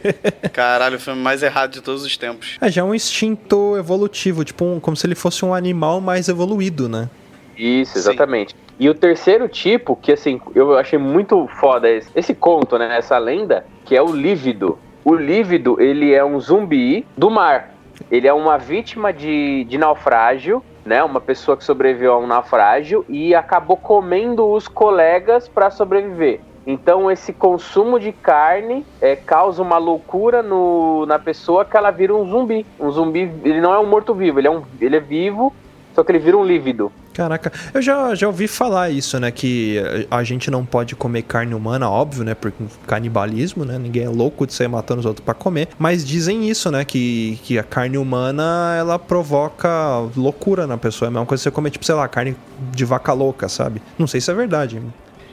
Caralho, 0.54 0.96
o 0.96 0.98
filme 0.98 1.20
mais 1.20 1.42
errado 1.42 1.72
de 1.72 1.82
todos 1.82 2.02
os 2.02 2.16
tempos. 2.16 2.56
É, 2.62 2.70
já 2.70 2.80
é 2.80 2.84
um 2.84 2.94
instinto 2.94 3.76
evolutivo, 3.76 4.42
tipo, 4.42 4.64
um, 4.64 4.80
como 4.80 4.96
se 4.96 5.06
ele 5.06 5.14
fosse 5.14 5.44
um 5.44 5.52
animal 5.52 6.00
mais 6.00 6.26
evoluído, 6.30 6.88
né? 6.88 7.10
Isso, 7.58 7.98
exatamente. 7.98 8.52
Sim. 8.52 8.58
E 8.80 8.88
o 8.88 8.94
terceiro 8.94 9.48
tipo, 9.48 9.94
que 9.96 10.10
assim, 10.12 10.40
eu 10.54 10.78
achei 10.78 10.98
muito 10.98 11.46
foda 11.60 11.90
esse, 11.90 12.08
esse 12.14 12.34
conto, 12.34 12.78
né? 12.78 12.96
Essa 12.96 13.18
lenda, 13.18 13.66
que 13.84 13.94
é 13.94 14.00
o 14.00 14.10
lívido. 14.10 14.78
O 15.04 15.14
lívido, 15.14 15.78
ele 15.78 16.14
é 16.14 16.24
um 16.24 16.40
zumbi 16.40 17.06
do 17.18 17.28
mar. 17.28 17.74
Ele 18.10 18.26
é 18.26 18.32
uma 18.32 18.56
vítima 18.56 19.12
de, 19.12 19.64
de 19.64 19.76
naufrágio, 19.76 20.64
né? 20.88 21.04
Uma 21.04 21.20
pessoa 21.20 21.56
que 21.56 21.62
sobreviveu 21.62 22.14
a 22.14 22.18
um 22.18 22.26
naufrágio 22.26 23.04
e 23.08 23.34
acabou 23.34 23.76
comendo 23.76 24.50
os 24.50 24.66
colegas 24.66 25.46
para 25.46 25.70
sobreviver. 25.70 26.40
Então 26.66 27.10
esse 27.10 27.32
consumo 27.32 28.00
de 28.00 28.10
carne 28.10 28.84
é, 29.00 29.14
causa 29.14 29.62
uma 29.62 29.78
loucura 29.78 30.42
no, 30.42 31.06
na 31.06 31.18
pessoa 31.18 31.64
que 31.64 31.76
ela 31.76 31.90
vira 31.90 32.14
um 32.14 32.28
zumbi. 32.28 32.66
Um 32.80 32.90
zumbi, 32.90 33.30
ele 33.44 33.60
não 33.60 33.72
é 33.72 33.78
um 33.78 33.86
morto-vivo, 33.86 34.40
ele, 34.40 34.48
é 34.48 34.50
um, 34.50 34.62
ele 34.80 34.96
é 34.96 35.00
vivo, 35.00 35.52
só 35.98 36.04
que 36.04 36.12
ele 36.12 36.20
vira 36.20 36.36
um 36.36 36.44
lívido. 36.44 36.92
Caraca, 37.12 37.52
eu 37.74 37.82
já, 37.82 38.14
já 38.14 38.28
ouvi 38.28 38.46
falar 38.46 38.88
isso, 38.88 39.18
né? 39.18 39.32
Que 39.32 39.82
a 40.08 40.22
gente 40.22 40.48
não 40.48 40.64
pode 40.64 40.94
comer 40.94 41.22
carne 41.22 41.54
humana, 41.54 41.90
óbvio, 41.90 42.22
né? 42.22 42.36
Por 42.36 42.52
canibalismo, 42.86 43.64
né? 43.64 43.76
Ninguém 43.80 44.04
é 44.04 44.08
louco 44.08 44.46
de 44.46 44.54
sair 44.54 44.68
matando 44.68 45.00
os 45.00 45.06
outros 45.06 45.24
para 45.24 45.34
comer. 45.34 45.66
Mas 45.76 46.06
dizem 46.06 46.48
isso, 46.48 46.70
né? 46.70 46.84
Que, 46.84 47.40
que 47.42 47.58
a 47.58 47.64
carne 47.64 47.98
humana, 47.98 48.76
ela 48.78 48.96
provoca 48.96 49.68
loucura 50.16 50.68
na 50.68 50.78
pessoa. 50.78 51.08
É 51.08 51.08
a 51.08 51.10
mesma 51.10 51.26
coisa 51.26 51.40
que 51.42 51.50
você 51.50 51.50
comer, 51.50 51.70
tipo, 51.70 51.84
sei 51.84 51.96
lá, 51.96 52.06
carne 52.06 52.36
de 52.70 52.84
vaca 52.84 53.12
louca, 53.12 53.48
sabe? 53.48 53.82
Não 53.98 54.06
sei 54.06 54.20
se 54.20 54.30
é 54.30 54.34
verdade. 54.34 54.80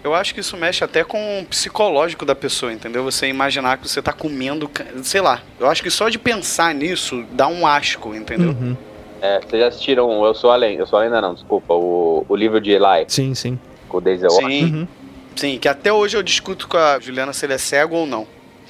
Eu 0.03 0.15
acho 0.15 0.33
que 0.33 0.39
isso 0.39 0.57
mexe 0.57 0.83
até 0.83 1.03
com 1.03 1.41
o 1.41 1.45
psicológico 1.45 2.25
da 2.25 2.33
pessoa, 2.33 2.73
entendeu? 2.73 3.03
Você 3.03 3.27
imaginar 3.27 3.77
que 3.77 3.87
você 3.87 4.01
tá 4.01 4.13
comendo, 4.13 4.67
sei 5.03 5.21
lá. 5.21 5.43
Eu 5.59 5.69
acho 5.69 5.83
que 5.83 5.91
só 5.91 6.09
de 6.09 6.17
pensar 6.17 6.73
nisso 6.73 7.23
dá 7.33 7.47
um 7.47 7.67
asco, 7.67 8.15
entendeu? 8.15 8.49
Uhum. 8.49 8.75
É, 9.25 9.39
vocês 9.39 9.61
já 9.61 9.67
assistiram 9.67 10.23
Eu 10.23 10.35
Sou 10.35 10.51
Além? 10.51 10.77
Eu 10.77 10.85
Sou 10.85 10.99
Além 10.99 11.09
não, 11.09 11.33
desculpa. 11.33 11.73
O, 11.73 12.25
o 12.29 12.35
livro 12.35 12.61
de 12.61 12.71
Eli. 12.71 13.05
Sim, 13.07 13.33
sim. 13.33 13.59
Com 13.89 13.97
o 13.97 14.01
Denzel 14.01 14.29
Sim. 14.29 14.63
Uhum. 14.63 14.87
Sim, 15.35 15.57
que 15.57 15.67
até 15.67 15.91
hoje 15.91 16.15
eu 16.15 16.23
discuto 16.23 16.67
com 16.67 16.77
a 16.77 16.99
Juliana 16.99 17.33
se 17.33 17.45
ele 17.45 17.53
é 17.53 17.57
cego 17.57 17.95
ou 17.95 18.05
não. 18.05 18.27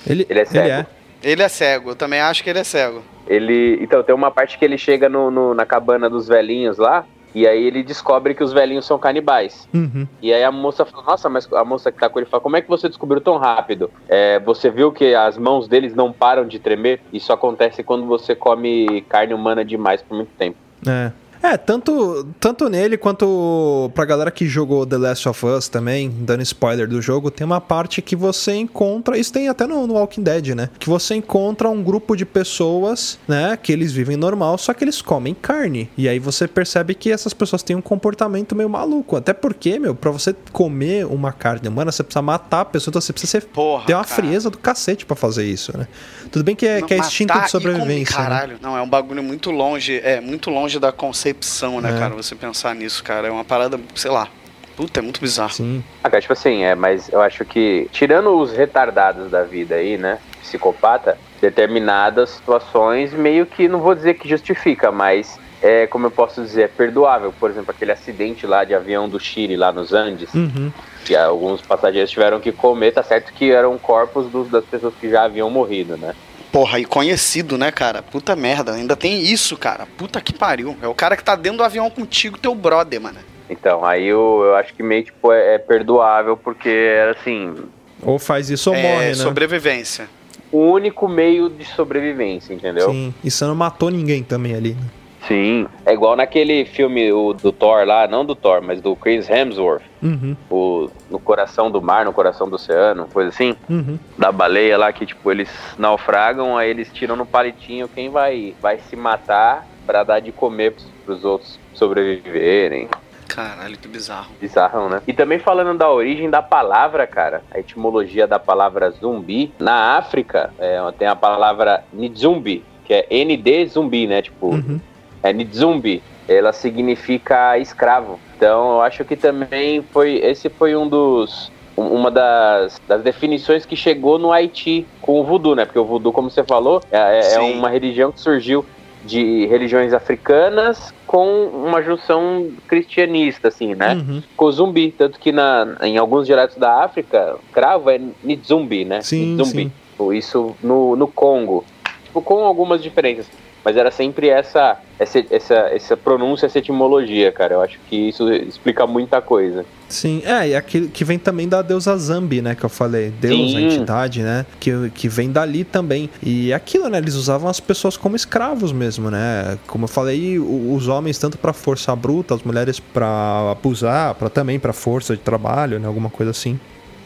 Ele, 0.08 0.26
ele 0.30 0.40
é 0.40 0.46
cego. 0.46 0.66
Ele 0.66 0.72
é. 0.72 0.86
Ele 1.22 1.44
é 1.44 1.50
cego, 1.50 1.90
eu 1.92 1.96
também 1.96 2.20
acho 2.20 2.44
que 2.44 2.50
ele 2.50 2.60
é 2.60 2.64
cego. 2.64 3.04
Ele. 3.28 3.78
Então, 3.82 4.04
tem 4.04 4.14
uma 4.14 4.32
parte 4.32 4.58
que 4.58 4.66
ele 4.66 4.78
chega 4.78 5.10
no, 5.10 5.30
no 5.32 5.54
na 5.54 5.66
cabana 5.66 6.10
dos 6.10 6.28
velhinhos 6.28 6.78
lá. 6.78 7.06
E 7.36 7.46
aí 7.46 7.66
ele 7.66 7.84
descobre 7.84 8.34
que 8.34 8.42
os 8.42 8.54
velhinhos 8.54 8.86
são 8.86 8.98
canibais. 8.98 9.68
Uhum. 9.74 10.08
E 10.22 10.34
aí 10.34 10.42
a 10.42 10.52
moça 10.52 10.86
fala, 10.86 11.04
nossa, 11.04 11.28
mas 11.28 11.52
a 11.52 11.66
moça 11.66 11.92
que 11.92 12.00
tá 12.00 12.08
com 12.08 12.18
ele 12.18 12.26
fala, 12.26 12.42
como 12.42 12.56
é 12.56 12.62
que 12.62 12.70
você 12.70 12.88
descobriu 12.88 13.20
tão 13.20 13.38
rápido? 13.38 13.92
É, 14.08 14.40
você 14.40 14.70
viu 14.70 14.92
que 14.92 15.14
as 15.14 15.38
mãos 15.38 15.68
deles 15.68 15.94
não 15.94 16.14
param 16.14 16.48
de 16.48 16.60
tremer? 16.60 17.02
Isso 17.12 17.34
acontece 17.34 17.84
quando 17.84 18.06
você 18.06 18.34
come 18.34 19.02
carne 19.10 19.34
humana 19.34 19.66
demais 19.66 20.02
por 20.02 20.16
muito 20.16 20.32
tempo. 20.38 20.58
É. 20.88 21.12
É, 21.46 21.58
tanto, 21.58 22.28
tanto 22.40 22.68
nele 22.68 22.98
quanto 22.98 23.92
pra 23.94 24.04
galera 24.04 24.32
que 24.32 24.48
jogou 24.48 24.84
The 24.84 24.98
Last 24.98 25.30
of 25.30 25.46
Us 25.46 25.70
também, 25.70 26.10
dando 26.10 26.42
spoiler 26.42 26.88
do 26.88 27.00
jogo, 27.00 27.30
tem 27.30 27.46
uma 27.46 27.62
parte 27.62 28.02
que 28.02 28.16
você 28.16 28.56
encontra, 28.56 29.16
isso 29.16 29.32
tem 29.32 29.48
até 29.48 29.68
no, 29.68 29.86
no, 29.86 29.94
Walking 29.94 30.24
Dead, 30.24 30.56
né? 30.56 30.72
Que 30.80 30.90
você 30.90 31.14
encontra 31.14 31.70
um 31.70 31.84
grupo 31.84 32.16
de 32.16 32.26
pessoas, 32.26 33.20
né? 33.28 33.56
Que 33.62 33.72
eles 33.72 33.92
vivem 33.92 34.18
normal, 34.18 34.58
só 34.58 34.74
que 34.74 34.84
eles 34.84 35.04
comem 35.04 35.36
carne. 35.36 35.88
E 35.96 36.10
aí 36.10 36.18
você 36.18 36.48
percebe 36.48 36.96
que 36.96 37.12
essas 37.12 37.32
pessoas 37.32 37.62
têm 37.62 37.76
um 37.76 37.82
comportamento 37.82 38.56
meio 38.56 38.70
maluco. 38.70 39.16
Até 39.16 39.32
porque, 39.32 39.78
meu, 39.78 39.94
pra 39.94 40.10
você 40.10 40.36
comer 40.52 41.06
uma 41.06 41.32
carne 41.32 41.68
humana, 41.68 41.92
você 41.92 42.02
precisa 42.02 42.24
matar 42.24 42.62
a 42.62 42.66
pessoa, 42.66 42.92
então 42.92 43.02
você 43.02 43.14
precisa 43.14 43.40
ser, 43.40 43.46
Porra, 43.46 43.86
ter 43.86 43.94
uma 43.94 44.04
cara. 44.04 44.16
frieza 44.16 44.50
do 44.50 44.58
cacete 44.58 45.06
pra 45.06 45.16
fazer 45.16 45.46
isso, 45.46 45.78
né? 45.78 45.88
Tudo 46.32 46.44
bem 46.44 46.56
que 46.56 46.66
é, 46.66 46.82
que 46.82 46.96
é 46.96 46.98
instinto 46.98 47.40
de 47.40 47.52
sobrevivência. 47.52 48.16
Comer, 48.16 48.30
né? 48.30 48.36
caralho, 48.36 48.54
né? 48.54 48.60
não, 48.64 48.76
é 48.76 48.82
um 48.82 48.90
bagulho 48.90 49.22
muito 49.22 49.52
longe, 49.52 50.00
é 50.04 50.20
muito 50.20 50.50
longe 50.50 50.80
da 50.80 50.92
conceito 50.92 51.35
concepção, 51.36 51.82
né, 51.82 51.96
é. 51.96 52.00
cara? 52.00 52.14
Você 52.16 52.36
pensar 52.36 52.74
nisso, 52.76 53.04
cara. 53.04 53.28
É 53.28 53.32
uma 53.32 53.44
parada, 53.44 53.80
sei 53.94 54.12
lá. 54.12 54.28
Puta, 54.76 55.00
é 55.00 55.04
muito 55.04 55.22
bizarro. 55.22 55.54
Sim. 55.54 55.84
Ah, 56.04 56.10
cara, 56.10 56.22
tipo 56.22 56.34
assim, 56.34 56.64
é, 56.64 56.76
mas 56.76 57.10
eu 57.12 57.22
acho 57.22 57.46
que, 57.46 57.88
tirando 57.92 58.38
os 58.38 58.52
retardados 58.52 59.32
da 59.32 59.44
vida 59.44 59.76
aí, 59.76 59.98
né? 59.98 60.20
Psicopata, 60.42 61.18
determinadas 61.40 62.32
situações 62.32 63.14
meio 63.14 63.46
que, 63.46 63.70
não 63.70 63.80
vou 63.80 63.96
dizer 63.96 64.16
que 64.16 64.28
justifica, 64.28 64.92
mas 64.92 65.40
é, 65.62 65.88
como 65.88 66.08
eu 66.08 66.12
posso 66.12 66.42
dizer, 66.42 66.64
é 66.64 66.68
perdoável. 66.68 67.34
Por 67.40 67.50
exemplo, 67.50 67.72
aquele 67.72 67.94
acidente 67.94 68.46
lá 68.46 68.66
de 68.66 68.76
avião 68.76 69.08
do 69.08 69.18
Chile, 69.18 69.56
lá 69.56 69.72
nos 69.72 69.94
Andes, 69.94 70.34
uhum. 70.34 70.72
que 71.06 71.16
alguns 71.16 71.62
passageiros 71.62 72.12
tiveram 72.12 72.42
que 72.42 72.52
comer, 72.52 72.92
tá 72.92 73.02
certo 73.02 73.32
que 73.32 73.52
eram 73.52 73.78
corpos 73.78 74.30
dos, 74.30 74.50
das 74.50 74.66
pessoas 74.66 74.94
que 75.00 75.10
já 75.10 75.24
haviam 75.24 75.50
morrido, 75.50 75.96
né? 75.96 76.14
Porra, 76.56 76.80
e 76.80 76.86
conhecido, 76.86 77.58
né, 77.58 77.70
cara? 77.70 78.02
Puta 78.02 78.34
merda, 78.34 78.72
ainda 78.72 78.96
tem 78.96 79.22
isso, 79.22 79.58
cara. 79.58 79.86
Puta 79.98 80.22
que 80.22 80.32
pariu. 80.32 80.78
É 80.82 80.88
o 80.88 80.94
cara 80.94 81.18
que 81.18 81.24
tá 81.24 81.36
dentro 81.36 81.58
do 81.58 81.64
avião 81.66 81.90
contigo, 81.90 82.38
teu 82.38 82.56
brother, 82.56 83.02
mano. 83.02 83.20
Então, 83.50 83.84
aí 83.84 84.06
eu, 84.06 84.42
eu 84.42 84.56
acho 84.56 84.74
que 84.74 84.82
meio 84.82 85.04
tipo 85.04 85.34
é, 85.34 85.56
é 85.56 85.58
perdoável, 85.58 86.38
porque 86.38 86.96
assim. 87.12 87.56
Ou 88.02 88.18
faz 88.18 88.50
isso 88.50 88.70
ou 88.70 88.76
é, 88.78 88.82
morre, 88.82 89.08
né? 89.08 89.14
Sobrevivência. 89.16 90.08
O 90.50 90.60
único 90.60 91.10
meio 91.10 91.50
de 91.50 91.66
sobrevivência, 91.66 92.54
entendeu? 92.54 92.90
Sim, 92.90 93.14
e 93.22 93.30
você 93.30 93.44
não 93.44 93.54
matou 93.54 93.90
ninguém 93.90 94.24
também 94.24 94.56
ali, 94.56 94.76
né? 94.76 94.88
Sim, 95.28 95.68
é 95.86 95.94
igual 95.94 96.16
naquele 96.16 96.66
filme 96.66 97.12
o, 97.12 97.34
do 97.34 97.52
Thor 97.52 97.86
lá, 97.86 98.08
não 98.08 98.24
do 98.24 98.36
Thor, 98.36 98.62
mas 98.62 98.80
do 98.80 98.96
Chris 98.96 99.30
Hemsworth. 99.30 99.84
Uhum. 100.02 100.36
O, 100.50 100.90
no 101.10 101.20
coração 101.20 101.72
do 101.72 101.82
mar, 101.82 102.06
no 102.06 102.14
coração 102.14 102.48
do 102.48 102.56
oceano, 102.56 103.08
coisa 103.12 103.30
assim. 103.30 103.56
Uhum. 103.68 103.98
Da 104.18 104.32
baleia 104.32 104.78
lá, 104.78 104.94
que 104.94 105.06
tipo, 105.06 105.32
eles 105.32 105.50
naufragam, 105.78 106.58
aí 106.58 106.70
eles 106.70 106.92
tiram 106.94 107.16
no 107.16 107.26
palitinho 107.26 107.88
quem 107.88 108.10
vai, 108.10 108.54
vai 108.62 108.78
se 108.78 108.96
matar 108.96 109.66
para 109.86 110.04
dar 110.04 110.20
de 110.20 110.32
comer 110.32 110.74
pros, 110.74 110.86
pros 111.06 111.26
outros 111.26 111.60
sobreviverem. 111.74 112.88
Caralho, 113.28 113.78
que 113.78 113.88
bizarro. 113.88 114.30
Bizarrão, 114.40 114.88
né? 114.88 115.02
E 115.08 115.12
também 115.12 115.40
falando 115.40 115.76
da 115.76 115.90
origem 115.90 116.30
da 116.30 116.42
palavra, 116.42 117.08
cara, 117.08 117.44
a 117.52 117.60
etimologia 117.60 118.28
da 118.28 118.38
palavra 118.38 118.92
zumbi, 118.92 119.52
na 119.60 119.98
África 119.98 120.54
é, 120.60 120.80
tem 120.98 121.08
a 121.08 121.16
palavra 121.16 121.84
nizumbi, 121.92 122.64
que 122.86 122.94
é 122.94 123.08
ND 123.10 123.66
zumbi, 123.66 124.06
né? 124.06 124.22
Tipo, 124.22 124.52
uhum 124.52 124.80
é 125.26 125.34
Nizumbi, 125.34 126.04
ela 126.28 126.54
significa 126.54 127.58
escravo. 127.58 128.20
Então 128.38 128.74
eu 128.74 128.82
acho 128.82 129.04
que 129.04 129.16
também 129.16 129.82
foi 129.92 130.18
esse 130.18 130.50
foi 130.50 130.76
um 130.76 130.88
dos 130.88 131.52
uma 131.76 132.10
das, 132.10 132.80
das 132.88 133.02
definições 133.02 133.66
que 133.66 133.76
chegou 133.76 134.18
no 134.18 134.32
Haiti 134.32 134.86
com 135.02 135.20
o 135.20 135.24
voodoo, 135.26 135.56
né? 135.56 135.66
Porque 135.66 135.80
o 135.80 135.84
voodoo, 135.84 136.14
como 136.14 136.30
você 136.30 136.42
falou, 136.42 136.82
é, 136.90 137.20
é, 137.20 137.34
é 137.34 137.40
uma 137.40 137.70
religião 137.70 138.14
que 138.14 138.22
surgiu 138.22 138.64
de 139.04 139.46
religiões 139.48 139.92
africanas 139.94 140.94
com 141.06 141.48
uma 141.48 141.82
junção 141.82 142.50
cristianista, 142.66 143.50
assim, 143.50 143.76
né? 143.76 143.96
Uhum. 143.96 144.24
Com 144.38 144.46
o 144.46 144.52
zumbi. 144.52 144.96
Tanto 144.98 145.20
que 145.20 145.34
na, 145.34 145.78
em 145.82 145.98
alguns 145.98 146.26
dialetos 146.26 146.56
da 146.56 146.82
África, 146.82 147.36
cravo 147.52 147.90
é 147.90 148.00
Nizumbi, 148.24 148.86
né? 148.86 149.02
Sim, 149.02 149.36
Nizumbi. 149.36 149.72
Sim. 149.98 150.14
Isso 150.14 150.56
no, 150.64 150.96
no 150.96 151.08
Congo. 151.08 151.66
Com 152.14 152.46
algumas 152.46 152.82
diferenças 152.82 153.28
mas 153.66 153.76
era 153.76 153.90
sempre 153.90 154.30
essa, 154.30 154.78
essa, 155.00 155.26
essa, 155.32 155.56
essa 155.56 155.98
pronúncia, 155.98 156.46
essa 156.46 156.60
etimologia, 156.60 157.32
cara. 157.32 157.56
Eu 157.56 157.62
acho 157.62 157.80
que 157.90 158.10
isso 158.10 158.32
explica 158.32 158.86
muita 158.86 159.20
coisa. 159.20 159.66
Sim, 159.90 160.22
é, 160.24 160.50
e 160.50 160.56
aquilo 160.56 160.88
que 160.88 161.04
vem 161.04 161.18
também 161.18 161.50
da 161.50 161.64
deusa 161.64 161.98
Zambi, 161.98 162.44
né, 162.44 162.54
que 162.54 162.64
eu 162.64 162.70
falei. 162.70 163.10
Deus, 163.10 163.52
Sim. 163.52 163.58
a 163.58 163.62
entidade, 163.62 164.22
né, 164.22 164.46
que, 164.60 164.72
que 164.92 165.10
vem 165.10 165.32
dali 165.32 165.64
também. 165.64 166.12
E 166.22 166.54
aquilo, 166.54 166.88
né, 166.90 167.00
eles 167.00 167.16
usavam 167.16 167.50
as 167.50 167.60
pessoas 167.60 167.98
como 167.98 168.16
escravos 168.16 168.72
mesmo, 168.72 169.10
né. 169.10 169.58
Como 169.66 169.86
eu 169.86 169.90
falei, 169.90 170.38
os 170.38 170.88
homens 170.88 171.18
tanto 171.18 171.36
para 171.36 171.52
força 171.52 171.96
bruta, 171.96 172.36
as 172.36 172.44
mulheres 172.44 172.80
para 172.80 173.52
abusar, 173.52 174.14
para 174.14 174.30
também 174.30 174.60
para 174.60 174.74
força 174.74 175.16
de 175.16 175.22
trabalho, 175.24 175.80
né, 175.80 175.88
alguma 175.88 176.12
coisa 176.12 176.30
assim. 176.30 176.60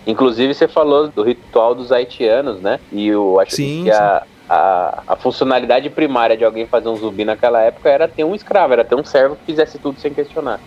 Inclusive, 0.05 0.53
você 0.53 0.67
falou 0.67 1.07
do 1.07 1.23
ritual 1.23 1.73
dos 1.73 1.91
haitianos, 1.91 2.59
né? 2.61 2.79
E 2.91 3.07
eu 3.07 3.39
acho 3.39 3.55
sim, 3.55 3.83
que 3.83 3.91
a, 3.91 4.23
a, 4.49 5.03
a, 5.07 5.15
funcionalidade 5.15 5.89
primária 5.89 6.35
de 6.35 6.43
alguém 6.43 6.65
fazer 6.65 6.89
um 6.89 6.95
zumbi 6.95 7.23
naquela 7.23 7.61
época 7.61 7.89
era 7.89 8.07
ter 8.07 8.23
um 8.23 8.33
escravo, 8.33 8.73
era 8.73 8.83
ter 8.83 8.95
um 8.95 9.03
servo 9.03 9.35
que 9.35 9.45
fizesse 9.45 9.77
tudo 9.77 9.99
sem 9.99 10.13
questionar. 10.13 10.59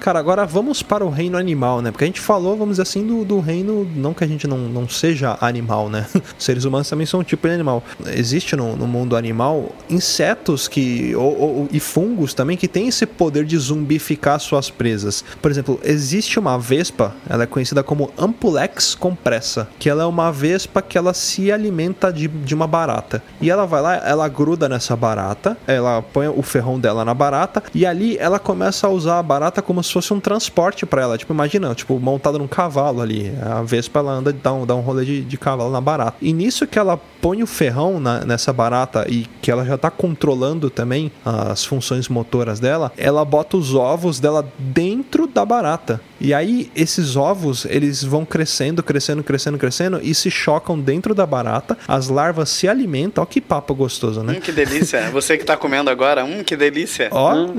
Cara, 0.00 0.18
agora 0.18 0.46
vamos 0.46 0.82
para 0.82 1.04
o 1.04 1.10
reino 1.10 1.36
animal, 1.36 1.82
né? 1.82 1.90
Porque 1.90 2.04
a 2.04 2.06
gente 2.06 2.22
falou, 2.22 2.56
vamos 2.56 2.74
dizer 2.78 2.82
assim, 2.82 3.06
do, 3.06 3.22
do 3.22 3.38
reino. 3.38 3.86
Não 3.94 4.14
que 4.14 4.24
a 4.24 4.26
gente 4.26 4.46
não, 4.46 4.56
não 4.56 4.88
seja 4.88 5.36
animal, 5.42 5.90
né? 5.90 6.06
Seres 6.38 6.64
humanos 6.64 6.88
também 6.88 7.04
são 7.04 7.20
um 7.20 7.22
tipo 7.22 7.46
de 7.46 7.52
animal. 7.52 7.84
Existe 8.06 8.56
no, 8.56 8.74
no 8.76 8.86
mundo 8.86 9.14
animal 9.14 9.72
insetos 9.90 10.66
que. 10.68 11.14
Ou, 11.14 11.38
ou, 11.38 11.68
e 11.70 11.78
fungos 11.78 12.32
também 12.32 12.56
que 12.56 12.66
têm 12.66 12.88
esse 12.88 13.04
poder 13.04 13.44
de 13.44 13.58
zumbificar 13.58 14.40
suas 14.40 14.70
presas. 14.70 15.22
Por 15.42 15.50
exemplo, 15.50 15.78
existe 15.84 16.38
uma 16.38 16.58
vespa, 16.58 17.14
ela 17.28 17.42
é 17.42 17.46
conhecida 17.46 17.82
como 17.82 18.10
Ampulex 18.16 18.94
compressa, 18.94 19.68
que 19.78 19.90
ela 19.90 20.02
é 20.02 20.06
uma 20.06 20.32
vespa 20.32 20.80
que 20.80 20.96
ela 20.96 21.12
se 21.12 21.52
alimenta 21.52 22.10
de, 22.10 22.26
de 22.26 22.54
uma 22.54 22.66
barata. 22.66 23.22
E 23.38 23.50
ela 23.50 23.66
vai 23.66 23.82
lá, 23.82 23.96
ela 23.96 24.26
gruda 24.28 24.66
nessa 24.66 24.96
barata, 24.96 25.58
ela 25.66 26.00
põe 26.00 26.26
o 26.26 26.40
ferrão 26.40 26.80
dela 26.80 27.04
na 27.04 27.12
barata, 27.12 27.62
e 27.74 27.84
ali 27.84 28.16
ela 28.16 28.38
começa 28.38 28.86
a 28.86 28.90
usar 28.90 29.18
a 29.18 29.22
barata 29.22 29.60
como 29.60 29.82
se 29.90 29.94
fosse 29.94 30.12
um 30.12 30.20
transporte 30.20 30.86
para 30.86 31.02
ela. 31.02 31.18
Tipo, 31.18 31.32
imagina, 31.32 31.74
tipo, 31.74 31.98
montada 31.98 32.38
num 32.38 32.48
cavalo 32.48 33.00
ali. 33.00 33.32
A 33.42 33.62
Vespa 33.62 33.98
ela 33.98 34.12
anda, 34.12 34.32
dá 34.32 34.52
um, 34.52 34.64
dá 34.64 34.74
um 34.74 34.80
rolê 34.80 35.04
de, 35.04 35.22
de 35.22 35.36
cavalo 35.36 35.70
na 35.70 35.80
barata. 35.80 36.16
E 36.20 36.32
nisso 36.32 36.66
que 36.66 36.78
ela 36.78 36.98
põe 37.20 37.42
o 37.42 37.46
ferrão 37.46 38.00
na, 38.00 38.24
nessa 38.24 38.52
barata 38.52 39.06
e 39.08 39.26
que 39.42 39.50
ela 39.50 39.64
já 39.64 39.76
tá 39.76 39.90
controlando 39.90 40.70
também 40.70 41.12
as 41.24 41.64
funções 41.64 42.08
motoras 42.08 42.58
dela, 42.60 42.92
ela 42.96 43.24
bota 43.24 43.56
os 43.56 43.74
ovos 43.74 44.18
dela 44.18 44.46
dentro 44.58 45.26
da 45.26 45.44
barata. 45.44 46.00
E 46.20 46.34
aí 46.34 46.70
esses 46.74 47.16
ovos, 47.16 47.64
eles 47.64 48.02
vão 48.02 48.24
crescendo, 48.24 48.82
crescendo, 48.82 49.22
crescendo, 49.22 49.58
crescendo 49.58 50.00
e 50.02 50.14
se 50.14 50.30
chocam 50.30 50.78
dentro 50.78 51.14
da 51.14 51.24
barata. 51.24 51.76
As 51.88 52.08
larvas 52.08 52.50
se 52.50 52.68
alimentam. 52.68 53.22
Ó 53.22 53.26
que 53.26 53.40
papo 53.40 53.74
gostoso, 53.74 54.22
né? 54.22 54.34
Hum, 54.36 54.40
que 54.40 54.52
delícia. 54.52 55.10
Você 55.10 55.38
que 55.38 55.44
tá 55.44 55.56
comendo 55.56 55.90
agora, 55.90 56.24
hum, 56.24 56.44
que 56.44 56.56
delícia. 56.56 57.08
Ó. 57.10 57.34
Hum, 57.34 57.54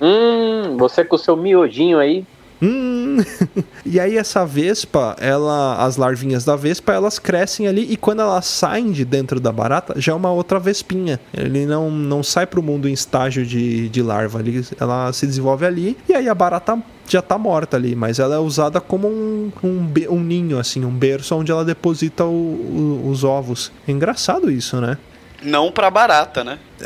hum, 0.00 0.76
você 0.76 1.04
com 1.04 1.16
o 1.16 1.18
seu 1.18 1.36
miojinho 1.36 1.98
aí. 1.98 2.24
Hum. 2.64 3.18
e 3.84 4.00
aí 4.00 4.16
essa 4.16 4.46
vespa, 4.46 5.14
ela, 5.20 5.84
as 5.84 5.98
larvinhas 5.98 6.44
da 6.44 6.56
vespa, 6.56 6.92
elas 6.92 7.18
crescem 7.18 7.68
ali 7.68 7.86
e 7.90 7.96
quando 7.96 8.22
elas 8.22 8.46
saem 8.46 8.90
de 8.90 9.04
dentro 9.04 9.38
da 9.38 9.52
barata, 9.52 10.00
já 10.00 10.12
é 10.12 10.14
uma 10.14 10.32
outra 10.32 10.58
vespinha. 10.58 11.20
Ele 11.32 11.66
não, 11.66 11.90
não 11.90 12.22
sai 12.22 12.46
pro 12.46 12.62
mundo 12.62 12.88
em 12.88 12.92
estágio 12.92 13.44
de, 13.44 13.90
de 13.90 14.02
larva, 14.02 14.38
ali, 14.38 14.64
ela 14.80 15.12
se 15.12 15.26
desenvolve 15.26 15.66
ali 15.66 15.96
e 16.08 16.14
aí 16.14 16.28
a 16.28 16.34
barata 16.34 16.82
já 17.06 17.20
tá 17.20 17.36
morta 17.36 17.76
ali, 17.76 17.94
mas 17.94 18.18
ela 18.18 18.36
é 18.36 18.38
usada 18.38 18.80
como 18.80 19.08
um, 19.08 19.52
um, 19.62 19.92
um 20.08 20.20
ninho, 20.20 20.58
assim, 20.58 20.86
um 20.86 20.90
berço 20.90 21.34
onde 21.36 21.52
ela 21.52 21.64
deposita 21.64 22.24
o, 22.24 22.30
o, 22.30 23.10
os 23.10 23.24
ovos. 23.24 23.70
É 23.86 23.92
engraçado 23.92 24.50
isso, 24.50 24.80
né? 24.80 24.96
Não 25.44 25.70
pra 25.70 25.90
barata, 25.90 26.42
né? 26.42 26.58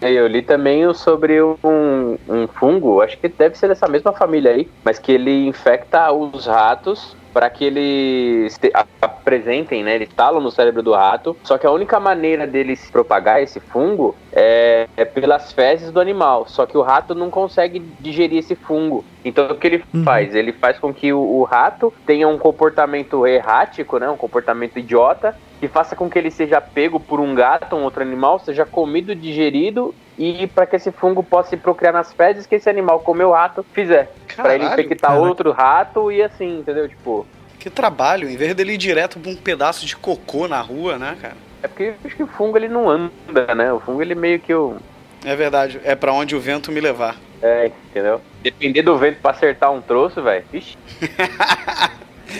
É. 0.00 0.12
Eu 0.12 0.26
li 0.28 0.42
também 0.42 0.92
sobre 0.94 1.42
um, 1.42 2.18
um 2.28 2.46
fungo, 2.46 3.00
acho 3.00 3.18
que 3.18 3.28
deve 3.28 3.56
ser 3.56 3.68
dessa 3.68 3.88
mesma 3.88 4.12
família 4.12 4.52
aí, 4.52 4.68
mas 4.84 4.98
que 4.98 5.10
ele 5.10 5.46
infecta 5.48 6.12
os 6.12 6.46
ratos 6.46 7.16
para 7.32 7.48
que 7.48 7.64
eles 7.64 8.58
apresentem, 9.00 9.82
né? 9.82 9.94
Eles 9.94 10.10
talam 10.14 10.40
no 10.40 10.50
cérebro 10.50 10.82
do 10.82 10.92
rato. 10.92 11.36
Só 11.42 11.56
que 11.56 11.66
a 11.66 11.70
única 11.70 11.98
maneira 11.98 12.46
dele 12.46 12.76
se 12.76 12.90
propagar 12.92 13.42
esse 13.42 13.58
fungo 13.58 14.14
é, 14.32 14.88
é, 14.96 15.04
pelas 15.04 15.52
fezes 15.52 15.90
do 15.90 16.00
animal. 16.00 16.46
Só 16.48 16.64
que 16.64 16.76
o 16.76 16.82
rato 16.82 17.14
não 17.14 17.30
consegue 17.30 17.80
digerir 18.00 18.38
esse 18.38 18.54
fungo. 18.54 19.04
Então 19.24 19.46
o 19.46 19.56
que 19.56 19.66
ele 19.66 19.84
uhum. 19.92 20.02
faz? 20.02 20.34
Ele 20.34 20.52
faz 20.52 20.78
com 20.78 20.92
que 20.92 21.12
o, 21.12 21.20
o, 21.20 21.44
rato 21.44 21.92
tenha 22.06 22.26
um 22.26 22.38
comportamento 22.38 23.26
errático, 23.26 23.98
né? 23.98 24.08
Um 24.08 24.16
comportamento 24.16 24.78
idiota, 24.78 25.36
que 25.60 25.68
faça 25.68 25.94
com 25.94 26.08
que 26.08 26.18
ele 26.18 26.30
seja 26.30 26.60
pego 26.60 26.98
por 26.98 27.20
um 27.20 27.34
gato, 27.34 27.76
um 27.76 27.84
outro 27.84 28.02
animal, 28.02 28.38
seja 28.38 28.64
comido, 28.64 29.14
digerido 29.14 29.94
e 30.18 30.46
para 30.46 30.66
que 30.66 30.76
esse 30.76 30.92
fungo 30.92 31.22
possa 31.22 31.50
se 31.50 31.56
procriar 31.56 31.92
nas 31.92 32.12
fezes 32.12 32.46
que 32.46 32.56
esse 32.56 32.68
animal 32.68 33.00
comeu 33.00 33.30
o 33.30 33.32
rato 33.32 33.64
fizer. 33.72 34.12
Para 34.36 34.54
ele 34.54 34.64
infectar 34.64 35.16
outro 35.16 35.52
rato 35.52 36.12
e 36.12 36.22
assim, 36.22 36.60
entendeu? 36.60 36.88
Tipo. 36.88 37.26
Que 37.58 37.70
trabalho, 37.70 38.28
em 38.28 38.36
vez 38.36 38.54
dele 38.54 38.74
ir 38.74 38.78
direto 38.78 39.18
pra 39.18 39.30
um 39.30 39.36
pedaço 39.36 39.86
de 39.86 39.96
cocô 39.96 40.48
na 40.48 40.60
rua, 40.60 40.98
né, 40.98 41.16
cara? 41.20 41.36
É 41.62 41.68
porque 41.68 41.94
acho 42.04 42.16
que 42.16 42.22
o 42.22 42.26
fungo 42.26 42.56
ele 42.56 42.68
não 42.68 42.90
anda, 42.90 43.54
né? 43.54 43.72
O 43.72 43.80
fungo 43.80 44.02
ele 44.02 44.14
meio 44.14 44.40
que 44.40 44.52
o. 44.52 44.76
É 45.24 45.36
verdade, 45.36 45.80
é 45.84 45.94
para 45.94 46.12
onde 46.12 46.34
o 46.34 46.40
vento 46.40 46.72
me 46.72 46.80
levar. 46.80 47.16
É, 47.40 47.70
entendeu? 47.90 48.20
Depender 48.42 48.82
do 48.82 48.96
vento 48.98 49.20
para 49.20 49.30
acertar 49.30 49.72
um 49.72 49.80
troço, 49.80 50.22
velho. 50.22 50.44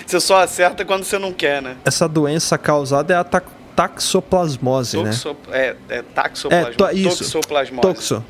você 0.06 0.20
só 0.20 0.42
acerta 0.42 0.84
quando 0.84 1.04
você 1.04 1.18
não 1.18 1.32
quer, 1.32 1.62
né? 1.62 1.76
Essa 1.84 2.08
doença 2.08 2.58
causada 2.58 3.14
é 3.14 3.16
a 3.16 3.24
taxoplasmose, 3.24 4.96
Toxo, 4.96 5.36
né? 5.48 5.58
É, 5.58 5.76
é 5.88 6.02
taxoplasmose. 6.02 6.72
É, 6.72 6.76
to, 6.76 6.96
isso. 6.96 7.18
Toxoplasmose. 7.18 7.82
Toxo. 7.82 8.24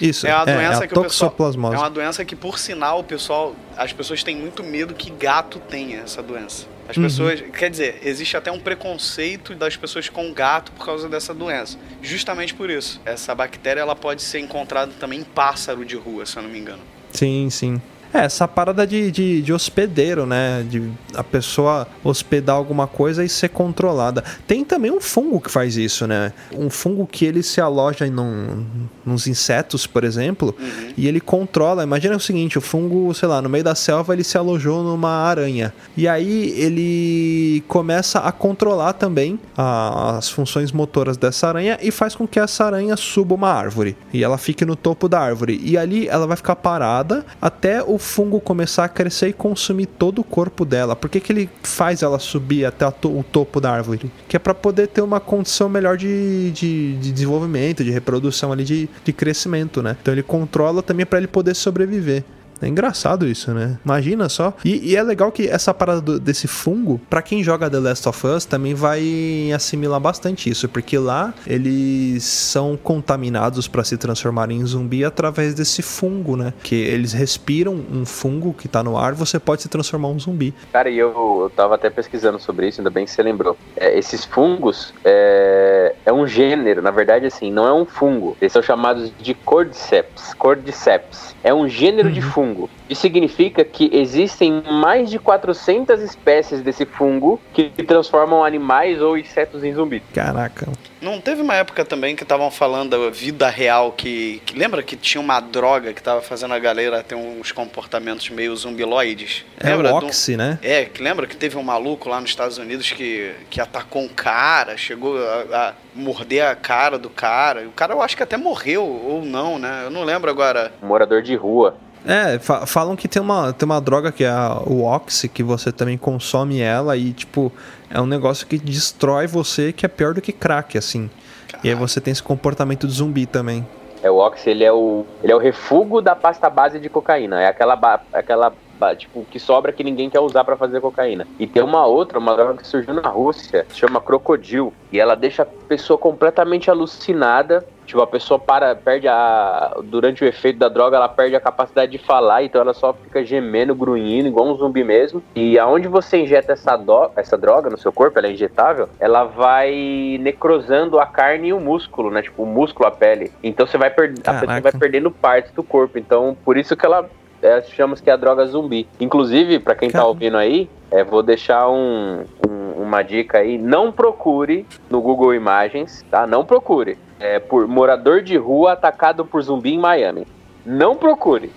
Isso. 0.00 0.26
É 0.26 0.34
uma 0.34 0.44
doença 0.44 0.84
é, 0.84 0.86
que 0.86 0.98
o 0.98 1.02
pessoal, 1.02 1.34
é 1.38 1.76
uma 1.76 1.90
doença 1.90 2.24
que 2.24 2.36
por 2.36 2.58
sinal 2.58 3.00
o 3.00 3.04
pessoal, 3.04 3.54
as 3.76 3.92
pessoas 3.92 4.22
têm 4.22 4.36
muito 4.36 4.62
medo 4.62 4.94
que 4.94 5.10
gato 5.10 5.58
tenha 5.58 6.00
essa 6.00 6.22
doença. 6.22 6.66
As 6.88 6.96
uhum. 6.96 7.02
pessoas, 7.02 7.42
quer 7.52 7.70
dizer, 7.70 8.00
existe 8.02 8.36
até 8.36 8.50
um 8.50 8.58
preconceito 8.58 9.54
das 9.54 9.76
pessoas 9.76 10.08
com 10.08 10.32
gato 10.32 10.72
por 10.72 10.86
causa 10.86 11.08
dessa 11.08 11.34
doença. 11.34 11.76
Justamente 12.00 12.54
por 12.54 12.70
isso. 12.70 13.00
Essa 13.04 13.34
bactéria 13.34 13.80
ela 13.80 13.94
pode 13.94 14.22
ser 14.22 14.38
encontrada 14.38 14.92
também 14.98 15.20
em 15.20 15.24
pássaro 15.24 15.84
de 15.84 15.96
rua, 15.96 16.24
se 16.24 16.36
eu 16.38 16.42
não 16.42 16.50
me 16.50 16.58
engano. 16.58 16.80
Sim, 17.12 17.50
sim. 17.50 17.80
É, 18.12 18.20
essa 18.20 18.48
parada 18.48 18.86
de, 18.86 19.10
de, 19.10 19.42
de, 19.42 19.52
hospedeiro, 19.52 20.24
né? 20.24 20.64
De 20.68 20.90
a 21.14 21.22
pessoa 21.22 21.86
hospedar 22.02 22.56
alguma 22.56 22.86
coisa 22.86 23.24
e 23.24 23.28
ser 23.28 23.50
controlada. 23.50 24.24
Tem 24.46 24.64
também 24.64 24.90
um 24.90 25.00
fungo 25.00 25.40
que 25.40 25.50
faz 25.50 25.76
isso, 25.76 26.06
né? 26.06 26.32
Um 26.52 26.70
fungo 26.70 27.06
que 27.06 27.24
ele 27.24 27.42
se 27.42 27.60
aloja 27.60 28.06
em 28.06 28.10
num, 28.10 28.64
nos 29.04 29.26
insetos, 29.26 29.86
por 29.86 30.04
exemplo, 30.04 30.54
uhum. 30.58 30.92
e 30.96 31.06
ele 31.06 31.20
controla. 31.20 31.82
Imagina 31.82 32.16
o 32.16 32.20
seguinte: 32.20 32.56
o 32.56 32.60
fungo, 32.60 33.12
sei 33.12 33.28
lá, 33.28 33.42
no 33.42 33.48
meio 33.48 33.64
da 33.64 33.74
selva 33.74 34.14
ele 34.14 34.24
se 34.24 34.38
alojou 34.38 34.82
numa 34.82 35.10
aranha. 35.10 35.74
E 35.96 36.08
aí 36.08 36.54
ele 36.56 37.62
começa 37.68 38.20
a 38.20 38.32
controlar 38.32 38.94
também 38.94 39.38
a, 39.56 40.16
as 40.16 40.30
funções 40.30 40.72
motoras 40.72 41.16
dessa 41.16 41.48
aranha 41.48 41.78
e 41.82 41.90
faz 41.90 42.14
com 42.14 42.26
que 42.26 42.40
essa 42.40 42.64
aranha 42.64 42.96
suba 42.96 43.34
uma 43.34 43.50
árvore. 43.50 43.96
E 44.12 44.24
ela 44.24 44.38
fique 44.38 44.64
no 44.64 44.76
topo 44.76 45.08
da 45.08 45.20
árvore. 45.20 45.60
E 45.62 45.76
ali 45.76 46.08
ela 46.08 46.26
vai 46.26 46.36
ficar 46.36 46.56
parada 46.56 47.26
até 47.40 47.82
o 47.82 47.97
fungo 47.98 48.40
começar 48.40 48.84
a 48.84 48.88
crescer 48.88 49.28
e 49.28 49.32
consumir 49.32 49.86
todo 49.86 50.20
o 50.20 50.24
corpo 50.24 50.64
dela? 50.64 50.94
Por 50.94 51.08
que, 51.10 51.20
que 51.20 51.32
ele 51.32 51.50
faz 51.62 52.02
ela 52.02 52.18
subir 52.18 52.64
até 52.64 52.88
to 52.90 53.08
o 53.08 53.22
topo 53.22 53.60
da 53.60 53.72
árvore? 53.72 54.10
Que 54.26 54.36
é 54.36 54.38
para 54.38 54.54
poder 54.54 54.88
ter 54.88 55.02
uma 55.02 55.20
condição 55.20 55.68
melhor 55.68 55.96
de, 55.96 56.50
de, 56.52 56.96
de, 56.96 57.12
desenvolvimento, 57.12 57.84
de 57.84 57.90
reprodução 57.90 58.52
ali, 58.52 58.64
de, 58.64 58.88
de 59.04 59.12
crescimento, 59.12 59.82
né? 59.82 59.96
Então 60.00 60.12
ele 60.12 60.22
controla 60.22 60.82
também 60.82 61.04
para 61.04 61.18
ele 61.18 61.28
poder 61.28 61.54
sobreviver. 61.54 62.24
É 62.60 62.68
engraçado 62.68 63.26
isso, 63.26 63.52
né? 63.52 63.78
Imagina 63.84 64.28
só. 64.28 64.52
E, 64.64 64.92
e 64.92 64.96
é 64.96 65.02
legal 65.02 65.30
que 65.30 65.48
essa 65.48 65.72
parada 65.72 66.00
do, 66.00 66.20
desse 66.20 66.48
fungo, 66.48 67.00
para 67.08 67.22
quem 67.22 67.42
joga 67.42 67.70
The 67.70 67.78
Last 67.78 68.08
of 68.08 68.26
Us, 68.26 68.44
também 68.44 68.74
vai 68.74 69.50
assimilar 69.54 70.00
bastante 70.00 70.50
isso, 70.50 70.68
porque 70.68 70.98
lá 70.98 71.32
eles 71.46 72.24
são 72.24 72.76
contaminados 72.76 73.68
para 73.68 73.84
se 73.84 73.96
transformarem 73.96 74.58
em 74.58 74.66
zumbi 74.66 75.04
através 75.04 75.54
desse 75.54 75.82
fungo, 75.82 76.36
né? 76.36 76.52
Que 76.62 76.74
eles 76.74 77.12
respiram 77.12 77.74
um 77.92 78.04
fungo 78.04 78.52
que 78.52 78.68
tá 78.68 78.82
no 78.82 78.96
ar, 78.96 79.14
você 79.14 79.38
pode 79.38 79.62
se 79.62 79.68
transformar 79.68 80.08
em 80.08 80.12
um 80.12 80.18
zumbi. 80.18 80.54
Cara, 80.72 80.90
e 80.90 80.98
eu, 80.98 81.10
eu 81.42 81.52
tava 81.54 81.74
até 81.74 81.90
pesquisando 81.90 82.38
sobre 82.38 82.68
isso, 82.68 82.80
ainda 82.80 82.90
bem 82.90 83.04
que 83.04 83.10
você 83.10 83.22
lembrou. 83.22 83.56
É, 83.76 83.96
esses 83.96 84.24
fungos 84.24 84.92
é, 85.04 85.94
é 86.04 86.12
um 86.12 86.26
gênero, 86.26 86.82
na 86.82 86.90
verdade, 86.90 87.26
assim, 87.26 87.52
não 87.52 87.66
é 87.66 87.72
um 87.72 87.84
fungo. 87.84 88.36
Eles 88.40 88.52
são 88.52 88.62
chamados 88.62 89.12
de 89.18 89.34
cordyceps. 89.34 90.34
Cordyceps. 90.34 91.36
É 91.42 91.52
um 91.54 91.68
gênero 91.68 92.08
uhum. 92.08 92.14
de 92.14 92.22
fungo 92.22 92.47
fungo. 92.48 92.70
Isso 92.88 93.02
significa 93.02 93.64
que 93.64 93.90
existem 93.92 94.62
mais 94.62 95.10
de 95.10 95.18
400 95.18 96.00
espécies 96.00 96.62
desse 96.62 96.86
fungo 96.86 97.40
que 97.52 97.70
transformam 97.84 98.44
animais 98.44 99.00
ou 99.00 99.16
insetos 99.16 99.62
em 99.62 99.74
zumbis. 99.74 100.02
Caraca. 100.12 100.68
Não 101.00 101.20
teve 101.20 101.42
uma 101.42 101.54
época 101.54 101.84
também 101.84 102.16
que 102.16 102.24
estavam 102.24 102.50
falando 102.50 102.90
da 102.90 103.10
vida 103.10 103.48
real 103.48 103.92
que, 103.92 104.42
que, 104.44 104.58
lembra 104.58 104.82
que 104.82 104.96
tinha 104.96 105.20
uma 105.20 105.38
droga 105.38 105.92
que 105.92 106.02
tava 106.02 106.20
fazendo 106.20 106.54
a 106.54 106.58
galera 106.58 107.02
ter 107.02 107.14
uns 107.14 107.52
comportamentos 107.52 108.28
meio 108.30 108.56
zumbiloides? 108.56 109.44
É 109.60 109.70
lembra 109.70 109.92
o 109.92 109.96
Oxy, 109.98 110.34
um, 110.34 110.38
né? 110.38 110.58
É, 110.60 110.86
que 110.86 111.00
lembra 111.00 111.26
que 111.26 111.36
teve 111.36 111.56
um 111.56 111.62
maluco 111.62 112.08
lá 112.08 112.20
nos 112.20 112.30
Estados 112.30 112.58
Unidos 112.58 112.90
que, 112.90 113.32
que 113.48 113.60
atacou 113.60 114.02
um 114.02 114.08
cara, 114.08 114.76
chegou 114.76 115.16
a, 115.18 115.68
a 115.68 115.74
morder 115.94 116.44
a 116.44 116.56
cara 116.56 116.98
do 116.98 117.10
cara. 117.10 117.66
O 117.68 117.72
cara 117.72 117.94
eu 117.94 118.02
acho 118.02 118.16
que 118.16 118.22
até 118.22 118.36
morreu 118.36 118.84
ou 118.84 119.24
não, 119.24 119.58
né? 119.58 119.82
Eu 119.84 119.90
não 119.90 120.02
lembro 120.02 120.28
agora. 120.30 120.72
Morador 120.82 121.22
de 121.22 121.36
rua. 121.36 121.76
É, 122.06 122.38
fa 122.38 122.64
falam 122.66 122.96
que 122.96 123.08
tem 123.08 123.20
uma, 123.20 123.52
tem 123.52 123.66
uma 123.66 123.80
droga 123.80 124.10
que 124.12 124.24
é 124.24 124.32
o 124.66 124.84
Oxy, 124.84 125.28
que 125.28 125.42
você 125.42 125.72
também 125.72 125.98
consome 125.98 126.60
ela 126.60 126.96
e, 126.96 127.12
tipo, 127.12 127.52
é 127.90 128.00
um 128.00 128.06
negócio 128.06 128.46
que 128.46 128.58
destrói 128.58 129.26
você, 129.26 129.72
que 129.72 129.84
é 129.84 129.88
pior 129.88 130.14
do 130.14 130.20
que 130.20 130.32
crack, 130.32 130.78
assim. 130.78 131.10
Caralho. 131.48 131.66
E 131.66 131.70
aí 131.70 131.74
você 131.74 132.00
tem 132.00 132.12
esse 132.12 132.22
comportamento 132.22 132.86
de 132.86 132.92
zumbi 132.92 133.26
também. 133.26 133.66
É, 134.02 134.10
o 134.10 134.16
Oxy, 134.16 134.50
ele 134.50 134.64
é 134.64 134.72
o, 134.72 135.04
ele 135.22 135.32
é 135.32 135.34
o 135.34 135.38
refúgio 135.38 136.00
da 136.00 136.14
pasta 136.14 136.48
base 136.48 136.78
de 136.78 136.88
cocaína. 136.88 137.42
É 137.42 137.48
aquela, 137.48 138.00
aquela 138.12 138.52
tipo, 138.96 139.24
que 139.30 139.38
sobra 139.38 139.72
que 139.72 139.84
ninguém 139.84 140.10
quer 140.10 140.20
usar 140.20 140.44
para 140.44 140.56
fazer 140.56 140.80
cocaína. 140.80 141.26
E 141.38 141.46
tem 141.46 141.62
uma 141.62 141.86
outra, 141.86 142.18
uma 142.18 142.34
droga 142.34 142.58
que 142.58 142.66
surgiu 142.66 142.94
na 142.94 143.08
Rússia, 143.08 143.66
chama 143.72 144.00
crocodil, 144.00 144.72
e 144.92 144.98
ela 144.98 145.14
deixa 145.14 145.42
a 145.42 145.46
pessoa 145.46 145.98
completamente 145.98 146.70
alucinada 146.70 147.64
Tipo, 147.88 148.02
a 148.02 148.06
pessoa 148.06 148.38
para, 148.38 148.76
perde 148.76 149.08
a. 149.08 149.78
Durante 149.84 150.22
o 150.22 150.26
efeito 150.26 150.58
da 150.58 150.68
droga, 150.68 150.98
ela 150.98 151.08
perde 151.08 151.34
a 151.34 151.40
capacidade 151.40 151.90
de 151.90 151.96
falar, 151.96 152.42
então 152.42 152.60
ela 152.60 152.74
só 152.74 152.92
fica 152.92 153.24
gemendo, 153.24 153.74
grunhindo, 153.74 154.28
igual 154.28 154.46
um 154.46 154.54
zumbi 154.54 154.84
mesmo. 154.84 155.22
E 155.34 155.58
aonde 155.58 155.88
você 155.88 156.18
injeta 156.18 156.52
essa, 156.52 156.76
do, 156.76 157.10
essa 157.16 157.38
droga 157.38 157.70
no 157.70 157.78
seu 157.78 157.90
corpo, 157.90 158.18
ela 158.18 158.28
é 158.28 158.32
injetável, 158.32 158.90
ela 159.00 159.24
vai 159.24 160.18
necrosando 160.20 161.00
a 161.00 161.06
carne 161.06 161.48
e 161.48 161.52
o 161.54 161.58
músculo, 161.58 162.10
né? 162.10 162.20
Tipo, 162.20 162.42
o 162.42 162.46
músculo, 162.46 162.86
a 162.86 162.90
pele. 162.90 163.32
Então 163.42 163.66
você 163.66 163.78
vai 163.78 163.88
perder. 163.88 164.20
A 164.26 164.34
pessoa 164.34 164.60
vai 164.60 164.72
perdendo 164.72 165.10
partes 165.10 165.50
do 165.52 165.62
corpo. 165.62 165.98
Então, 165.98 166.36
por 166.44 166.58
isso 166.58 166.76
que 166.76 166.84
ela 166.84 167.08
é, 167.42 167.60
chamamos 167.62 168.00
que 168.00 168.10
é 168.10 168.12
a 168.12 168.16
droga 168.16 168.46
zumbi. 168.46 168.86
Inclusive, 169.00 169.58
para 169.58 169.74
quem 169.74 169.88
tá 169.88 169.98
Caramba. 169.98 170.06
tá 170.06 170.08
ouvindo 170.08 170.36
aí, 170.36 170.68
é, 170.90 171.04
vou 171.04 171.22
deixar 171.22 171.68
um, 171.68 172.24
um, 172.46 172.82
uma 172.82 173.02
dica 173.02 173.38
aí. 173.38 173.58
Não 173.58 173.92
procure 173.92 174.66
no 174.90 175.00
Google 175.00 175.34
Imagens, 175.34 176.04
tá? 176.10 176.26
Não 176.26 176.44
procure 176.44 176.98
é, 177.20 177.38
por 177.38 177.66
morador 177.66 178.22
de 178.22 178.36
rua 178.36 178.72
atacado 178.72 179.24
por 179.24 179.42
zumbi 179.42 179.74
em 179.74 179.78
Miami. 179.78 180.26
Não 180.64 180.96
procure. 180.96 181.50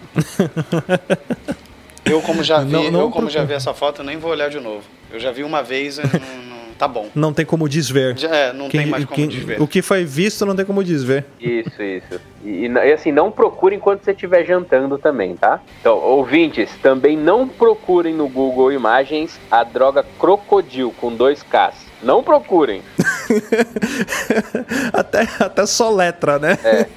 eu 2.05 2.21
como 2.21 2.43
já 2.43 2.59
vi, 2.59 2.71
não, 2.71 2.91
não 2.91 2.99
eu 3.01 3.09
como 3.11 3.29
já 3.29 3.43
vi 3.43 3.53
essa 3.53 3.73
foto, 3.73 4.03
nem 4.03 4.17
vou 4.17 4.31
olhar 4.31 4.49
de 4.49 4.59
novo. 4.59 4.83
Eu 5.11 5.19
já 5.19 5.31
vi 5.31 5.43
uma 5.43 5.61
vez 5.61 5.99
tá 6.81 6.87
bom. 6.87 7.07
Não 7.13 7.31
tem 7.31 7.45
como 7.45 7.69
desver. 7.69 8.15
É, 8.23 8.51
não 8.51 8.67
quem, 8.67 8.81
tem 8.81 8.89
mais 8.89 9.05
como 9.05 9.15
quem, 9.15 9.27
desver. 9.27 9.61
O 9.61 9.67
que 9.67 9.83
foi 9.83 10.03
visto 10.03 10.47
não 10.47 10.55
tem 10.55 10.65
como 10.65 10.83
desver. 10.83 11.25
Isso, 11.39 11.79
isso. 11.79 12.19
E, 12.43 12.65
e 12.65 12.91
assim, 12.91 13.11
não 13.11 13.29
procure 13.29 13.75
enquanto 13.75 14.03
você 14.03 14.11
estiver 14.11 14.43
jantando 14.43 14.97
também, 14.97 15.35
tá? 15.35 15.61
Então, 15.79 15.95
ouvintes, 15.99 16.71
também 16.81 17.15
não 17.15 17.47
procurem 17.47 18.15
no 18.15 18.27
Google 18.27 18.71
Imagens 18.71 19.39
a 19.51 19.63
droga 19.63 20.03
crocodil 20.17 20.91
com 20.99 21.15
dois 21.15 21.43
Ks. 21.43 21.90
Não 22.03 22.23
procurem. 22.23 22.81
até, 24.91 25.27
até 25.39 25.65
só 25.65 25.89
letra, 25.89 26.39
né? 26.39 26.57
É. 26.63 26.87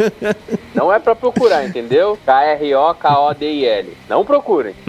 Não 0.75 0.93
é 0.93 0.99
para 0.99 1.15
procurar, 1.15 1.65
entendeu? 1.65 2.19
K-R-O-K-O-D-I-L. 2.25 3.97
Não 4.09 4.25
procurem. 4.25 4.75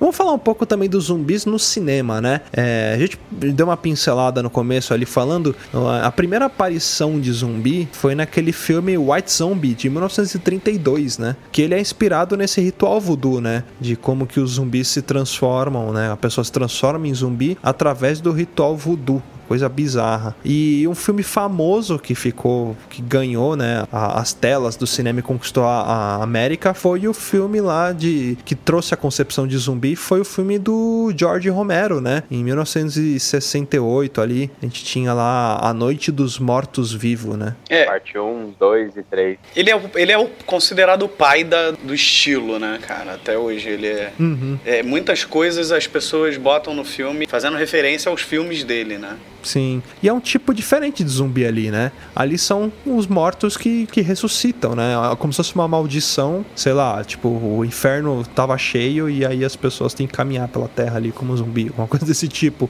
Vamos 0.00 0.16
falar 0.16 0.32
um 0.32 0.38
pouco 0.38 0.64
também 0.64 0.88
dos 0.88 1.04
zumbis 1.04 1.44
no 1.44 1.58
cinema, 1.58 2.22
né? 2.22 2.40
É, 2.54 2.94
a 2.94 2.98
gente 2.98 3.20
deu 3.30 3.66
uma 3.66 3.76
pincelada 3.76 4.42
no 4.42 4.48
começo 4.48 4.94
ali 4.94 5.04
falando. 5.04 5.54
A 6.02 6.10
primeira 6.10 6.46
aparição 6.46 7.20
de 7.20 7.30
zumbi 7.30 7.86
foi 7.92 8.14
naquele 8.14 8.50
filme 8.50 8.96
White 8.96 9.30
Zombie 9.30 9.74
de 9.74 9.90
1932, 9.90 11.18
né? 11.18 11.36
Que 11.52 11.60
ele 11.60 11.74
é 11.74 11.80
inspirado 11.80 12.34
nesse 12.34 12.62
ritual 12.62 12.98
voodoo, 12.98 13.42
né? 13.42 13.62
De 13.78 13.94
como 13.94 14.26
que 14.26 14.40
os 14.40 14.52
zumbis 14.52 14.88
se 14.88 15.02
transformam, 15.02 15.92
né? 15.92 16.10
A 16.10 16.16
pessoa 16.16 16.42
se 16.42 16.52
transforma 16.52 17.06
em 17.06 17.12
zumbi 17.12 17.58
através 17.62 18.22
do 18.22 18.32
ritual 18.32 18.74
voodoo 18.74 19.22
coisa 19.50 19.68
bizarra. 19.68 20.36
E 20.44 20.86
um 20.86 20.94
filme 20.94 21.24
famoso 21.24 21.98
que 21.98 22.14
ficou, 22.14 22.76
que 22.88 23.02
ganhou, 23.02 23.56
né, 23.56 23.84
as 23.90 24.32
telas 24.32 24.76
do 24.76 24.86
cinema 24.86 25.18
e 25.18 25.22
conquistou 25.24 25.64
a, 25.64 25.80
a, 25.80 26.22
América 26.22 26.72
foi 26.72 27.08
o 27.08 27.12
filme 27.12 27.60
lá 27.60 27.90
de 27.90 28.38
que 28.44 28.54
trouxe 28.54 28.94
a 28.94 28.96
concepção 28.96 29.48
de 29.48 29.58
zumbi, 29.58 29.96
foi 29.96 30.20
o 30.20 30.24
filme 30.24 30.56
do 30.56 31.12
George 31.16 31.48
Romero, 31.48 32.00
né? 32.00 32.22
Em 32.30 32.44
1968 32.44 34.20
ali, 34.20 34.48
a 34.62 34.66
gente 34.66 34.84
tinha 34.84 35.12
lá 35.12 35.58
A 35.60 35.74
Noite 35.74 36.12
dos 36.12 36.38
Mortos 36.38 36.92
Vivos, 36.92 37.36
né? 37.36 37.56
É. 37.68 37.86
Parte 37.86 38.16
1, 38.16 38.54
2 38.56 38.98
e 38.98 39.02
3. 39.02 39.38
Ele 39.56 39.70
é, 39.72 39.82
ele 39.96 40.12
é 40.12 40.18
o, 40.18 40.28
considerado 40.46 41.02
o 41.02 41.08
pai 41.08 41.42
da, 41.42 41.72
do 41.72 41.92
estilo, 41.92 42.60
né, 42.60 42.78
cara? 42.86 43.14
Até 43.14 43.36
hoje 43.36 43.68
ele 43.68 43.88
é, 43.88 44.12
uhum. 44.16 44.60
é. 44.64 44.80
Muitas 44.84 45.24
coisas 45.24 45.72
as 45.72 45.88
pessoas 45.88 46.36
botam 46.36 46.72
no 46.72 46.84
filme 46.84 47.26
fazendo 47.26 47.56
referência 47.56 48.08
aos 48.08 48.22
filmes 48.22 48.62
dele, 48.62 48.96
né? 48.96 49.16
Sim. 49.42 49.82
E 50.02 50.08
é 50.08 50.12
um 50.12 50.20
tipo 50.20 50.52
diferente 50.52 51.02
de 51.02 51.10
zumbi 51.10 51.46
ali, 51.46 51.70
né? 51.70 51.92
Ali 52.14 52.38
são 52.38 52.72
os 52.86 53.06
mortos 53.06 53.56
que, 53.56 53.86
que 53.86 54.00
ressuscitam, 54.00 54.74
né? 54.74 54.94
É 55.12 55.16
como 55.16 55.32
se 55.32 55.38
fosse 55.38 55.54
uma 55.54 55.66
maldição, 55.66 56.44
sei 56.54 56.72
lá, 56.72 57.02
tipo, 57.04 57.28
o 57.28 57.64
inferno 57.64 58.24
tava 58.34 58.56
cheio 58.58 59.08
e 59.08 59.24
aí 59.24 59.44
as 59.44 59.56
pessoas 59.56 59.94
têm 59.94 60.06
que 60.06 60.12
caminhar 60.12 60.48
pela 60.48 60.68
terra 60.68 60.96
ali 60.96 61.12
como 61.12 61.36
zumbi, 61.36 61.72
uma 61.76 61.86
coisa 61.86 62.04
desse 62.04 62.28
tipo. 62.28 62.68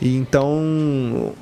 E 0.00 0.16
então 0.16 1.32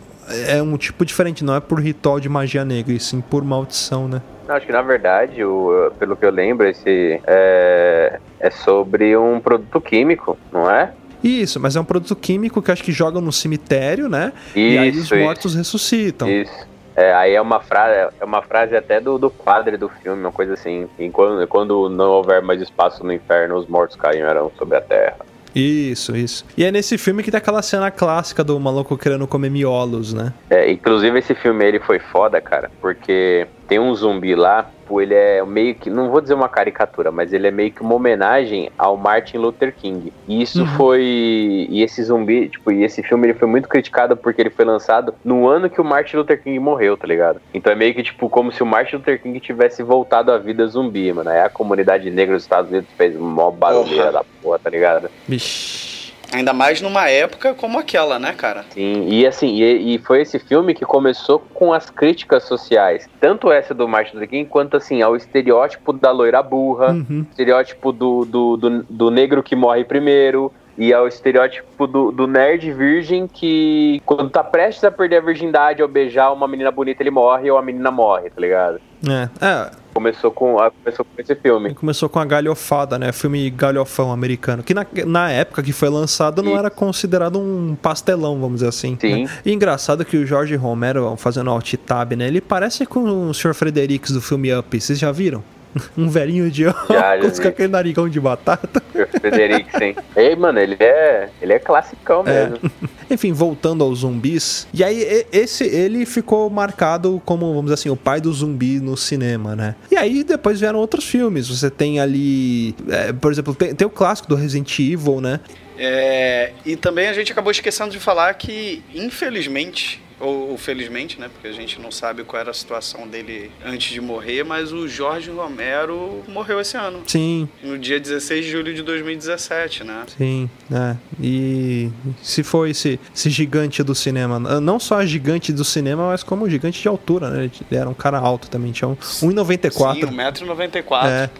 é 0.49 0.62
um 0.62 0.77
tipo 0.77 1.05
diferente, 1.05 1.45
não 1.45 1.55
é 1.55 1.61
por 1.61 1.81
ritual 1.81 2.18
de 2.18 2.29
magia 2.29 2.64
negra, 2.64 2.93
e 2.93 3.01
sim 3.01 3.20
por 3.20 3.45
maldição, 3.45 4.09
né? 4.09 4.22
Acho 4.49 4.66
que 4.66 4.72
na 4.72 4.83
verdade, 4.83 5.43
o, 5.45 5.91
pelo 5.99 6.16
que 6.16 6.25
eu 6.25 6.31
lembro, 6.31 6.66
esse 6.66 7.20
é, 7.27 8.18
é 8.39 8.51
sobre 8.51 9.16
um 9.16 9.41
produto 9.41 9.81
químico, 9.81 10.37
não 10.53 10.70
é? 10.70 10.93
Isso, 11.25 11.59
mas 11.59 11.75
é 11.75 11.81
um 11.81 11.85
produto 11.85 12.14
químico 12.14 12.61
que 12.61 12.70
acho 12.70 12.85
que 12.85 12.93
jogam 12.93 13.22
no 13.22 13.33
cemitério, 13.33 14.11
né? 14.11 14.33
Isso, 14.49 14.59
e 14.59 14.79
aí 14.79 14.91
os 14.91 15.11
mortos 15.11 15.53
isso. 15.53 15.59
ressuscitam. 15.59 16.29
Isso. 16.29 16.75
É, 16.95 17.12
aí 17.14 17.35
é 17.35 17.41
uma 17.41 17.61
frase, 17.61 18.14
é 18.20 18.25
uma 18.25 18.43
frase 18.43 18.77
até 18.77 19.01
do, 19.01 19.18
do 19.18 19.31
quadro 19.31 19.77
do 19.77 19.89
filme, 19.89 20.20
uma 20.20 20.31
coisa 20.31 20.53
assim. 20.53 20.87
Quando, 21.12 21.49
quando 21.49 21.89
não 21.89 22.11
houver 22.11 22.41
mais 22.43 22.61
espaço 22.61 23.03
no 23.03 23.12
inferno, 23.12 23.57
os 23.57 23.66
mortos 23.66 23.97
cairão 23.97 24.53
sobre 24.57 24.77
a 24.77 24.81
terra. 24.81 25.16
Isso, 25.55 26.16
isso. 26.16 26.45
E 26.57 26.64
é 26.64 26.72
nesse 26.72 26.99
filme 26.99 27.22
que 27.22 27.31
tem 27.31 27.39
aquela 27.39 27.62
cena 27.62 27.91
clássica 27.91 28.43
do 28.43 28.59
maluco 28.59 28.99
querendo 28.99 29.27
comer 29.27 29.51
miolos, 29.51 30.12
né? 30.12 30.33
É, 30.51 30.70
inclusive 30.70 31.18
esse 31.18 31.35
filme 31.35 31.64
ele 31.64 31.79
foi 31.79 32.01
foda, 32.01 32.41
cara, 32.41 32.70
porque 32.81 33.47
tem 33.66 33.78
um 33.78 33.94
zumbi 33.94 34.34
lá 34.34 34.70
tipo, 34.84 35.00
ele 35.00 35.14
é 35.14 35.44
meio 35.44 35.74
que, 35.74 35.88
não 35.88 36.10
vou 36.10 36.20
dizer 36.20 36.34
uma 36.34 36.48
caricatura, 36.48 37.10
mas 37.10 37.32
ele 37.32 37.48
é 37.48 37.50
meio 37.50 37.72
que 37.72 37.80
uma 37.80 37.94
homenagem 37.94 38.70
ao 38.78 38.96
Martin 38.96 39.38
Luther 39.38 39.74
King. 39.74 40.12
E 40.28 40.42
isso 40.42 40.60
uhum. 40.60 40.66
foi, 40.76 41.66
e 41.70 41.82
esse 41.82 42.02
zumbi, 42.02 42.48
tipo, 42.50 42.70
e 42.70 42.84
esse 42.84 43.02
filme 43.02 43.26
ele 43.26 43.34
foi 43.34 43.48
muito 43.48 43.68
criticado 43.68 44.16
porque 44.16 44.40
ele 44.42 44.50
foi 44.50 44.64
lançado 44.64 45.14
no 45.24 45.48
ano 45.48 45.70
que 45.70 45.80
o 45.80 45.84
Martin 45.84 46.18
Luther 46.18 46.40
King 46.40 46.58
morreu, 46.58 46.96
tá 46.96 47.06
ligado? 47.06 47.40
Então 47.52 47.72
é 47.72 47.76
meio 47.76 47.94
que, 47.94 48.02
tipo, 48.02 48.28
como 48.28 48.52
se 48.52 48.62
o 48.62 48.66
Martin 48.66 48.96
Luther 48.96 49.20
King 49.20 49.40
tivesse 49.40 49.82
voltado 49.82 50.30
à 50.30 50.38
vida 50.38 50.66
zumbi, 50.66 51.12
mano. 51.12 51.30
Aí 51.30 51.40
a 51.40 51.48
comunidade 51.48 52.10
negra 52.10 52.34
dos 52.34 52.44
Estados 52.44 52.70
Unidos 52.70 52.88
fez 52.96 53.16
uma 53.16 53.50
barulheira 53.50 54.12
da 54.12 54.24
porra, 54.42 54.58
tá 54.58 54.70
ligado? 54.70 55.10
Vixe. 55.26 55.93
Ainda 56.33 56.53
mais 56.53 56.81
numa 56.81 57.09
época 57.09 57.55
como 57.55 57.79
aquela, 57.79 58.18
né, 58.18 58.33
cara? 58.33 58.64
Sim, 58.70 59.07
e 59.09 59.27
assim, 59.27 59.55
e, 59.55 59.95
e, 59.95 59.99
foi 59.99 60.22
esse 60.22 60.39
filme 60.39 60.75
que 60.75 60.85
começou 60.85 61.39
com 61.39 61.72
as 61.72 61.91
críticas 61.91 62.45
sociais. 62.45 63.09
Tanto 63.20 63.53
essa 63.53 63.75
do 63.75 63.87
Martin 63.87 64.14
Luther 64.14 64.29
King, 64.29 64.49
quanto 64.49 64.77
assim, 64.77 65.03
ao 65.03 65.16
estereótipo 65.16 65.93
da 65.93 66.11
loira 66.11 66.43
burra, 66.43 66.93
uhum. 66.93 67.27
estereótipo 67.31 67.93
do, 67.93 68.25
do, 68.25 68.57
do, 68.57 68.83
do 68.83 69.11
negro 69.11 69.43
que 69.43 69.55
morre 69.55 69.85
primeiro, 69.85 70.53
e 70.77 70.93
é 70.93 71.01
o 71.01 71.07
estereótipo 71.07 71.87
do, 71.87 72.11
do, 72.11 72.27
nerd 72.27 72.72
virgem 72.72 73.29
que, 73.29 74.03
quando 74.05 74.29
tá 74.29 74.43
prestes 74.43 74.83
a 74.83 74.91
perder 74.91 75.18
a 75.18 75.20
virgindade 75.20 75.81
ao 75.81 75.89
beijar 75.89 76.33
uma 76.33 76.49
menina 76.49 76.70
bonita, 76.70 77.03
ele 77.03 77.11
morre 77.11 77.51
ou 77.51 77.57
a 77.57 77.62
menina 77.62 77.91
morre, 77.91 78.31
tá 78.31 78.41
ligado? 78.41 78.81
É, 79.09 79.29
é. 79.45 79.70
Começou 79.95 80.30
com, 80.30 80.59
a, 80.59 80.70
começou 80.70 81.05
com 81.05 81.22
esse 81.22 81.34
filme. 81.36 81.74
Começou 81.74 82.09
com 82.09 82.18
a 82.18 82.24
galhofada, 82.24 82.99
né? 82.99 83.12
Filme 83.12 83.49
galhofão 83.49 84.12
americano. 84.12 84.62
Que 84.62 84.74
na, 84.74 84.84
na 85.07 85.30
época 85.30 85.62
que 85.62 85.72
foi 85.72 85.88
lançado 85.88 86.42
não 86.42 86.59
era 86.59 86.68
considerado 86.68 87.38
um 87.38 87.76
pastelão, 87.80 88.40
vamos 88.40 88.57
dizer 88.57 88.68
assim. 88.68 88.99
Sim. 89.01 89.24
Né? 89.24 89.30
E 89.45 89.53
engraçado 89.53 90.05
que 90.05 90.16
o 90.16 90.26
Jorge 90.26 90.57
Romero, 90.57 91.16
fazendo 91.16 91.51
alt-tab, 91.51 92.16
né? 92.16 92.26
Ele 92.26 92.40
parece 92.40 92.84
com 92.84 93.28
o 93.28 93.32
Sr. 93.32 93.55
Fredericks 93.55 94.11
do 94.11 94.20
filme 94.20 94.55
Up. 94.55 94.80
Vocês 94.80 94.99
já 94.99 95.12
viram? 95.12 95.42
um 95.97 96.09
velhinho 96.09 96.51
de 96.51 96.66
óculos 96.66 97.39
com 97.39 97.49
aquele 97.49 97.68
narigão 97.68 98.09
de 98.09 98.20
batata. 98.20 98.83
Frederico, 99.20 99.70
sim. 99.79 99.95
Ei, 100.16 100.37
mano, 100.37 100.59
ele 100.59 100.77
é, 100.79 101.29
ele 101.41 101.53
é 101.53 101.59
classicão 101.59 102.25
é. 102.27 102.49
mesmo. 102.49 102.70
Enfim, 103.11 103.33
voltando 103.33 103.85
aos 103.85 104.01
zumbis. 104.01 104.66
E 104.72 104.83
aí, 104.83 105.27
esse, 105.31 105.64
ele 105.64 106.07
ficou 106.07 106.49
marcado 106.49 107.20
como, 107.25 107.47
vamos 107.49 107.64
dizer 107.64 107.75
assim, 107.75 107.91
o 107.91 107.97
pai 107.97 108.20
do 108.20 108.33
zumbi 108.33 108.81
no 108.81 108.97
cinema, 108.97 109.55
né? 109.55 109.75
E 109.91 109.97
aí, 109.97 110.25
depois 110.25 110.59
vieram 110.59 110.79
outros 110.79 111.05
filmes. 111.05 111.49
Você 111.49 111.70
tem 111.70 112.01
ali, 112.01 112.75
é, 112.89 113.12
por 113.12 113.31
exemplo, 113.31 113.55
tem, 113.55 113.75
tem 113.75 113.87
o 113.87 113.91
clássico 113.91 114.29
do 114.29 114.35
Resident 114.35 114.79
Evil, 114.79 115.20
né? 115.20 115.41
É, 115.77 116.53
e 116.64 116.77
também 116.77 117.09
a 117.09 117.12
gente 117.12 117.33
acabou 117.33 117.51
esquecendo 117.51 117.91
de 117.91 117.99
falar 117.99 118.35
que, 118.35 118.83
infelizmente, 118.95 120.03
ou, 120.20 120.50
ou, 120.50 120.58
felizmente, 120.58 121.20
né? 121.20 121.28
Porque 121.32 121.48
a 121.48 121.52
gente 121.52 121.80
não 121.80 121.90
sabe 121.90 122.24
qual 122.24 122.40
era 122.40 122.50
a 122.50 122.54
situação 122.54 123.06
dele 123.06 123.50
antes 123.64 123.92
de 123.92 124.00
morrer, 124.00 124.44
mas 124.44 124.72
o 124.72 124.86
Jorge 124.88 125.30
Romero 125.30 126.22
morreu 126.28 126.60
esse 126.60 126.76
ano. 126.76 127.02
Sim. 127.06 127.48
No 127.62 127.78
dia 127.78 127.98
16 127.98 128.44
de 128.44 128.50
julho 128.50 128.74
de 128.74 128.82
2017, 128.82 129.84
né? 129.84 130.04
Sim, 130.16 130.48
é. 130.72 130.96
E 131.20 131.90
se 132.22 132.42
foi 132.42 132.70
esse, 132.70 132.98
esse 133.14 133.30
gigante 133.30 133.82
do 133.82 133.94
cinema, 133.94 134.38
não 134.38 134.78
só 134.78 135.04
gigante 135.04 135.52
do 135.52 135.64
cinema, 135.64 136.08
mas 136.08 136.22
como 136.22 136.48
gigante 136.48 136.80
de 136.80 136.88
altura, 136.88 137.30
né? 137.30 137.44
Ele 137.44 137.80
era 137.80 137.88
um 137.88 137.94
cara 137.94 138.18
alto 138.18 138.48
também, 138.48 138.72
tinha 138.72 138.88
um 138.88 138.96
1,94. 138.96 139.94
Sim, 139.94 140.16
1,94m. 140.16 141.06
É. 141.06 141.30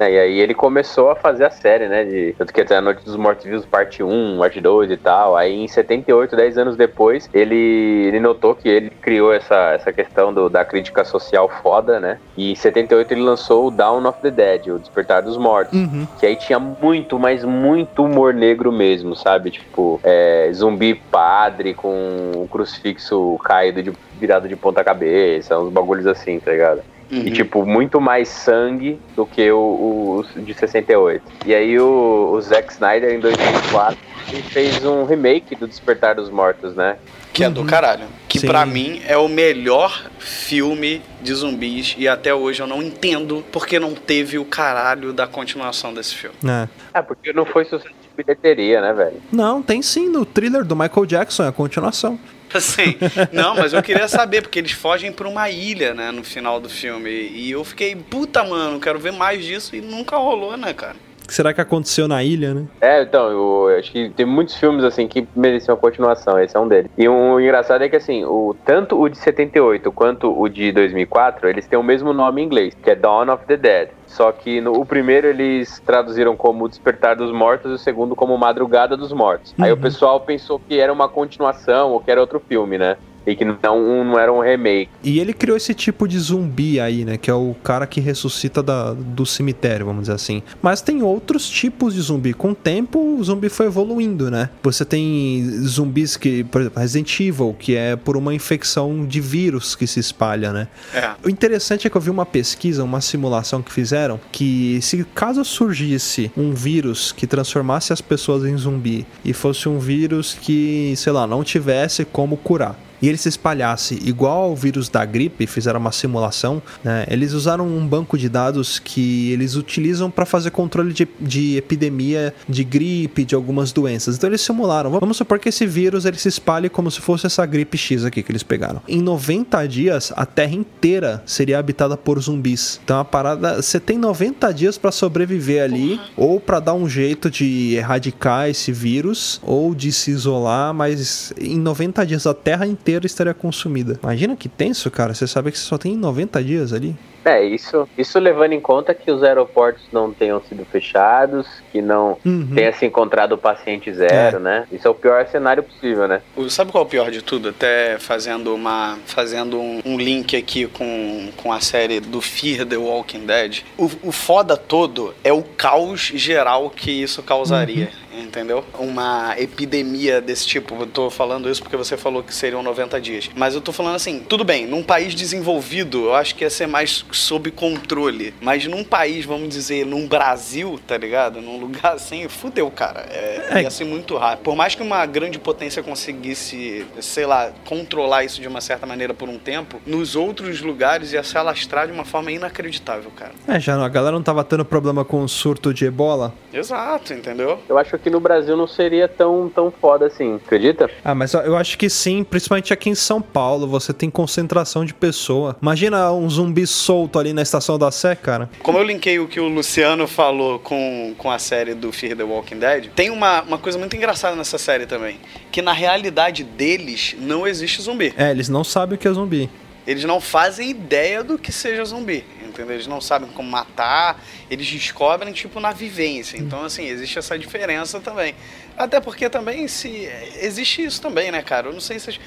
É, 0.00 0.10
e 0.10 0.18
aí 0.18 0.40
ele 0.40 0.54
começou 0.54 1.10
a 1.10 1.14
fazer 1.14 1.44
a 1.44 1.50
série, 1.50 1.86
né? 1.86 2.04
De, 2.04 2.34
tanto 2.38 2.54
que 2.54 2.62
até 2.62 2.76
a 2.76 2.80
Noite 2.80 3.04
dos 3.04 3.16
Mortos-Vivos, 3.16 3.66
parte 3.66 4.02
1, 4.02 4.38
parte 4.38 4.58
2 4.58 4.90
e 4.90 4.96
tal. 4.96 5.36
Aí 5.36 5.54
em 5.54 5.68
78, 5.68 6.34
10 6.34 6.56
anos 6.56 6.76
depois, 6.76 7.28
ele, 7.34 8.06
ele 8.08 8.18
notou 8.18 8.54
que 8.54 8.66
ele 8.66 8.88
criou 8.88 9.30
essa, 9.30 9.72
essa 9.74 9.92
questão 9.92 10.32
do, 10.32 10.48
da 10.48 10.64
crítica 10.64 11.04
social 11.04 11.50
foda, 11.62 12.00
né? 12.00 12.18
E 12.34 12.52
em 12.52 12.54
78 12.54 13.12
ele 13.12 13.20
lançou 13.20 13.66
o 13.66 13.70
Dawn 13.70 14.06
of 14.06 14.22
the 14.22 14.30
Dead, 14.30 14.68
o 14.68 14.78
Despertar 14.78 15.22
dos 15.22 15.36
Mortos. 15.36 15.78
Uhum. 15.78 16.06
Que 16.18 16.24
aí 16.24 16.36
tinha 16.36 16.58
muito, 16.58 17.18
mas 17.18 17.44
muito 17.44 18.02
humor 18.02 18.32
negro 18.32 18.72
mesmo, 18.72 19.14
sabe? 19.14 19.50
Tipo, 19.50 20.00
é, 20.02 20.50
zumbi 20.54 20.94
padre 20.94 21.74
com 21.74 22.32
o 22.36 22.48
crucifixo 22.50 23.38
caído 23.44 23.82
de 23.82 23.92
virado 24.18 24.48
de 24.48 24.56
ponta 24.56 24.84
cabeça, 24.84 25.58
uns 25.58 25.72
bagulhos 25.72 26.06
assim, 26.06 26.38
tá 26.38 26.50
ligado? 26.52 26.82
Uhum. 27.10 27.22
E, 27.26 27.30
tipo, 27.30 27.66
muito 27.66 28.00
mais 28.00 28.28
sangue 28.28 28.98
do 29.16 29.26
que 29.26 29.50
o, 29.50 30.24
o 30.36 30.40
de 30.40 30.54
68. 30.54 31.22
E 31.44 31.54
aí 31.54 31.78
o, 31.78 32.30
o 32.32 32.40
Zack 32.40 32.72
Snyder, 32.72 33.12
em 33.12 33.20
2004, 33.20 33.98
ele 34.32 34.42
fez 34.42 34.84
um 34.84 35.04
remake 35.04 35.56
do 35.56 35.66
Despertar 35.66 36.14
dos 36.14 36.30
Mortos, 36.30 36.74
né? 36.74 36.96
Que 37.32 37.44
é 37.44 37.50
do 37.50 37.64
caralho. 37.64 38.06
Que 38.28 38.40
Sim. 38.40 38.46
pra 38.46 38.66
mim 38.66 39.02
é 39.06 39.16
o 39.16 39.28
melhor 39.28 40.10
filme 40.18 41.00
de 41.22 41.32
zumbis 41.34 41.94
e 41.96 42.08
até 42.08 42.34
hoje 42.34 42.60
eu 42.60 42.66
não 42.66 42.82
entendo 42.82 43.44
porque 43.52 43.78
não 43.78 43.94
teve 43.94 44.38
o 44.38 44.44
caralho 44.44 45.12
da 45.12 45.26
continuação 45.26 45.94
desse 45.94 46.14
filme. 46.14 46.36
É. 46.44 46.68
É, 46.98 47.02
porque 47.02 47.32
não 47.32 47.44
foi 47.44 47.64
sucesso 47.64 47.88
de 47.88 48.24
bilheteria, 48.24 48.80
né, 48.80 48.92
velho? 48.92 49.22
Não, 49.32 49.62
tem 49.62 49.80
sim 49.80 50.08
no 50.08 50.24
thriller 50.24 50.64
do 50.64 50.74
Michael 50.74 51.06
Jackson, 51.06 51.44
é 51.44 51.48
a 51.48 51.52
continuação. 51.52 52.18
Assim, 52.54 52.96
não, 53.32 53.54
mas 53.54 53.72
eu 53.72 53.82
queria 53.82 54.08
saber, 54.08 54.42
porque 54.42 54.58
eles 54.58 54.72
fogem 54.72 55.12
pra 55.12 55.28
uma 55.28 55.48
ilha, 55.48 55.94
né, 55.94 56.10
no 56.10 56.24
final 56.24 56.60
do 56.60 56.68
filme. 56.68 57.10
E 57.10 57.50
eu 57.50 57.64
fiquei, 57.64 57.94
puta, 57.94 58.42
mano, 58.42 58.80
quero 58.80 58.98
ver 58.98 59.12
mais 59.12 59.44
disso 59.44 59.76
e 59.76 59.80
nunca 59.80 60.16
rolou, 60.16 60.56
né, 60.56 60.72
cara? 60.74 60.96
Que 61.30 61.34
será 61.36 61.54
que 61.54 61.60
aconteceu 61.60 62.08
na 62.08 62.24
ilha, 62.24 62.52
né? 62.52 62.64
É, 62.80 63.02
então, 63.02 63.30
eu 63.30 63.78
acho 63.78 63.92
que 63.92 64.10
tem 64.10 64.26
muitos 64.26 64.56
filmes 64.56 64.82
assim 64.82 65.06
que 65.06 65.28
mereciam 65.36 65.76
continuação, 65.76 66.36
esse 66.40 66.56
é 66.56 66.58
um 66.58 66.66
deles. 66.66 66.90
E 66.98 67.08
o 67.08 67.38
engraçado 67.38 67.84
é 67.84 67.88
que 67.88 67.94
assim, 67.94 68.24
o, 68.24 68.52
tanto 68.64 69.00
o 69.00 69.08
de 69.08 69.16
78 69.16 69.92
quanto 69.92 70.36
o 70.36 70.48
de 70.48 70.72
2004, 70.72 71.48
eles 71.48 71.68
têm 71.68 71.78
o 71.78 71.84
mesmo 71.84 72.12
nome 72.12 72.42
em 72.42 72.46
inglês, 72.46 72.74
que 72.82 72.90
é 72.90 72.96
Dawn 72.96 73.30
of 73.32 73.46
the 73.46 73.56
Dead. 73.56 73.90
Só 74.08 74.32
que 74.32 74.60
no, 74.60 74.72
o 74.72 74.84
primeiro 74.84 75.28
eles 75.28 75.80
traduziram 75.86 76.34
como 76.36 76.68
Despertar 76.68 77.14
dos 77.14 77.30
Mortos 77.30 77.70
e 77.70 77.74
o 77.74 77.78
segundo 77.78 78.16
como 78.16 78.36
Madrugada 78.36 78.96
dos 78.96 79.12
Mortos. 79.12 79.54
Aí 79.60 79.70
o 79.70 79.76
Uhum. 79.76 79.80
pessoal 79.80 80.18
pensou 80.18 80.58
que 80.58 80.80
era 80.80 80.92
uma 80.92 81.08
continuação 81.08 81.92
ou 81.92 82.00
que 82.00 82.10
era 82.10 82.20
outro 82.20 82.42
filme, 82.48 82.76
né? 82.76 82.96
E 83.26 83.36
que 83.36 83.44
não, 83.44 84.04
não 84.04 84.18
era 84.18 84.32
um 84.32 84.40
remake. 84.40 84.90
E 85.02 85.20
ele 85.20 85.32
criou 85.32 85.56
esse 85.56 85.74
tipo 85.74 86.08
de 86.08 86.18
zumbi 86.18 86.80
aí, 86.80 87.04
né? 87.04 87.16
Que 87.16 87.30
é 87.30 87.34
o 87.34 87.54
cara 87.62 87.86
que 87.86 88.00
ressuscita 88.00 88.62
da, 88.62 88.92
do 88.92 89.26
cemitério, 89.26 89.86
vamos 89.86 90.02
dizer 90.02 90.14
assim. 90.14 90.42
Mas 90.62 90.80
tem 90.80 91.02
outros 91.02 91.48
tipos 91.48 91.94
de 91.94 92.00
zumbi. 92.00 92.32
Com 92.32 92.50
o 92.50 92.54
tempo, 92.54 92.98
o 92.98 93.22
zumbi 93.22 93.48
foi 93.48 93.66
evoluindo, 93.66 94.30
né? 94.30 94.50
Você 94.62 94.84
tem 94.84 95.44
zumbis 95.62 96.16
que, 96.16 96.44
por 96.44 96.62
exemplo, 96.62 96.80
Resident 96.80 97.20
Evil, 97.20 97.54
que 97.58 97.76
é 97.76 97.96
por 97.96 98.16
uma 98.16 98.34
infecção 98.34 99.04
de 99.04 99.20
vírus 99.20 99.74
que 99.74 99.86
se 99.86 100.00
espalha, 100.00 100.52
né? 100.52 100.68
É. 100.94 101.10
O 101.24 101.28
interessante 101.28 101.86
é 101.86 101.90
que 101.90 101.96
eu 101.96 102.00
vi 102.00 102.10
uma 102.10 102.26
pesquisa, 102.26 102.82
uma 102.82 103.00
simulação 103.00 103.62
que 103.62 103.72
fizeram, 103.72 104.18
que 104.32 104.80
se 104.82 105.04
caso 105.14 105.44
surgisse 105.44 106.30
um 106.36 106.52
vírus 106.52 107.12
que 107.12 107.26
transformasse 107.26 107.92
as 107.92 108.00
pessoas 108.00 108.44
em 108.44 108.56
zumbi 108.56 109.06
e 109.24 109.32
fosse 109.32 109.68
um 109.68 109.78
vírus 109.78 110.36
que, 110.40 110.94
sei 110.96 111.12
lá, 111.12 111.26
não 111.26 111.44
tivesse 111.44 112.04
como 112.04 112.36
curar. 112.36 112.76
E 113.00 113.08
ele 113.08 113.16
se 113.16 113.28
espalhasse 113.28 113.98
igual 114.04 114.42
ao 114.42 114.56
vírus 114.56 114.88
da 114.88 115.04
gripe, 115.04 115.46
fizeram 115.46 115.80
uma 115.80 115.92
simulação, 115.92 116.62
né? 116.84 117.06
Eles 117.08 117.32
usaram 117.32 117.66
um 117.66 117.86
banco 117.86 118.18
de 118.18 118.28
dados 118.28 118.78
que 118.78 119.32
eles 119.32 119.56
utilizam 119.56 120.10
para 120.10 120.26
fazer 120.26 120.50
controle 120.50 120.92
de, 120.92 121.08
de 121.20 121.56
epidemia 121.56 122.34
de 122.48 122.62
gripe, 122.64 123.24
de 123.24 123.34
algumas 123.34 123.72
doenças. 123.72 124.16
Então 124.16 124.28
eles 124.28 124.40
simularam. 124.40 124.90
Vamos 124.90 125.16
supor 125.16 125.38
que 125.38 125.48
esse 125.48 125.66
vírus 125.66 126.04
ele 126.04 126.18
se 126.18 126.28
espalhe 126.28 126.68
como 126.68 126.90
se 126.90 127.00
fosse 127.00 127.26
essa 127.26 127.44
gripe 127.46 127.78
X 127.78 128.04
aqui 128.04 128.22
que 128.22 128.30
eles 128.30 128.42
pegaram. 128.42 128.82
Em 128.86 129.00
90 129.00 129.66
dias, 129.66 130.12
a 130.16 130.26
Terra 130.26 130.54
inteira 130.54 131.22
seria 131.24 131.58
habitada 131.58 131.96
por 131.96 132.20
zumbis. 132.20 132.80
Então 132.84 132.98
a 132.98 133.04
parada, 133.04 133.62
você 133.62 133.80
tem 133.80 133.98
90 133.98 134.52
dias 134.52 134.76
para 134.76 134.92
sobreviver 134.92 135.62
ali, 135.62 136.00
ou 136.16 136.40
para 136.40 136.60
dar 136.60 136.74
um 136.74 136.88
jeito 136.88 137.30
de 137.30 137.74
erradicar 137.74 138.48
esse 138.48 138.72
vírus, 138.72 139.40
ou 139.42 139.74
de 139.74 139.92
se 139.92 140.10
isolar, 140.10 140.74
mas 140.74 141.32
em 141.40 141.58
90 141.58 142.04
dias 142.04 142.26
a 142.26 142.34
Terra 142.34 142.66
inteira 142.66 142.89
estaria 142.98 143.34
consumida. 143.34 143.98
Imagina 144.02 144.34
que 144.36 144.48
tenso, 144.48 144.90
cara. 144.90 145.14
Você 145.14 145.26
sabe 145.26 145.50
que 145.52 145.58
você 145.58 145.64
só 145.64 145.78
tem 145.78 145.96
90 145.96 146.42
dias 146.42 146.72
ali. 146.72 146.94
É, 147.22 147.44
isso, 147.44 147.86
isso 147.98 148.18
levando 148.18 148.54
em 148.54 148.60
conta 148.60 148.94
que 148.94 149.10
os 149.10 149.22
aeroportos 149.22 149.82
não 149.92 150.10
tenham 150.10 150.40
sido 150.48 150.64
fechados, 150.64 151.46
que 151.70 151.82
não 151.82 152.16
Uhum. 152.24 152.48
tenha 152.54 152.72
se 152.72 152.86
encontrado 152.86 153.32
o 153.32 153.38
paciente 153.38 153.92
zero, 153.92 154.38
É. 154.38 154.40
né? 154.40 154.66
Isso 154.72 154.88
é 154.88 154.90
o 154.90 154.94
pior 154.94 155.26
cenário 155.26 155.62
possível, 155.62 156.08
né? 156.08 156.22
O- 156.34 156.48
Sabe 156.48 156.72
qual 156.72 156.82
é 156.82 156.86
o 156.86 156.88
pior 156.88 157.10
de 157.10 157.20
tudo? 157.20 157.50
Até 157.50 157.98
fazendo 157.98 158.54
uma 158.54 158.98
fazendo 159.04 159.58
um, 159.60 159.82
um 159.84 159.98
link 159.98 160.34
aqui 160.34 160.66
com, 160.66 161.28
com 161.36 161.52
a 161.52 161.60
série 161.60 162.00
do 162.00 162.22
Fear 162.22 162.64
the 162.66 162.78
Walking 162.78 163.26
Dead. 163.26 163.64
O, 163.76 163.90
o 164.04 164.12
foda 164.12 164.56
todo 164.56 165.14
é 165.22 165.30
o 165.32 165.42
caos 165.42 166.00
geral 166.14 166.70
que 166.70 166.90
isso 166.90 167.22
causaria. 167.22 167.90
Entendeu? 168.30 168.64
Uma 168.78 169.34
epidemia 169.38 170.20
desse 170.20 170.46
tipo. 170.46 170.76
Eu 170.80 170.86
tô 170.86 171.10
falando 171.10 171.50
isso 171.50 171.60
porque 171.60 171.76
você 171.76 171.96
falou 171.96 172.22
que 172.22 172.32
seriam 172.32 172.62
90 172.62 173.00
dias. 173.00 173.28
Mas 173.34 173.56
eu 173.56 173.60
tô 173.60 173.72
falando 173.72 173.96
assim, 173.96 174.20
tudo 174.20 174.44
bem, 174.44 174.68
num 174.68 174.84
país 174.84 175.16
desenvolvido, 175.16 176.04
eu 176.04 176.14
acho 176.14 176.36
que 176.36 176.44
ia 176.44 176.50
ser 176.50 176.68
mais 176.68 177.04
sob 177.10 177.50
controle. 177.50 178.32
Mas 178.40 178.64
num 178.66 178.84
país, 178.84 179.24
vamos 179.24 179.48
dizer, 179.48 179.84
num 179.84 180.06
Brasil, 180.06 180.78
tá 180.86 180.96
ligado? 180.96 181.40
Num 181.40 181.56
lugar 181.58 181.94
assim, 181.94 182.28
fudeu, 182.28 182.70
cara. 182.70 183.00
É, 183.10 183.48
É. 183.58 183.62
ia 183.62 183.70
ser 183.70 183.84
muito 183.84 184.16
rápido. 184.16 184.44
Por 184.44 184.54
mais 184.54 184.76
que 184.76 184.82
uma 184.82 185.04
grande 185.06 185.40
potência 185.40 185.82
conseguisse, 185.82 186.86
sei 187.00 187.26
lá, 187.26 187.50
controlar 187.64 188.22
isso 188.22 188.40
de 188.40 188.46
uma 188.46 188.60
certa 188.60 188.86
maneira 188.86 189.12
por 189.12 189.28
um 189.28 189.38
tempo, 189.38 189.80
nos 189.84 190.14
outros 190.14 190.60
lugares 190.60 191.12
ia 191.12 191.24
se 191.24 191.36
alastrar 191.36 191.88
de 191.88 191.92
uma 191.92 192.04
forma 192.04 192.30
inacreditável, 192.30 193.10
cara. 193.16 193.32
É, 193.48 193.58
já 193.58 193.74
a 193.84 193.88
galera 193.88 194.14
não 194.14 194.22
tava 194.22 194.44
tendo 194.44 194.64
problema 194.64 195.04
com 195.04 195.24
o 195.24 195.28
surto 195.28 195.74
de 195.74 195.84
ebola. 195.86 196.32
Exato, 196.52 197.12
entendeu? 197.12 197.58
Eu 197.68 197.76
acho 197.76 197.98
que 197.98 198.08
no 198.10 198.19
Brasil 198.20 198.56
não 198.56 198.66
seria 198.66 199.08
tão, 199.08 199.50
tão 199.52 199.70
foda 199.70 200.06
assim, 200.06 200.36
acredita? 200.36 200.90
Ah, 201.04 201.14
mas 201.14 201.34
eu 201.34 201.56
acho 201.56 201.76
que 201.76 201.90
sim, 201.90 202.22
principalmente 202.22 202.72
aqui 202.72 202.90
em 202.90 202.94
São 202.94 203.20
Paulo, 203.20 203.66
você 203.66 203.92
tem 203.92 204.10
concentração 204.10 204.84
de 204.84 204.94
pessoa. 204.94 205.56
Imagina 205.60 206.12
um 206.12 206.28
zumbi 206.28 206.66
solto 206.66 207.18
ali 207.18 207.32
na 207.32 207.42
estação 207.42 207.78
da 207.78 207.90
Sé, 207.90 208.14
cara. 208.14 208.48
Como 208.62 208.78
eu 208.78 208.84
linkei 208.84 209.18
o 209.18 209.26
que 209.26 209.40
o 209.40 209.48
Luciano 209.48 210.06
falou 210.06 210.58
com, 210.58 211.14
com 211.16 211.30
a 211.30 211.38
série 211.38 211.74
do 211.74 211.92
Fear 211.92 212.16
the 212.16 212.22
Walking 212.22 212.58
Dead, 212.58 212.88
tem 212.94 213.10
uma, 213.10 213.42
uma 213.42 213.58
coisa 213.58 213.78
muito 213.78 213.96
engraçada 213.96 214.36
nessa 214.36 214.58
série 214.58 214.86
também. 214.86 215.18
Que 215.50 215.62
na 215.62 215.72
realidade 215.72 216.44
deles 216.44 217.16
não 217.18 217.46
existe 217.46 217.82
zumbi. 217.82 218.14
É, 218.16 218.30
eles 218.30 218.48
não 218.48 218.62
sabem 218.62 218.96
o 218.96 218.98
que 218.98 219.08
é 219.08 219.12
zumbi. 219.12 219.50
Eles 219.86 220.04
não 220.04 220.20
fazem 220.20 220.70
ideia 220.70 221.24
do 221.24 221.38
que 221.38 221.50
seja 221.50 221.84
zumbi, 221.84 222.24
entendeu? 222.50 222.74
Eles 222.74 222.86
não 222.86 223.00
sabem 223.00 223.28
como 223.30 223.48
matar, 223.50 224.22
eles 224.50 224.70
descobrem, 224.70 225.32
tipo, 225.32 225.58
na 225.58 225.72
vivência. 225.72 226.36
Então, 226.36 226.64
assim, 226.64 226.86
existe 226.86 227.18
essa 227.18 227.38
diferença 227.38 227.98
também. 228.00 228.34
Até 228.76 229.00
porque 229.00 229.28
também 229.30 229.66
se 229.68 230.08
existe 230.40 230.84
isso 230.84 231.00
também, 231.00 231.30
né, 231.30 231.42
cara? 231.42 231.68
Eu 231.68 231.72
não 231.72 231.80
sei 231.80 231.98
se... 231.98 232.18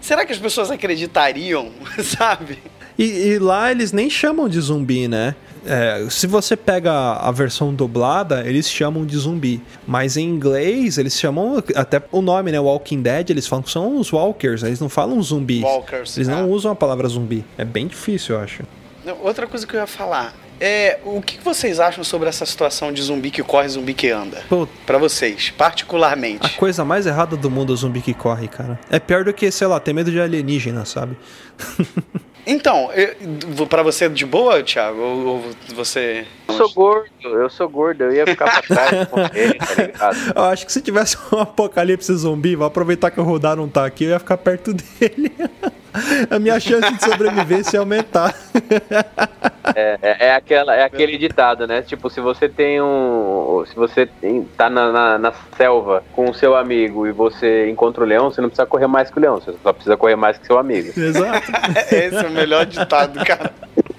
Será 0.00 0.24
que 0.24 0.32
as 0.32 0.38
pessoas 0.38 0.70
acreditariam, 0.70 1.70
sabe? 2.02 2.58
E, 2.98 3.04
e 3.04 3.38
lá 3.38 3.70
eles 3.70 3.92
nem 3.92 4.08
chamam 4.10 4.48
de 4.48 4.60
zumbi, 4.60 5.08
né? 5.08 5.34
É, 5.64 6.06
se 6.08 6.26
você 6.26 6.56
pega 6.56 6.92
a 6.92 7.30
versão 7.30 7.74
dublada, 7.74 8.46
eles 8.46 8.68
chamam 8.68 9.04
de 9.04 9.16
zumbi. 9.16 9.60
Mas 9.86 10.16
em 10.16 10.26
inglês, 10.26 10.98
eles 10.98 11.18
chamam 11.18 11.62
até 11.74 12.02
o 12.10 12.22
nome, 12.22 12.50
né? 12.50 12.58
Walking 12.58 13.02
Dead, 13.02 13.30
eles 13.30 13.46
falam 13.46 13.62
que 13.62 13.70
são 13.70 13.98
os 13.98 14.12
walkers, 14.12 14.62
eles 14.62 14.80
não 14.80 14.88
falam 14.88 15.20
zumbi. 15.22 15.62
Walkers, 15.62 16.16
Eles 16.16 16.28
não 16.28 16.40
é. 16.40 16.44
usam 16.44 16.72
a 16.72 16.74
palavra 16.74 17.08
zumbi. 17.08 17.44
É 17.58 17.64
bem 17.64 17.86
difícil, 17.86 18.36
eu 18.36 18.42
acho. 18.42 18.62
Outra 19.22 19.46
coisa 19.46 19.66
que 19.66 19.74
eu 19.74 19.80
ia 19.80 19.86
falar 19.86 20.34
é 20.60 20.98
o 21.04 21.22
que 21.22 21.38
vocês 21.42 21.80
acham 21.80 22.04
sobre 22.04 22.28
essa 22.28 22.44
situação 22.44 22.92
de 22.92 23.00
zumbi 23.02 23.30
que 23.30 23.42
corre, 23.42 23.68
zumbi 23.68 23.94
que 23.94 24.10
anda? 24.10 24.42
Pô, 24.48 24.68
Pra 24.86 24.98
vocês, 24.98 25.50
particularmente. 25.56 26.44
a 26.46 26.50
coisa 26.50 26.84
mais 26.84 27.06
errada 27.06 27.36
do 27.36 27.50
mundo 27.50 27.72
é 27.72 27.74
o 27.74 27.76
zumbi 27.76 28.00
que 28.02 28.12
corre, 28.12 28.46
cara. 28.48 28.78
É 28.90 28.98
pior 28.98 29.24
do 29.24 29.32
que, 29.32 29.50
sei 29.50 29.66
lá, 29.66 29.80
ter 29.80 29.92
medo 29.92 30.10
de 30.10 30.20
alienígena, 30.20 30.84
sabe? 30.84 31.16
Então, 32.46 32.88
pra 33.68 33.82
você 33.82 34.08
de 34.08 34.24
boa, 34.24 34.62
Thiago? 34.62 34.98
Ou, 34.98 35.26
ou 35.26 35.44
você. 35.74 36.26
Eu 36.48 36.54
sou 36.56 36.72
gordo, 36.72 37.10
eu 37.22 37.50
sou 37.50 37.68
gordo, 37.68 38.02
eu 38.04 38.12
ia 38.12 38.26
ficar 38.26 38.46
pra 38.50 38.62
trás 38.62 39.08
com 39.08 39.20
ele, 39.36 39.54
tá 39.54 39.74
ligado? 39.82 40.16
Eu 40.34 40.44
acho 40.44 40.64
que 40.66 40.72
se 40.72 40.80
tivesse 40.80 41.18
um 41.30 41.38
apocalipse 41.38 42.12
zumbi, 42.14 42.56
vou 42.56 42.66
aproveitar 42.66 43.10
que 43.10 43.20
o 43.20 43.22
Rodar 43.24 43.56
não 43.56 43.68
tá 43.68 43.84
aqui, 43.84 44.04
eu 44.04 44.10
ia 44.10 44.18
ficar 44.18 44.38
perto 44.38 44.72
dele. 44.98 45.30
A 46.30 46.38
minha 46.38 46.58
chance 46.60 46.92
de 46.92 47.04
sobrevivência 47.04 47.76
ia 47.76 47.80
aumentar. 47.80 48.34
É, 49.74 49.98
é, 50.02 50.26
é 50.26 50.34
aquela, 50.34 50.74
é 50.74 50.84
aquele 50.84 51.18
ditado, 51.18 51.66
né? 51.66 51.82
Tipo, 51.82 52.08
se 52.08 52.20
você 52.20 52.48
tem 52.48 52.80
um. 52.80 53.64
Se 53.66 53.74
você 53.74 54.06
tem, 54.06 54.44
tá 54.56 54.70
na, 54.70 54.90
na, 54.92 55.18
na 55.18 55.32
selva 55.56 56.02
com 56.12 56.30
o 56.30 56.34
seu 56.34 56.56
amigo 56.56 57.06
e 57.06 57.12
você 57.12 57.68
encontra 57.68 58.02
o 58.02 58.06
leão, 58.06 58.30
você 58.30 58.40
não 58.40 58.48
precisa 58.48 58.66
correr 58.66 58.86
mais 58.86 59.10
que 59.10 59.18
o 59.18 59.20
leão, 59.20 59.40
você 59.40 59.54
só 59.62 59.72
precisa 59.72 59.96
correr 59.96 60.16
mais 60.16 60.38
que 60.38 60.46
seu 60.46 60.58
amigo. 60.58 60.88
Exato. 60.98 61.52
Esse 61.94 62.24
é 62.24 62.28
o 62.28 62.30
melhor 62.30 62.66
ditado, 62.66 63.24
cara. 63.24 63.52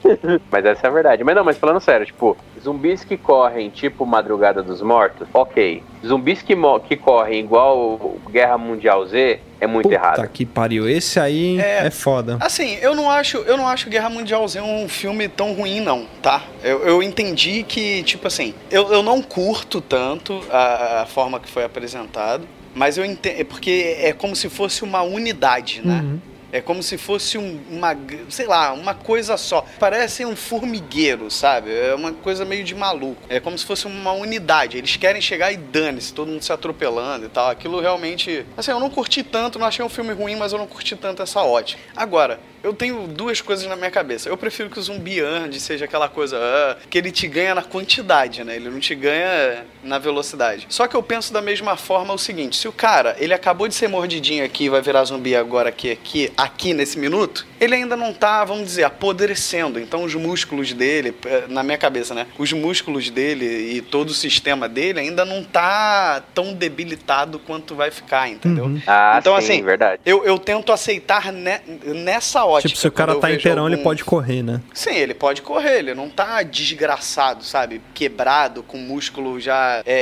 Mas 0.51 0.65
essa 0.65 0.87
é 0.87 0.89
a 0.89 0.93
verdade. 0.93 1.23
Mas 1.23 1.35
não, 1.35 1.43
mas 1.43 1.57
falando 1.57 1.79
sério, 1.79 2.05
tipo, 2.05 2.37
zumbis 2.63 3.03
que 3.03 3.17
correm 3.17 3.69
tipo 3.69 4.05
Madrugada 4.05 4.61
dos 4.61 4.81
Mortos, 4.81 5.27
ok. 5.33 5.83
Zumbis 6.05 6.41
que, 6.41 6.55
que 6.87 6.95
correm 6.95 7.39
igual 7.39 8.15
Guerra 8.29 8.57
Mundial 8.57 9.05
Z, 9.05 9.39
é 9.59 9.67
muito 9.67 9.83
Puta 9.89 9.95
errado. 9.95 10.27
que 10.29 10.45
pariu. 10.45 10.87
Esse 10.89 11.19
aí 11.19 11.59
é, 11.59 11.87
É. 11.87 11.89
foda. 11.91 12.37
Assim, 12.39 12.75
eu 12.81 12.95
não 12.95 13.09
acho, 13.09 13.37
eu 13.37 13.57
não 13.57 13.67
acho 13.67 13.89
Guerra 13.89 14.09
Mundial 14.09 14.47
Z 14.47 14.61
um 14.61 14.87
filme 14.89 15.27
tão 15.27 15.53
ruim, 15.53 15.79
não, 15.79 16.05
tá? 16.21 16.43
Eu, 16.63 16.81
eu 16.83 17.03
entendi 17.03 17.63
que, 17.63 18.03
tipo 18.03 18.27
assim, 18.27 18.53
eu, 18.71 18.91
eu 18.91 19.03
não 19.03 19.21
curto 19.21 19.79
tanto 19.81 20.41
a, 20.51 21.01
a 21.01 21.05
forma 21.05 21.39
que 21.39 21.49
foi 21.49 21.63
apresentado, 21.63 22.47
mas 22.73 22.97
eu 22.97 23.05
entendo. 23.05 23.45
Porque 23.45 23.97
é 23.99 24.13
como 24.13 24.35
se 24.35 24.49
fosse 24.49 24.83
uma 24.83 25.01
unidade, 25.01 25.81
né? 25.85 26.01
Uhum. 26.03 26.19
É 26.51 26.59
como 26.61 26.83
se 26.83 26.97
fosse 26.97 27.37
um- 27.37 27.59
uma, 27.69 27.95
sei 28.29 28.45
lá, 28.45 28.73
uma 28.73 28.93
coisa 28.93 29.37
só. 29.37 29.65
Parece 29.79 30.25
um 30.25 30.35
formigueiro, 30.35 31.29
sabe? 31.31 31.71
É 31.73 31.95
uma 31.95 32.11
coisa 32.11 32.43
meio 32.45 32.63
de 32.63 32.75
maluco. 32.75 33.21
É 33.29 33.39
como 33.39 33.57
se 33.57 33.65
fosse 33.65 33.87
uma 33.87 34.11
unidade. 34.11 34.77
Eles 34.77 34.95
querem 34.97 35.21
chegar 35.21 35.51
e 35.51 35.57
dane-se, 35.57 36.13
todo 36.13 36.27
mundo 36.29 36.43
se 36.43 36.51
atropelando 36.51 37.25
e 37.25 37.29
tal. 37.29 37.49
Aquilo 37.49 37.79
realmente. 37.79 38.45
Assim, 38.57 38.71
eu 38.71 38.79
não 38.79 38.89
curti 38.89 39.23
tanto, 39.23 39.57
não 39.57 39.67
achei 39.67 39.83
um 39.83 39.89
filme 39.89 40.13
ruim, 40.13 40.35
mas 40.35 40.51
eu 40.51 40.59
não 40.59 40.67
curti 40.67 40.95
tanto 40.95 41.21
essa 41.21 41.41
ótica. 41.41 41.81
Agora, 41.95 42.39
eu 42.63 42.73
tenho 42.73 43.07
duas 43.07 43.41
coisas 43.41 43.65
na 43.67 43.75
minha 43.75 43.91
cabeça. 43.91 44.29
Eu 44.29 44.37
prefiro 44.37 44.69
que 44.69 44.79
o 44.79 44.81
zumbi 44.81 45.19
ande, 45.19 45.59
seja 45.59 45.85
aquela 45.85 46.07
coisa 46.07 46.37
ah, 46.39 46.77
que 46.89 46.97
ele 46.97 47.11
te 47.11 47.27
ganha 47.27 47.55
na 47.55 47.61
quantidade, 47.63 48.43
né? 48.43 48.55
Ele 48.55 48.69
não 48.69 48.79
te 48.79 48.93
ganha 48.95 49.65
na 49.83 49.97
velocidade. 49.97 50.65
Só 50.69 50.87
que 50.87 50.95
eu 50.95 51.01
penso 51.03 51.33
da 51.33 51.41
mesma 51.41 51.75
forma 51.75 52.13
o 52.13 52.17
seguinte: 52.17 52.55
se 52.55 52.67
o 52.67 52.71
cara 52.71 53.15
ele 53.19 53.33
acabou 53.33 53.67
de 53.67 53.75
ser 53.75 53.87
mordidinho 53.87 54.43
aqui 54.45 54.65
e 54.65 54.69
vai 54.69 54.81
virar 54.81 55.03
zumbi 55.05 55.35
agora 55.35 55.69
aqui, 55.69 55.91
aqui, 55.91 56.31
aqui 56.37 56.73
nesse 56.73 56.97
minuto, 56.99 57.45
ele 57.59 57.75
ainda 57.75 57.95
não 57.95 58.13
tá, 58.13 58.43
vamos 58.45 58.65
dizer, 58.65 58.83
apodrecendo. 58.83 59.79
Então 59.79 60.03
os 60.03 60.13
músculos 60.15 60.73
dele, 60.73 61.15
eh, 61.25 61.43
na 61.47 61.63
minha 61.63 61.77
cabeça, 61.77 62.13
né? 62.13 62.27
Os 62.37 62.51
músculos 62.53 63.09
dele 63.09 63.45
e 63.75 63.81
todo 63.81 64.09
o 64.09 64.13
sistema 64.13 64.67
dele 64.69 64.99
ainda 64.99 65.25
não 65.25 65.43
tá 65.43 66.23
tão 66.33 66.53
debilitado 66.53 67.39
quanto 67.39 67.75
vai 67.75 67.91
ficar, 67.91 68.29
entendeu? 68.29 68.65
Uhum. 68.65 68.81
Ah, 68.87 69.17
Então, 69.19 69.35
sim, 69.41 69.53
assim, 69.53 69.63
verdade. 69.63 69.99
Eu, 70.05 70.23
eu 70.25 70.37
tento 70.37 70.71
aceitar 70.71 71.31
ne- 71.31 71.61
nessa 71.85 72.43
ótica. 72.51 72.69
Tipo, 72.69 72.79
se 72.81 72.87
o 72.87 72.91
cara 72.91 73.15
tá 73.15 73.31
inteirão, 73.31 73.65
ele 73.65 73.75
algum- 73.75 73.83
pode 73.83 74.03
correr, 74.03 74.43
né? 74.43 74.61
Sim, 74.73 74.95
ele 74.95 75.13
pode 75.13 75.41
correr, 75.41 75.79
ele 75.79 75.93
não 75.93 76.09
tá 76.09 76.41
desgraçado, 76.43 77.43
sabe? 77.43 77.81
Quebrado, 77.93 78.63
com 78.63 78.77
músculo 78.77 79.39
já 79.39 79.81
é, 79.85 80.01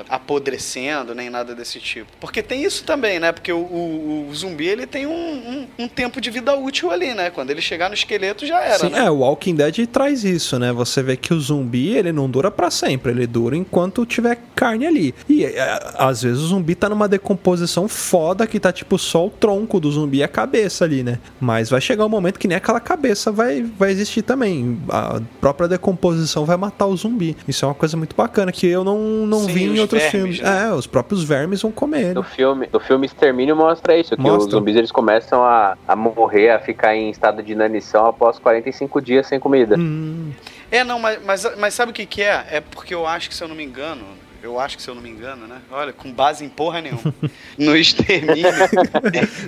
é, 0.00 0.04
apodrecendo, 0.08 1.14
nem 1.14 1.30
nada 1.30 1.54
desse 1.54 1.78
tipo. 1.80 2.10
Porque 2.20 2.42
tem 2.42 2.62
isso 2.64 2.84
também, 2.84 3.18
né? 3.18 3.32
Porque 3.32 3.52
o, 3.52 3.58
o- 3.58 4.26
o 4.30 4.34
zumbi, 4.34 4.66
ele 4.66 4.86
tem 4.86 5.06
um, 5.06 5.12
um- 5.12 5.66
um 5.84 5.88
tempo 5.88 6.20
de 6.20 6.30
vida 6.30 6.54
útil 6.54 6.90
ali, 6.90 7.14
né? 7.14 7.30
Quando 7.30 7.50
ele 7.50 7.60
chegar 7.60 7.88
no 7.88 7.94
esqueleto, 7.94 8.46
já 8.46 8.60
era, 8.60 8.78
Sim, 8.78 8.90
né? 8.90 9.06
é, 9.06 9.10
o 9.10 9.18
Walking 9.18 9.54
Dead 9.54 9.86
traz 9.86 10.24
isso, 10.24 10.58
né? 10.58 10.72
Você 10.72 11.02
vê 11.02 11.16
que 11.16 11.32
o 11.32 11.40
zumbi, 11.40 11.96
ele 11.96 12.12
não 12.12 12.28
dura 12.28 12.50
pra 12.50 12.70
sempre, 12.70 13.12
ele 13.12 13.26
dura 13.26 13.56
enquanto 13.56 14.04
tiver 14.04 14.38
carne 14.54 14.86
ali. 14.86 15.14
E 15.28 15.44
é, 15.44 15.80
às 15.98 16.22
vezes 16.22 16.40
o 16.42 16.46
zumbi 16.46 16.74
tá 16.74 16.88
numa 16.88 17.08
decomposição 17.08 17.88
foda 17.88 18.46
que 18.46 18.58
tá 18.60 18.72
tipo 18.72 18.98
só 18.98 19.26
o 19.26 19.30
tronco 19.30 19.78
do 19.80 19.90
zumbi 19.90 20.18
e 20.18 20.22
a 20.22 20.28
cabeça 20.28 20.84
ali, 20.84 21.02
né? 21.02 21.18
Mas 21.40 21.70
vai 21.70 21.80
chegar 21.84 22.04
um 22.04 22.08
momento 22.08 22.38
que 22.38 22.48
nem 22.48 22.56
aquela 22.56 22.80
cabeça 22.80 23.30
vai, 23.30 23.62
vai 23.62 23.90
existir 23.90 24.22
também. 24.22 24.80
A 24.88 25.20
própria 25.40 25.68
decomposição 25.68 26.44
vai 26.44 26.56
matar 26.56 26.86
o 26.86 26.96
zumbi. 26.96 27.36
Isso 27.46 27.64
é 27.64 27.68
uma 27.68 27.74
coisa 27.74 27.96
muito 27.96 28.16
bacana 28.16 28.50
que 28.50 28.66
eu 28.66 28.82
não, 28.84 28.98
não 29.26 29.40
Sim, 29.40 29.52
vi 29.52 29.64
em 29.64 29.72
os 29.74 29.80
outros 29.80 30.02
vermes, 30.02 30.36
filmes. 30.36 30.40
né? 30.40 30.68
É, 30.68 30.72
os 30.72 30.86
próprios 30.86 31.22
vermes 31.22 31.62
vão 31.62 31.70
comer 31.70 32.00
ele. 32.06 32.14
No 32.14 32.22
filme, 32.22 32.68
no 32.72 32.80
filme 32.80 33.06
Extermínio 33.06 33.54
mostra 33.56 33.96
isso, 33.96 34.16
que 34.16 34.22
Mostra. 34.22 34.38
os 34.46 34.50
zumbis 34.50 34.76
eles 34.76 34.90
começam 34.92 35.42
a, 35.44 35.76
a 35.86 35.94
morrer, 35.96 36.50
a 36.50 36.58
ficar 36.58 36.94
em 36.96 37.10
estado 37.10 37.42
de 37.42 37.52
inanição 37.52 38.06
após 38.06 38.38
45 38.38 39.00
dias 39.00 39.26
sem 39.26 39.38
comida. 39.38 39.76
Hum, 39.78 40.32
É, 40.70 40.82
não, 40.82 40.98
mas, 40.98 41.18
mas, 41.24 41.46
mas 41.58 41.74
sabe 41.74 41.90
o 41.90 41.94
que 41.94 42.06
que 42.06 42.22
é? 42.22 42.46
É 42.50 42.60
porque 42.60 42.94
eu 42.94 43.06
acho 43.06 43.28
que, 43.28 43.34
se 43.34 43.42
eu 43.44 43.48
não 43.48 43.54
me 43.54 43.62
engano, 43.64 44.02
eu 44.42 44.58
acho 44.58 44.76
que, 44.76 44.82
se 44.82 44.88
eu 44.90 44.94
não 44.94 45.02
me 45.02 45.08
engano, 45.08 45.46
né? 45.46 45.56
Olha, 45.70 45.92
com 45.92 46.12
base 46.12 46.44
em 46.44 46.48
porra 46.48 46.80
nenhuma. 46.80 47.14
No 47.56 47.76
extermínio, 47.76 48.46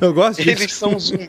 eu 0.01 0.15
gosto 0.15 0.43
disso. 0.43 0.63
eles 0.63 0.73
são 0.73 0.99
zumbis. 0.99 1.29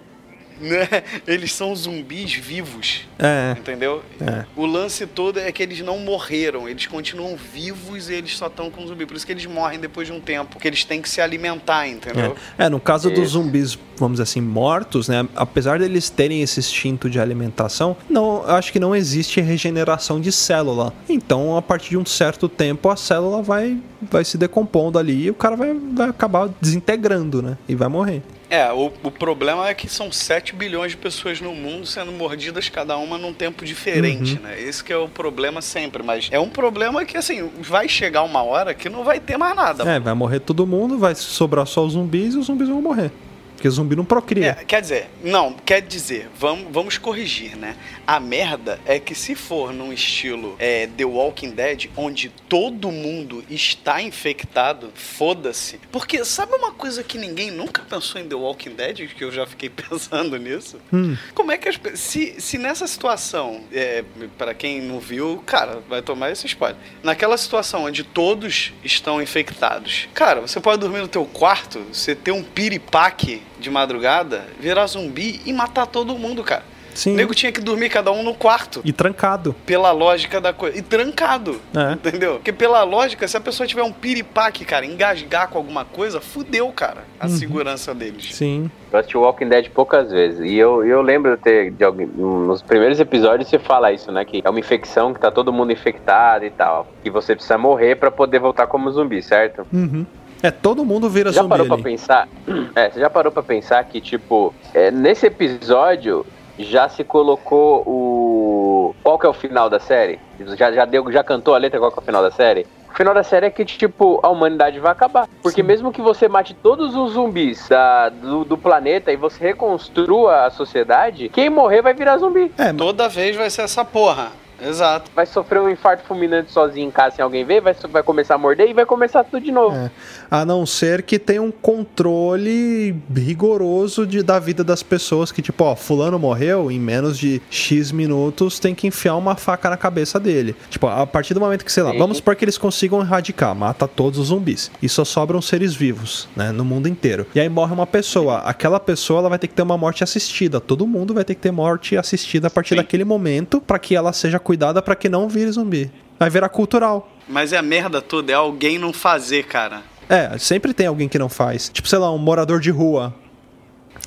Né? 0.60 0.88
Eles 1.28 1.54
são 1.54 1.76
zumbis 1.76 2.34
vivos, 2.34 3.02
É, 3.20 3.56
entendeu? 3.58 4.02
é. 4.20 4.46
O 4.56 4.66
lance 4.66 5.06
todo 5.06 5.40
é 5.40 5.52
que 5.52 5.62
eles 5.62 5.82
não 5.82 6.00
morreram, 6.00 6.68
eles 6.68 6.86
continuam 6.88 7.36
vivos 7.36 8.10
e 8.10 8.14
eles 8.14 8.36
só 8.38 8.48
estão 8.48 8.70
com 8.72 8.86
zumbi. 8.88 9.06
Por 9.06 9.16
isso 9.16 9.26
que 9.26 9.32
eles 9.32 9.46
morrem 9.46 9.80
depois 9.80 10.08
de 10.08 10.14
um 10.14 10.20
tempo, 10.20 10.52
porque 10.54 10.68
eles 10.68 10.84
têm 10.84 11.02
que 11.02 11.10
se 11.10 11.22
alimentar, 11.22 11.88
entendeu? 11.88 12.36
É, 12.58 12.66
É, 12.66 12.70
no 12.70 12.80
caso 12.80 13.10
dos 13.10 13.30
zumbis, 13.32 13.78
vamos 13.98 14.14
dizer 14.16 14.24
assim, 14.24 14.42
mortos, 14.42 15.08
né? 15.08 15.28
Apesar 15.36 15.80
deles 15.80 16.10
terem 16.10 16.42
esse 16.42 16.60
instinto 16.60 17.10
de 17.10 17.20
alimentação, 17.20 17.96
não, 18.10 18.44
eu 18.48 18.56
acho 18.56 18.72
que 18.72 18.80
não 18.80 18.96
existe 18.96 19.40
regeneração 19.42 20.20
de 20.20 20.32
célula. 20.32 20.94
Então, 21.08 21.56
a 21.58 21.62
partir 21.62 21.90
de 21.92 21.98
um 21.98 22.06
certo 22.06 22.48
tempo, 22.50 22.90
a 22.90 22.96
célula 22.96 23.42
vai, 23.42 23.78
vai 24.02 24.24
se 24.26 24.38
decompondo 24.38 24.98
ali 25.00 25.26
e 25.26 25.30
o 25.30 25.36
cara 25.36 25.56
vai, 25.56 25.74
vai 25.94 26.10
acabar 26.10 26.50
desintegrando, 26.62 27.42
né? 27.42 27.58
E 27.68 27.76
vai 27.76 27.88
morrer. 27.88 28.22
É, 28.50 28.72
o, 28.72 28.92
o 29.04 29.12
problema 29.12 29.68
é 29.68 29.74
que 29.74 29.90
são 29.90 30.12
7 30.12 30.56
bilhões 30.56 30.92
de 30.92 30.98
pessoas 30.98 31.42
no 31.42 31.54
mundo 31.54 31.86
sendo 31.86 32.12
mordidas 32.12 32.70
cada 32.70 32.98
uma 32.98 33.18
num 33.18 33.34
tempo 33.34 33.66
diferente, 33.66 34.40
né? 34.40 34.60
Esse 34.62 34.84
que 34.84 34.94
é 34.94 34.98
o 34.98 35.10
problema 35.10 35.62
sempre, 35.62 36.02
mas 36.02 36.30
é 36.32 36.40
um 36.40 36.50
problema 36.50 37.04
que, 37.04 37.18
assim, 37.18 37.50
vai 37.60 37.90
chegar 37.90 38.24
uma 38.24 38.42
hora 38.42 38.74
que 38.74 38.90
não 38.90 39.04
vai 39.04 39.20
ter 39.20 39.38
mais 39.38 39.56
nada. 39.56 39.84
É, 39.90 40.00
vai 40.00 40.14
morrer 40.14 40.40
todo 40.40 40.66
mundo, 40.66 40.98
vai 40.98 41.14
sobrar 41.14 41.68
só 41.68 41.86
os 41.86 41.94
zumbis 41.94 42.36
e 42.36 42.38
os 42.38 42.46
zumbis 42.46 42.70
vão 42.70 42.82
morrer. 42.82 43.12
Porque 43.58 43.70
zumbi 43.72 43.96
não 43.96 44.06
procria. 44.06 44.50
É, 44.50 44.54
quer 44.64 44.82
dizer, 44.82 45.10
não, 45.24 45.54
quer 45.54 45.82
dizer, 45.82 46.30
vamos, 46.38 46.68
vamos 46.72 46.98
corrigir, 47.00 47.58
né? 47.58 47.76
A 48.06 48.20
merda 48.20 48.80
é 48.86 49.00
que 49.00 49.16
se 49.16 49.34
for 49.34 49.74
num 49.74 49.92
estilo 49.92 50.56
é, 50.60 50.86
The 50.86 51.06
Walking 51.06 51.52
Dead, 51.52 51.90
onde 51.98 52.30
todo 52.48 52.92
mundo 52.92 53.44
está 53.50 54.00
infectado, 54.00 54.92
foda-se. 54.94 55.80
Porque 55.92 56.24
sabe 56.24 56.54
uma 56.54 56.72
coisa 56.72 57.04
que 57.04 57.18
ninguém 57.18 57.50
nunca 57.50 57.82
pensou 57.82 58.22
em 58.22 58.28
The 58.28 58.36
Walking 58.36 58.76
Dead, 58.76 59.08
que 59.08 59.24
eu 59.24 59.32
já 59.32 59.48
fiquei 59.48 59.70
pensando 59.90 60.38
nisso? 60.38 60.80
Hum. 60.94 61.18
Como 61.34 61.52
é 61.52 61.58
que 61.58 61.68
as 61.68 61.80
se, 61.96 62.36
se 62.40 62.60
nessa 62.60 62.86
situação, 62.86 63.64
é, 63.72 64.04
para 64.38 64.54
quem 64.54 64.82
não 64.82 65.00
viu, 65.00 65.42
cara, 65.48 65.82
vai 65.90 66.02
tomar 66.04 66.32
esse 66.32 66.46
spoiler. 66.46 66.78
Naquela 67.02 67.38
situação 67.38 67.86
onde 67.86 68.04
todos 68.04 68.72
estão 68.84 69.20
infectados, 69.20 70.08
cara, 70.14 70.42
você 70.42 70.60
pode 70.60 70.80
dormir 70.80 71.00
no 71.00 71.08
teu 71.08 71.26
quarto, 71.26 71.80
você 71.92 72.14
ter 72.14 72.32
um 72.32 72.44
piripaque 72.44 73.42
de 73.60 73.70
madrugada, 73.70 74.46
virar 74.60 74.88
zumbi 74.88 75.42
e 75.46 75.54
matar 75.54 75.86
todo 75.86 76.18
mundo, 76.18 76.44
cara. 76.44 76.64
Sim. 76.98 77.14
O 77.14 77.16
nego 77.16 77.36
tinha 77.36 77.52
que 77.52 77.62
dormir 77.62 77.90
cada 77.90 78.12
um 78.12 78.24
no 78.24 78.34
quarto. 78.34 78.82
E 78.84 78.92
trancado. 78.92 79.56
Pela 79.68 79.92
lógica 79.92 80.42
da 80.42 80.52
coisa. 80.52 80.76
E 80.76 80.82
trancado. 80.82 81.62
É. 81.76 81.94
Entendeu? 81.94 82.36
Porque 82.36 82.52
pela 82.52 82.84
lógica, 82.84 83.28
se 83.28 83.38
a 83.38 83.40
pessoa 83.40 83.68
tiver 83.68 83.84
um 83.84 83.92
piripaque, 83.92 84.66
cara, 84.66 84.84
engasgar 84.84 85.48
com 85.48 85.60
alguma 85.60 85.86
coisa, 85.86 86.20
fudeu, 86.20 86.72
cara, 86.72 87.04
a 87.20 87.30
segurança 87.30 87.94
deles. 87.94 88.34
Sim. 88.34 88.72
Eu 88.92 88.98
assisti 88.98 89.16
Walking 89.16 89.48
Dead 89.48 89.70
poucas 89.70 90.10
vezes. 90.10 90.40
E 90.40 90.56
eu, 90.56 90.84
eu 90.84 91.04
lembro 91.04 91.36
de 91.38 91.44
ter, 91.44 91.70
de 91.70 91.84
alguém, 91.84 92.08
nos 92.08 92.64
primeiros 92.64 93.00
episódios 93.00 93.48
você 93.48 93.60
fala 93.60 93.92
isso, 93.92 94.12
né? 94.12 94.26
Que 94.26 94.42
é 94.44 94.50
uma 94.50 94.60
infecção, 94.60 95.14
que 95.14 95.20
tá 95.20 95.30
todo 95.30 95.54
mundo 95.54 95.72
infectado 95.72 96.46
e 96.46 96.50
tal. 96.50 96.88
Que 97.04 97.12
você 97.12 97.36
precisa 97.36 97.60
morrer 97.60 97.98
pra 97.98 98.10
poder 98.10 98.40
voltar 98.40 98.66
como 98.66 98.90
zumbi, 98.90 99.22
certo? 99.22 99.68
Uhum. 99.72 100.04
É, 100.42 100.52
todo 100.52 100.86
mundo 100.86 101.10
vira 101.10 101.32
já 101.32 101.42
zumbi 101.42 101.50
parou 101.50 101.66
pra 101.68 101.78
pensar? 101.78 102.28
É, 102.76 102.90
você 102.90 103.00
já 103.00 103.10
parou 103.10 103.32
pra 103.32 103.42
pensar 103.44 103.84
que, 103.86 104.00
tipo, 104.00 104.54
é, 104.74 104.92
nesse 104.92 105.26
episódio 105.28 106.26
já 106.60 106.88
se 106.90 107.04
colocou 107.04 107.84
o. 107.88 108.96
Qual 109.04 109.18
que 109.20 109.26
é 109.26 109.30
o 109.30 109.34
final 109.34 109.70
da 109.70 109.80
série? 109.80 110.20
Já, 110.58 110.72
já, 110.72 110.86
deu, 110.86 111.12
já 111.12 111.24
cantou 111.24 111.54
a 111.56 111.58
letra 111.58 111.80
qual 111.80 111.92
que 111.92 112.00
é 112.00 112.02
o 112.02 112.06
final 112.06 112.22
da 112.22 112.32
série? 112.32 112.66
O 112.92 112.96
final 112.98 113.14
da 113.14 113.24
série 113.24 113.46
é 113.46 113.50
que, 113.52 113.64
tipo, 113.64 114.20
a 114.24 114.30
humanidade 114.30 114.80
vai 114.80 114.92
acabar. 114.92 115.28
Porque 115.44 115.62
mesmo 115.62 115.92
que 115.92 116.02
você 116.02 116.28
mate 116.28 116.56
todos 116.56 116.96
os 116.96 117.14
zumbis 117.14 117.68
da, 117.70 118.10
do, 118.10 118.44
do 118.44 118.58
planeta 118.58 119.12
e 119.12 119.16
você 119.16 119.44
reconstrua 119.44 120.46
a 120.46 120.50
sociedade, 120.50 121.30
quem 121.30 121.48
morrer 121.50 121.82
vai 121.84 121.94
virar 121.94 122.18
zumbi. 122.18 122.52
É, 122.58 122.66
mas- 122.72 122.76
Toda 122.78 123.08
vez 123.08 123.36
vai 123.36 123.50
ser 123.52 123.62
essa 123.62 123.86
porra. 123.86 124.32
Exato. 124.62 125.12
Vai 125.16 125.26
sofrer 125.26 125.62
um 125.62 125.70
infarto 125.70 126.04
fulminante 126.06 126.52
sozinho 126.52 126.88
em 126.88 126.92
casa 126.92 127.18
sem 127.18 127.24
alguém 127.24 127.46
ver, 127.46 127.62
vai, 127.62 127.76
vai 127.90 128.04
começar 128.04 128.36
a 128.36 128.38
morder 128.38 128.70
e 128.70 128.74
vai 128.74 128.86
começar 128.86 129.24
tudo 129.24 129.42
de 129.42 129.52
novo. 129.52 129.76
É. 129.76 129.92
A 130.30 130.46
não 130.46 130.66
ser 130.66 131.04
que 131.04 131.20
tenha 131.20 131.42
um 131.42 131.52
controle 131.52 132.96
rigoroso 133.16 134.06
de, 134.06 134.22
da 134.24 134.40
vida 134.40 134.64
das 134.64 134.84
pessoas. 134.84 135.32
Que, 135.32 135.42
tipo, 135.42 135.64
ó, 135.64 135.76
fulano 135.76 136.18
morreu, 136.18 136.72
em 136.72 136.80
menos 136.80 137.18
de 137.18 137.42
X 137.50 137.92
minutos 137.92 138.60
tem 138.60 138.74
que 138.74 138.88
enfiar 138.88 139.16
uma 139.16 139.36
faca 139.36 139.70
na 139.70 139.78
cabeça 139.78 140.20
dele. 140.20 140.56
Tipo, 140.70 140.88
a 140.88 141.06
partir 141.06 141.34
do 141.34 141.40
momento 141.40 141.64
que, 141.64 141.72
sei 141.72 141.84
lá, 141.84 141.92
Sim. 141.92 141.98
vamos 141.98 142.18
supor 142.18 142.36
que 142.36 142.44
eles 142.44 142.58
consigam 142.58 143.00
erradicar, 143.00 143.56
mata 143.56 143.88
todos 143.88 144.20
os 144.20 144.28
zumbis. 144.28 144.72
E 144.82 144.90
só 144.90 145.06
sobram 145.06 145.42
seres 145.42 145.74
vivos, 145.74 146.28
né? 146.36 146.52
No 146.52 146.66
mundo 146.66 146.88
inteiro. 146.88 147.26
E 147.34 147.40
aí 147.40 147.50
morre 147.50 147.74
uma 147.74 147.88
pessoa. 147.88 148.40
Aquela 148.40 148.80
pessoa 148.80 149.20
ela 149.20 149.30
vai 149.30 149.40
ter 149.40 149.48
que 149.48 149.54
ter 149.54 149.62
uma 149.62 149.78
morte 149.78 150.04
assistida. 150.04 150.60
Todo 150.60 150.88
mundo 150.88 151.14
vai 151.14 151.24
ter 151.24 151.36
que 151.36 151.42
ter 151.42 151.52
morte 151.52 151.96
assistida 151.96 152.48
a 152.48 152.50
partir 152.50 152.70
Sim. 152.70 152.78
daquele 152.78 153.04
momento 153.04 153.62
para 153.62 153.80
que 153.80 153.96
ela 153.96 154.12
seja 154.14 154.40
cuidada 154.48 154.82
para 154.82 154.96
que 154.96 155.10
não 155.10 155.28
vire 155.28 155.52
zumbi. 155.52 155.92
Vai 156.18 156.30
virar 156.30 156.48
cultural. 156.48 157.12
Mas 157.28 157.52
é 157.52 157.58
a 157.58 157.62
merda 157.62 158.02
toda, 158.02 158.32
é 158.32 158.36
alguém 158.36 158.80
não 158.80 158.94
fazer, 158.94 159.44
cara. 159.44 159.82
É, 160.08 160.38
sempre 160.38 160.74
tem 160.74 160.88
alguém 160.88 161.10
que 161.10 161.20
não 161.20 161.28
faz. 161.28 161.68
Tipo, 161.68 161.86
sei 161.86 162.00
lá, 162.00 162.10
um 162.14 162.18
morador 162.18 162.62
de 162.62 162.72
rua. 162.72 163.14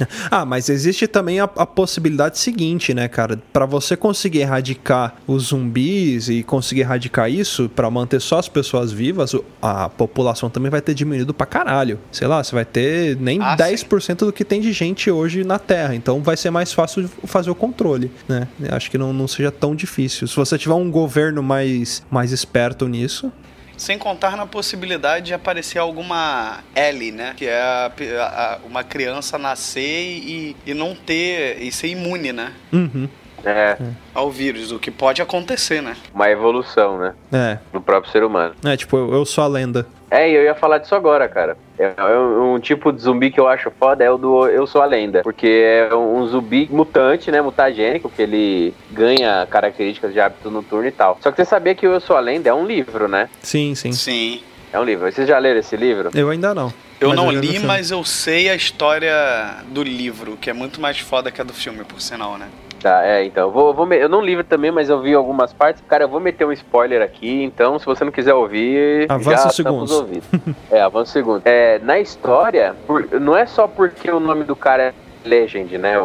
Ah, 0.30 0.44
mas 0.44 0.68
existe 0.68 1.07
também 1.07 1.40
a, 1.40 1.44
a 1.44 1.66
possibilidade 1.66 2.38
seguinte, 2.38 2.94
né, 2.94 3.09
cara? 3.09 3.38
Pra 3.53 3.66
você 3.66 3.96
conseguir 3.96 4.40
erradicar 4.40 5.14
os 5.26 5.44
zumbis 5.48 6.28
e 6.28 6.42
conseguir 6.42 6.82
erradicar 6.82 7.30
isso, 7.30 7.68
pra 7.68 7.90
manter 7.90 8.20
só 8.20 8.38
as 8.38 8.48
pessoas 8.48 8.92
vivas, 8.92 9.34
a 9.61 9.88
população 9.88 10.48
também 10.48 10.70
vai 10.70 10.80
ter 10.80 10.94
diminuído 10.94 11.34
pra 11.34 11.46
caralho. 11.46 11.98
Sei 12.12 12.26
lá, 12.26 12.42
você 12.42 12.55
vai 12.55 12.64
ter 12.64 13.16
nem 13.16 13.40
Ah, 13.42 13.57
10% 13.57 14.16
do 14.26 14.32
que 14.32 14.44
tem 14.44 14.61
de 14.61 14.72
gente 14.72 15.11
hoje 15.11 15.42
na 15.44 15.59
Terra. 15.59 15.94
Então 15.94 16.22
vai 16.22 16.36
ser 16.36 16.51
mais 16.51 16.72
fácil 16.72 17.09
fazer 17.24 17.51
o 17.51 17.55
controle, 17.55 18.11
né? 18.28 18.46
Acho 18.70 18.90
que 18.90 18.98
não, 18.98 19.12
não 19.12 19.26
seja 19.28 19.51
tão 19.51 19.74
difícil. 19.74 20.26
Se 20.28 20.36
você 20.36 20.57
tiver 20.59 20.74
um 20.74 20.90
governo 20.90 21.42
mais, 21.42 22.03
mais 22.11 22.32
esperto 22.32 22.86
nisso, 22.86 23.32
Sem 23.81 23.97
contar 23.97 24.37
na 24.37 24.45
possibilidade 24.45 25.24
de 25.28 25.33
aparecer 25.35 25.78
alguma 25.78 26.59
Ellie, 26.76 27.11
né? 27.11 27.33
Que 27.35 27.47
é 27.47 27.59
a- 27.62 27.91
a- 28.20 28.24
a- 28.55 28.59
uma 28.66 28.85
criança 28.85 29.39
nascer 29.39 29.81
e, 29.81 30.55
e 30.66 30.74
não 30.74 30.95
ter. 30.95 31.57
e 31.62 31.72
ser 31.72 31.89
imune, 31.89 32.31
né? 32.31 32.53
uhum, 32.70 33.09
É, 33.43 33.78
Ao 34.14 34.31
vírus, 34.31 34.70
o 34.70 34.78
que 34.78 34.91
pode 34.91 35.22
acontecer, 35.22 35.81
né? 35.81 35.97
uma 36.12 36.28
evolução, 36.28 36.99
né? 36.99 37.14
é. 37.33 37.59
Do 37.72 37.81
próprio 37.81 38.12
ser 38.12 38.22
humano. 38.22 38.55
É, 38.62 38.76
tipo, 38.76 38.99
eu, 38.99 39.14
eu 39.14 39.24
sou 39.24 39.43
a 39.45 39.47
lenda. 39.47 39.87
É, 40.11 40.28
e 40.28 40.34
eu 40.34 40.42
ia 40.42 40.54
falar 40.54 40.78
disso 40.78 40.94
agora, 40.94 41.28
cara. 41.28 41.56
É, 41.78 41.92
é 41.96 42.18
um, 42.18 42.54
um 42.54 42.61
tipo 42.61 42.92
de 42.92 43.00
zumbi 43.00 43.30
que 43.30 43.38
eu 43.38 43.46
acho 43.46 43.70
foda 43.70 44.02
é 44.02 44.11
o 44.11 44.18
do 44.18 44.46
Eu 44.48 44.66
Sou 44.66 44.82
a 44.82 44.86
Lenda. 44.86 45.22
Porque 45.22 45.46
é 45.90 45.94
um 45.94 46.26
zumbi 46.26 46.68
mutante, 46.70 47.30
né? 47.30 47.40
Mutagênico, 47.40 48.11
que 48.11 48.20
ele 48.20 48.74
ganha 48.90 49.46
características 49.48 50.12
de 50.12 50.20
hábito 50.20 50.50
noturno 50.50 50.88
e 50.88 50.92
tal. 50.92 51.18
Só 51.20 51.30
que 51.30 51.36
você 51.36 51.44
sabia 51.44 51.74
que 51.74 51.86
o 51.86 51.92
Eu 51.92 52.00
Sou 52.00 52.16
a 52.16 52.20
Lenda 52.20 52.48
é 52.48 52.54
um 52.54 52.66
livro, 52.66 53.06
né? 53.06 53.28
Sim, 53.40 53.74
sim. 53.74 53.92
Sim. 53.92 54.42
É 54.72 54.78
um 54.78 54.84
livro. 54.84 55.11
Vocês 55.11 55.28
já 55.28 55.38
leram 55.38 55.61
esse 55.61 55.76
livro? 55.76 56.11
Eu 56.14 56.30
ainda 56.30 56.54
não. 56.54 56.72
Eu 57.00 57.08
Mas 57.08 57.16
não 57.16 57.30
li, 57.30 57.58
mas 57.61 57.90
eu 57.90 58.04
sei 58.04 58.50
a 58.50 58.54
história 58.54 59.14
do 59.68 59.82
livro, 59.82 60.36
que 60.36 60.50
é 60.50 60.52
muito 60.52 60.80
mais 60.80 60.98
foda 60.98 61.30
que 61.30 61.40
a 61.40 61.44
do 61.44 61.54
filme, 61.54 61.82
por 61.82 62.00
sinal, 62.00 62.36
né? 62.36 62.46
Tá, 62.81 63.05
é, 63.05 63.24
então. 63.24 63.45
Eu, 63.49 63.51
vou, 63.53 63.74
vou 63.74 63.85
me- 63.85 63.99
eu 63.99 64.09
não 64.09 64.22
livro 64.22 64.43
também, 64.43 64.70
mas 64.70 64.89
eu 64.89 65.01
vi 65.03 65.12
algumas 65.14 65.53
partes. 65.53 65.83
Cara, 65.87 66.05
eu 66.05 66.09
vou 66.09 66.18
meter 66.18 66.47
um 66.47 66.53
spoiler 66.53 67.03
aqui, 67.03 67.43
então 67.43 67.78
se 67.78 67.85
você 67.85 68.05
não 68.05 68.11
quiser 68.12 68.33
ouvir, 68.35 69.07
Avança 69.11 69.43
já 69.43 69.49
os 69.49 69.57
segundos. 69.57 69.91
ouvidos. 69.93 70.26
é, 70.70 70.81
avança 70.81 71.11
o 71.11 71.12
segundo. 71.12 71.43
É, 71.45 71.78
na 71.81 71.99
história, 72.01 72.74
por- 72.87 73.07
não 73.20 73.37
é 73.37 73.45
só 73.45 73.66
porque 73.68 74.11
o 74.11 74.18
nome 74.18 74.45
do 74.45 74.57
cara 74.57 74.83
é 74.85 74.95
Legend, 75.24 75.76
né? 75.78 75.98
O, 76.00 76.04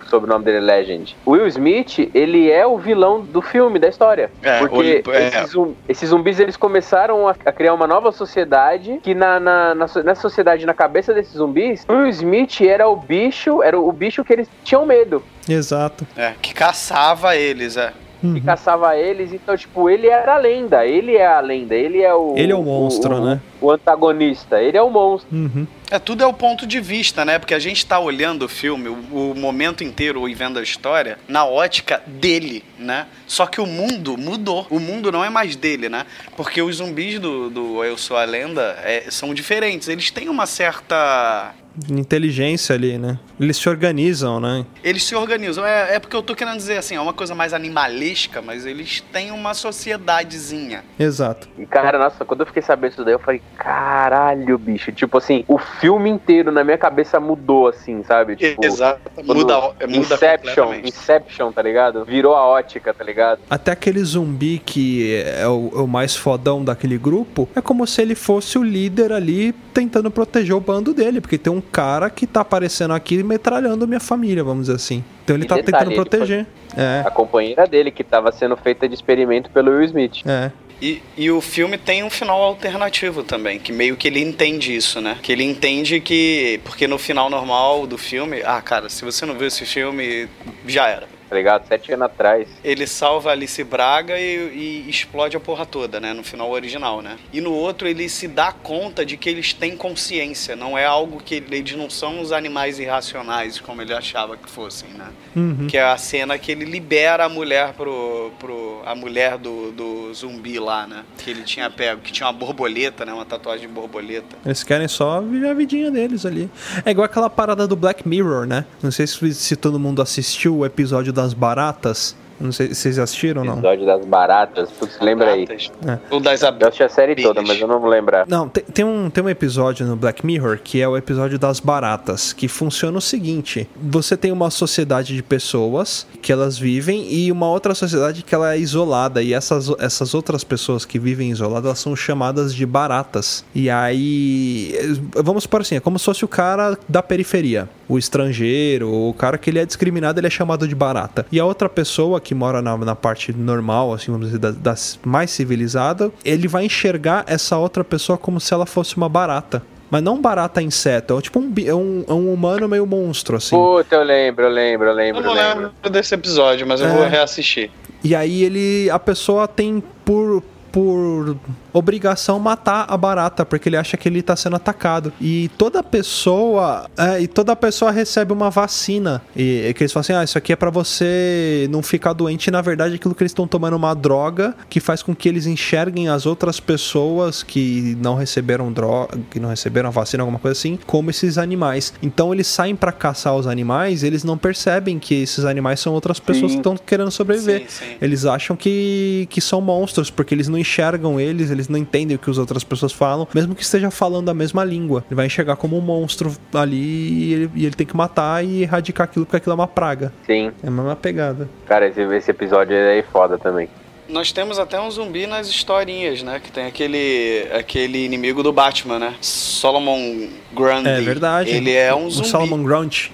o 0.00 0.02
sobrenome 0.08 0.44
dele 0.44 0.58
é 0.58 0.60
Legend. 0.60 1.16
O 1.24 1.32
Will 1.32 1.46
Smith, 1.48 2.10
ele 2.14 2.50
é 2.50 2.66
o 2.66 2.76
vilão 2.78 3.20
do 3.20 3.40
filme, 3.42 3.78
da 3.78 3.88
história. 3.88 4.30
É, 4.42 4.58
porque 4.60 5.02
o- 5.06 5.12
é. 5.12 5.28
esses, 5.28 5.50
zum- 5.50 5.74
esses 5.88 6.08
zumbis, 6.08 6.38
eles 6.40 6.56
começaram 6.56 7.28
a, 7.28 7.34
a 7.44 7.52
criar 7.52 7.74
uma 7.74 7.86
nova 7.86 8.10
sociedade, 8.12 9.00
que 9.02 9.14
na, 9.14 9.38
na, 9.40 9.74
na, 9.74 9.86
nessa 10.04 10.20
sociedade, 10.22 10.66
na 10.66 10.74
cabeça 10.74 11.12
desses 11.14 11.32
zumbis, 11.34 11.84
o 11.88 11.92
Will 11.92 12.08
Smith 12.08 12.60
era 12.60 12.88
o 12.88 12.96
bicho, 12.96 13.62
era 13.62 13.78
o 13.78 13.92
bicho 13.92 14.24
que 14.24 14.32
eles 14.32 14.48
tinham 14.62 14.84
medo. 14.86 15.22
Exato. 15.48 16.06
É, 16.16 16.32
que 16.40 16.54
caçava 16.54 17.36
eles, 17.36 17.76
é. 17.76 17.92
E 18.24 18.26
Uhum. 18.26 18.40
caçava 18.40 18.96
eles. 18.96 19.32
Então, 19.32 19.56
tipo, 19.56 19.88
ele 19.90 20.06
era 20.08 20.34
a 20.34 20.38
lenda. 20.38 20.86
Ele 20.86 21.14
é 21.16 21.26
a 21.26 21.40
lenda. 21.40 21.74
Ele 21.74 22.00
é 22.00 22.14
o. 22.14 22.34
Ele 22.36 22.52
é 22.52 22.56
o 22.56 22.62
monstro, 22.62 23.16
o- 23.16 23.24
né? 23.24 23.40
O 23.60 23.70
antagonista. 23.70 24.60
Ele 24.62 24.76
é 24.76 24.82
o 24.82 24.90
monstro. 24.90 25.28
Uhum. 25.34 25.66
É, 25.90 25.98
tudo 25.98 26.24
é 26.24 26.26
o 26.26 26.32
ponto 26.32 26.66
de 26.66 26.80
vista, 26.80 27.24
né? 27.24 27.38
Porque 27.38 27.54
a 27.54 27.58
gente 27.58 27.84
tá 27.86 27.98
olhando 28.00 28.44
o 28.44 28.48
filme, 28.48 28.88
o, 28.88 29.32
o 29.32 29.34
momento 29.36 29.84
inteiro 29.84 30.28
e 30.28 30.34
vendo 30.34 30.58
a 30.58 30.62
história, 30.62 31.18
na 31.28 31.44
ótica 31.44 32.02
dele, 32.06 32.64
né? 32.78 33.06
Só 33.26 33.46
que 33.46 33.60
o 33.60 33.66
mundo 33.66 34.16
mudou. 34.18 34.66
O 34.70 34.80
mundo 34.80 35.12
não 35.12 35.24
é 35.24 35.28
mais 35.30 35.54
dele, 35.56 35.88
né? 35.88 36.04
Porque 36.36 36.60
os 36.62 36.76
zumbis 36.76 37.18
do, 37.20 37.48
do 37.50 37.84
Eu 37.84 37.96
Sou 37.96 38.16
a 38.16 38.24
Lenda 38.24 38.76
é, 38.82 39.04
são 39.10 39.32
diferentes. 39.34 39.88
Eles 39.88 40.10
têm 40.10 40.28
uma 40.28 40.46
certa. 40.46 41.54
Inteligência 41.90 42.74
ali, 42.74 42.98
né? 42.98 43.18
Eles 43.38 43.56
se 43.56 43.68
organizam, 43.68 44.38
né? 44.38 44.64
Eles 44.82 45.02
se 45.02 45.14
organizam. 45.14 45.64
É, 45.66 45.96
é 45.96 45.98
porque 45.98 46.14
eu 46.14 46.22
tô 46.22 46.34
querendo 46.34 46.56
dizer 46.56 46.78
assim, 46.78 46.94
é 46.94 47.00
uma 47.00 47.12
coisa 47.12 47.34
mais 47.34 47.52
animalesca, 47.52 48.40
mas 48.40 48.64
eles 48.64 49.00
têm 49.12 49.32
uma 49.32 49.54
sociedadezinha. 49.54 50.84
Exato. 50.98 51.48
E, 51.58 51.66
cara, 51.66 51.98
nossa, 51.98 52.24
quando 52.24 52.40
eu 52.40 52.46
fiquei 52.46 52.62
sabendo 52.62 52.90
disso 52.90 53.04
daí, 53.04 53.14
eu 53.14 53.18
falei, 53.18 53.42
caralho, 53.56 54.56
bicho. 54.56 54.92
Tipo 54.92 55.18
assim, 55.18 55.44
o 55.48 55.58
filme 55.58 56.10
inteiro 56.10 56.52
na 56.52 56.62
minha 56.62 56.78
cabeça 56.78 57.18
mudou, 57.18 57.68
assim, 57.68 58.02
sabe? 58.04 58.36
Tipo, 58.36 58.64
Exato. 58.64 59.10
Muda, 59.24 59.60
muda 59.60 59.88
Inception. 59.88 60.74
Inception, 60.84 61.52
tá 61.52 61.62
ligado? 61.62 62.04
Virou 62.04 62.34
a 62.34 62.46
ótica, 62.46 62.94
tá 62.94 63.02
ligado? 63.02 63.40
Até 63.50 63.72
aquele 63.72 64.02
zumbi 64.04 64.62
que 64.64 65.22
é 65.24 65.48
o, 65.48 65.70
é 65.74 65.80
o 65.80 65.86
mais 65.86 66.14
fodão 66.14 66.64
daquele 66.64 66.98
grupo, 66.98 67.48
é 67.54 67.60
como 67.60 67.86
se 67.86 68.00
ele 68.00 68.14
fosse 68.14 68.58
o 68.58 68.62
líder 68.62 69.12
ali 69.12 69.54
tentando 69.74 70.10
proteger 70.10 70.54
o 70.54 70.60
bando 70.60 70.94
dele, 70.94 71.20
porque 71.20 71.36
tem 71.36 71.52
um 71.52 71.60
cara 71.60 72.08
que 72.08 72.26
tá 72.26 72.40
aparecendo 72.40 72.94
aqui 72.94 73.22
metralhando 73.22 73.86
minha 73.86 74.00
família, 74.00 74.44
vamos 74.44 74.66
dizer 74.66 74.76
assim. 74.76 75.04
Então 75.24 75.34
ele 75.36 75.44
E 75.44 75.48
tá 75.48 75.56
detalhe, 75.56 75.90
tentando 75.90 75.94
proteger. 75.94 76.46
É, 76.76 77.02
A 77.04 77.10
companheira 77.10 77.66
dele, 77.66 77.90
que 77.90 78.04
tava 78.04 78.30
sendo 78.32 78.56
feita 78.56 78.88
de 78.88 78.94
experimento 78.94 79.50
pelo 79.50 79.72
Will 79.72 79.82
Smith. 79.84 80.22
é. 80.24 80.50
E, 80.82 81.00
e 81.16 81.30
o 81.30 81.40
filme 81.40 81.78
tem 81.78 82.02
um 82.02 82.10
final 82.10 82.42
alternativo 82.42 83.22
também, 83.22 83.58
que 83.60 83.72
meio 83.72 83.96
que 83.96 84.08
ele 84.08 84.20
entende 84.20 84.74
isso, 84.74 85.00
né? 85.00 85.16
Que 85.22 85.30
ele 85.32 85.44
entende 85.44 86.00
que. 86.00 86.60
Porque 86.64 86.86
no 86.88 86.98
final 86.98 87.30
normal 87.30 87.86
do 87.86 87.96
filme. 87.96 88.42
Ah, 88.44 88.60
cara, 88.60 88.88
se 88.90 89.04
você 89.04 89.24
não 89.24 89.34
viu 89.34 89.46
esse 89.46 89.64
filme, 89.64 90.28
já 90.66 90.88
era. 90.88 91.06
Tá 91.28 91.36
ligado? 91.36 91.66
Sete 91.66 91.92
anos 91.92 92.06
atrás. 92.06 92.48
Ele 92.62 92.86
salva 92.86 93.30
a 93.30 93.32
Alice 93.32 93.62
Braga 93.64 94.18
e, 94.18 94.84
e 94.86 94.90
explode 94.90 95.36
a 95.36 95.40
porra 95.40 95.66
toda, 95.66 95.98
né? 95.98 96.12
No 96.12 96.22
final 96.22 96.50
original, 96.50 97.00
né? 97.02 97.16
E 97.32 97.40
no 97.40 97.52
outro 97.52 97.88
ele 97.88 98.08
se 98.08 98.28
dá 98.28 98.52
conta 98.52 99.04
de 99.04 99.16
que 99.16 99.28
eles 99.28 99.52
têm 99.52 99.76
consciência, 99.76 100.54
não 100.54 100.76
é 100.76 100.84
algo 100.84 101.20
que 101.22 101.36
eles 101.50 101.76
não 101.76 101.88
são 101.88 102.20
os 102.20 102.32
animais 102.32 102.78
irracionais 102.78 103.58
como 103.58 103.82
ele 103.82 103.92
achava 103.92 104.36
que 104.36 104.48
fossem, 104.48 104.90
né? 104.90 105.08
Uhum. 105.34 105.66
Que 105.66 105.76
é 105.76 105.82
a 105.82 105.96
cena 105.96 106.38
que 106.38 106.52
ele 106.52 106.64
libera 106.64 107.24
a 107.24 107.28
mulher 107.28 107.72
pro. 107.72 108.30
pro 108.38 108.74
a 108.84 108.94
mulher 108.94 109.38
do, 109.38 109.72
do 109.72 110.12
zumbi 110.12 110.58
lá, 110.58 110.86
né? 110.86 111.04
Que 111.16 111.30
ele 111.30 111.42
tinha 111.42 111.70
pego, 111.70 112.02
que 112.02 112.12
tinha 112.12 112.26
uma 112.26 112.32
borboleta, 112.34 113.04
né? 113.06 113.12
Uma 113.14 113.24
tatuagem 113.24 113.66
de 113.66 113.72
borboleta. 113.72 114.36
Eles 114.44 114.62
querem 114.62 114.86
só 114.86 115.22
viver 115.22 115.48
a 115.48 115.54
vidinha 115.54 115.90
deles 115.90 116.26
ali. 116.26 116.50
É 116.84 116.90
igual 116.90 117.06
aquela 117.06 117.30
parada 117.30 117.66
do 117.66 117.74
Black 117.74 118.06
Mirror, 118.06 118.46
né? 118.46 118.66
Não 118.82 118.90
sei 118.90 119.06
se, 119.06 119.34
se 119.34 119.56
todo 119.56 119.78
mundo 119.78 120.02
assistiu 120.02 120.58
o 120.58 120.66
episódio 120.66 121.13
das 121.14 121.34
baratas. 121.34 122.14
Não 122.40 122.52
sei 122.52 122.68
se 122.68 122.74
vocês 122.76 122.98
assistiram 122.98 123.42
ou 123.42 123.46
não. 123.46 123.54
Episódio 123.54 123.86
das 123.86 124.04
baratas. 124.04 124.70
Putz, 124.72 124.98
lembra 125.00 125.32
aí. 125.32 125.46
É. 125.86 125.98
Ou 126.10 126.20
das 126.20 126.42
Eu 126.42 126.48
abelhas. 126.48 126.68
assisti 126.68 126.82
a 126.82 126.88
série 126.88 127.14
toda, 127.22 127.42
mas 127.42 127.60
eu 127.60 127.68
não 127.68 127.80
vou 127.80 127.88
lembrar. 127.88 128.26
Não, 128.26 128.48
tem, 128.48 128.64
tem 128.64 128.84
um, 128.84 129.08
tem 129.10 129.22
um 129.24 129.28
episódio 129.28 129.86
no 129.86 129.96
Black 129.96 130.24
Mirror 130.24 130.58
que 130.62 130.80
é 130.80 130.88
o 130.88 130.96
episódio 130.96 131.38
das 131.38 131.60
baratas, 131.60 132.32
que 132.32 132.48
funciona 132.48 132.98
o 132.98 133.00
seguinte: 133.00 133.68
você 133.76 134.16
tem 134.16 134.32
uma 134.32 134.50
sociedade 134.50 135.14
de 135.14 135.22
pessoas 135.22 136.06
que 136.22 136.32
elas 136.32 136.58
vivem 136.58 137.12
e 137.12 137.30
uma 137.30 137.48
outra 137.48 137.74
sociedade 137.74 138.22
que 138.22 138.34
ela 138.34 138.54
é 138.54 138.58
isolada, 138.58 139.22
e 139.22 139.32
essas, 139.32 139.70
essas 139.78 140.14
outras 140.14 140.42
pessoas 140.44 140.84
que 140.84 140.98
vivem 140.98 141.30
isoladas 141.30 141.64
elas 141.66 141.78
são 141.78 141.94
chamadas 141.96 142.54
de 142.54 142.66
baratas. 142.66 143.44
E 143.54 143.70
aí, 143.70 144.74
vamos 145.14 145.46
por 145.46 145.60
assim, 145.60 145.76
é 145.76 145.80
como 145.80 145.98
se 145.98 146.04
fosse 146.04 146.24
o 146.24 146.28
cara 146.28 146.76
da 146.88 147.02
periferia, 147.02 147.68
o 147.88 147.98
estrangeiro, 147.98 148.90
o 148.90 149.14
cara 149.14 149.38
que 149.38 149.50
ele 149.50 149.58
é 149.58 149.66
discriminado, 149.66 150.18
ele 150.20 150.26
é 150.26 150.30
chamado 150.30 150.66
de 150.66 150.74
barata. 150.74 151.26
E 151.30 151.38
a 151.38 151.44
outra 151.44 151.68
pessoa 151.68 152.20
que 152.20 152.33
mora 152.34 152.60
na, 152.60 152.76
na 152.76 152.94
parte 152.96 153.32
normal, 153.32 153.92
assim, 153.94 154.10
vamos 154.12 154.26
dizer, 154.26 154.38
da, 154.38 154.50
das 154.50 154.98
mais 155.04 155.30
civilizada, 155.30 156.10
ele 156.24 156.46
vai 156.48 156.64
enxergar 156.66 157.24
essa 157.26 157.56
outra 157.56 157.82
pessoa 157.84 158.18
como 158.18 158.40
se 158.40 158.52
ela 158.52 158.66
fosse 158.66 158.96
uma 158.96 159.08
barata. 159.08 159.62
Mas 159.90 160.02
não 160.02 160.20
barata 160.20 160.60
inseto, 160.60 161.16
é 161.16 161.20
tipo 161.22 161.38
um, 161.38 161.52
é 161.64 161.74
um, 161.74 162.04
é 162.08 162.12
um 162.12 162.32
humano 162.32 162.68
meio 162.68 162.84
monstro, 162.86 163.36
assim. 163.36 163.54
Puta, 163.54 163.94
eu 163.94 164.02
lembro, 164.02 164.44
eu 164.44 164.50
lembro, 164.50 164.88
eu 164.88 164.94
lembro, 164.94 165.20
Eu 165.22 165.24
eu 165.30 165.34
não 165.34 165.40
lembro. 165.40 165.64
lembro 165.76 165.90
desse 165.90 166.14
episódio, 166.14 166.66
mas 166.66 166.80
eu 166.80 166.88
É. 166.88 166.92
vou 166.96 167.06
reassistir. 167.06 167.70
E 168.02 168.14
aí 168.14 168.42
ele. 168.42 168.90
A 168.90 168.98
pessoa 168.98 169.46
tem 169.46 169.82
por. 170.04 170.42
Por 170.72 171.36
obrigação 171.74 172.38
matar 172.38 172.86
a 172.88 172.96
barata, 172.96 173.44
porque 173.44 173.68
ele 173.68 173.76
acha 173.76 173.96
que 173.96 174.08
ele 174.08 174.22
tá 174.22 174.36
sendo 174.36 174.56
atacado. 174.56 175.12
E 175.20 175.50
toda 175.58 175.82
pessoa. 175.82 176.88
é, 176.96 177.20
e 177.20 177.26
toda 177.26 177.54
pessoa 177.56 177.90
recebe 177.90 178.32
uma 178.32 178.48
vacina. 178.48 179.20
E, 179.36 179.66
e 179.68 179.74
que 179.74 179.82
eles 179.82 179.92
falam 179.92 180.02
assim: 180.02 180.12
ah, 180.12 180.24
isso 180.24 180.38
aqui 180.38 180.52
é 180.52 180.56
pra 180.56 180.70
você 180.70 181.66
não 181.70 181.82
ficar 181.82 182.12
doente. 182.12 182.46
E 182.46 182.50
na 182.50 182.62
verdade, 182.62 182.94
aquilo 182.94 183.14
que 183.14 183.22
eles 183.22 183.32
estão 183.32 183.46
tomando 183.46 183.74
é 183.74 183.76
uma 183.76 183.94
droga 183.94 184.54
que 184.70 184.80
faz 184.80 185.02
com 185.02 185.14
que 185.14 185.28
eles 185.28 185.46
enxerguem 185.46 186.08
as 186.08 186.24
outras 186.24 186.60
pessoas 186.60 187.42
que 187.42 187.96
não 188.00 188.14
receberam 188.14 188.72
droga, 188.72 189.18
que 189.30 189.40
não 189.40 189.48
receberam 189.48 189.88
a 189.88 189.92
vacina, 189.92 190.22
alguma 190.22 190.38
coisa 190.38 190.56
assim, 190.56 190.78
como 190.86 191.10
esses 191.10 191.36
animais. 191.36 191.92
Então 192.00 192.32
eles 192.32 192.46
saem 192.46 192.76
pra 192.76 192.92
caçar 192.92 193.34
os 193.34 193.46
animais, 193.46 194.02
eles 194.04 194.22
não 194.22 194.38
percebem 194.38 194.98
que 194.98 195.14
esses 195.22 195.44
animais 195.44 195.80
são 195.80 195.92
outras 195.92 196.20
pessoas 196.20 196.52
Sim. 196.52 196.58
que 196.58 196.60
estão 196.60 196.76
querendo 196.76 197.10
sobreviver. 197.10 197.62
Sim, 197.68 197.84
sim. 197.84 197.96
Eles 198.00 198.24
acham 198.24 198.56
que, 198.56 199.26
que 199.30 199.40
são 199.40 199.60
monstros, 199.60 200.10
porque 200.10 200.34
eles 200.34 200.48
não 200.48 200.58
enxergam 200.58 201.18
eles, 201.18 201.50
eles 201.50 201.63
não 201.68 201.78
entendem 201.78 202.16
o 202.16 202.18
que 202.18 202.30
as 202.30 202.38
outras 202.38 202.64
pessoas 202.64 202.92
falam, 202.92 203.26
mesmo 203.34 203.54
que 203.54 203.62
esteja 203.62 203.90
falando 203.90 204.28
a 204.28 204.34
mesma 204.34 204.64
língua. 204.64 205.04
Ele 205.08 205.16
vai 205.16 205.26
enxergar 205.26 205.56
como 205.56 205.76
um 205.76 205.80
monstro 205.80 206.32
ali 206.52 206.76
e 206.76 207.32
ele, 207.32 207.50
e 207.54 207.66
ele 207.66 207.74
tem 207.74 207.86
que 207.86 207.96
matar 207.96 208.44
e 208.44 208.62
erradicar 208.62 209.04
aquilo, 209.04 209.24
porque 209.26 209.36
aquilo 209.36 209.52
é 209.52 209.54
uma 209.54 209.68
praga. 209.68 210.12
Sim. 210.26 210.52
É 210.62 210.68
a 210.68 210.70
mesma 210.70 210.96
pegada. 210.96 211.48
Cara, 211.66 211.88
esse, 211.88 212.00
esse 212.00 212.30
episódio 212.30 212.74
é 212.74 213.02
foda 213.10 213.38
também. 213.38 213.68
Nós 214.08 214.32
temos 214.32 214.58
até 214.58 214.78
um 214.78 214.90
zumbi 214.90 215.26
nas 215.26 215.48
historinhas, 215.48 216.22
né? 216.22 216.38
Que 216.38 216.52
tem 216.52 216.66
aquele, 216.66 217.48
aquele 217.52 218.04
inimigo 218.04 218.42
do 218.42 218.52
Batman, 218.52 218.98
né? 218.98 219.14
Solomon 219.20 220.28
Grundy. 220.52 220.88
É 220.88 221.00
verdade. 221.00 221.50
Ele 221.50 221.72
é 221.72 221.94
um 221.94 222.06
O 222.06 222.10
zumbi. 222.10 222.28
Solomon 222.28 222.62
Grunt. 222.62 223.08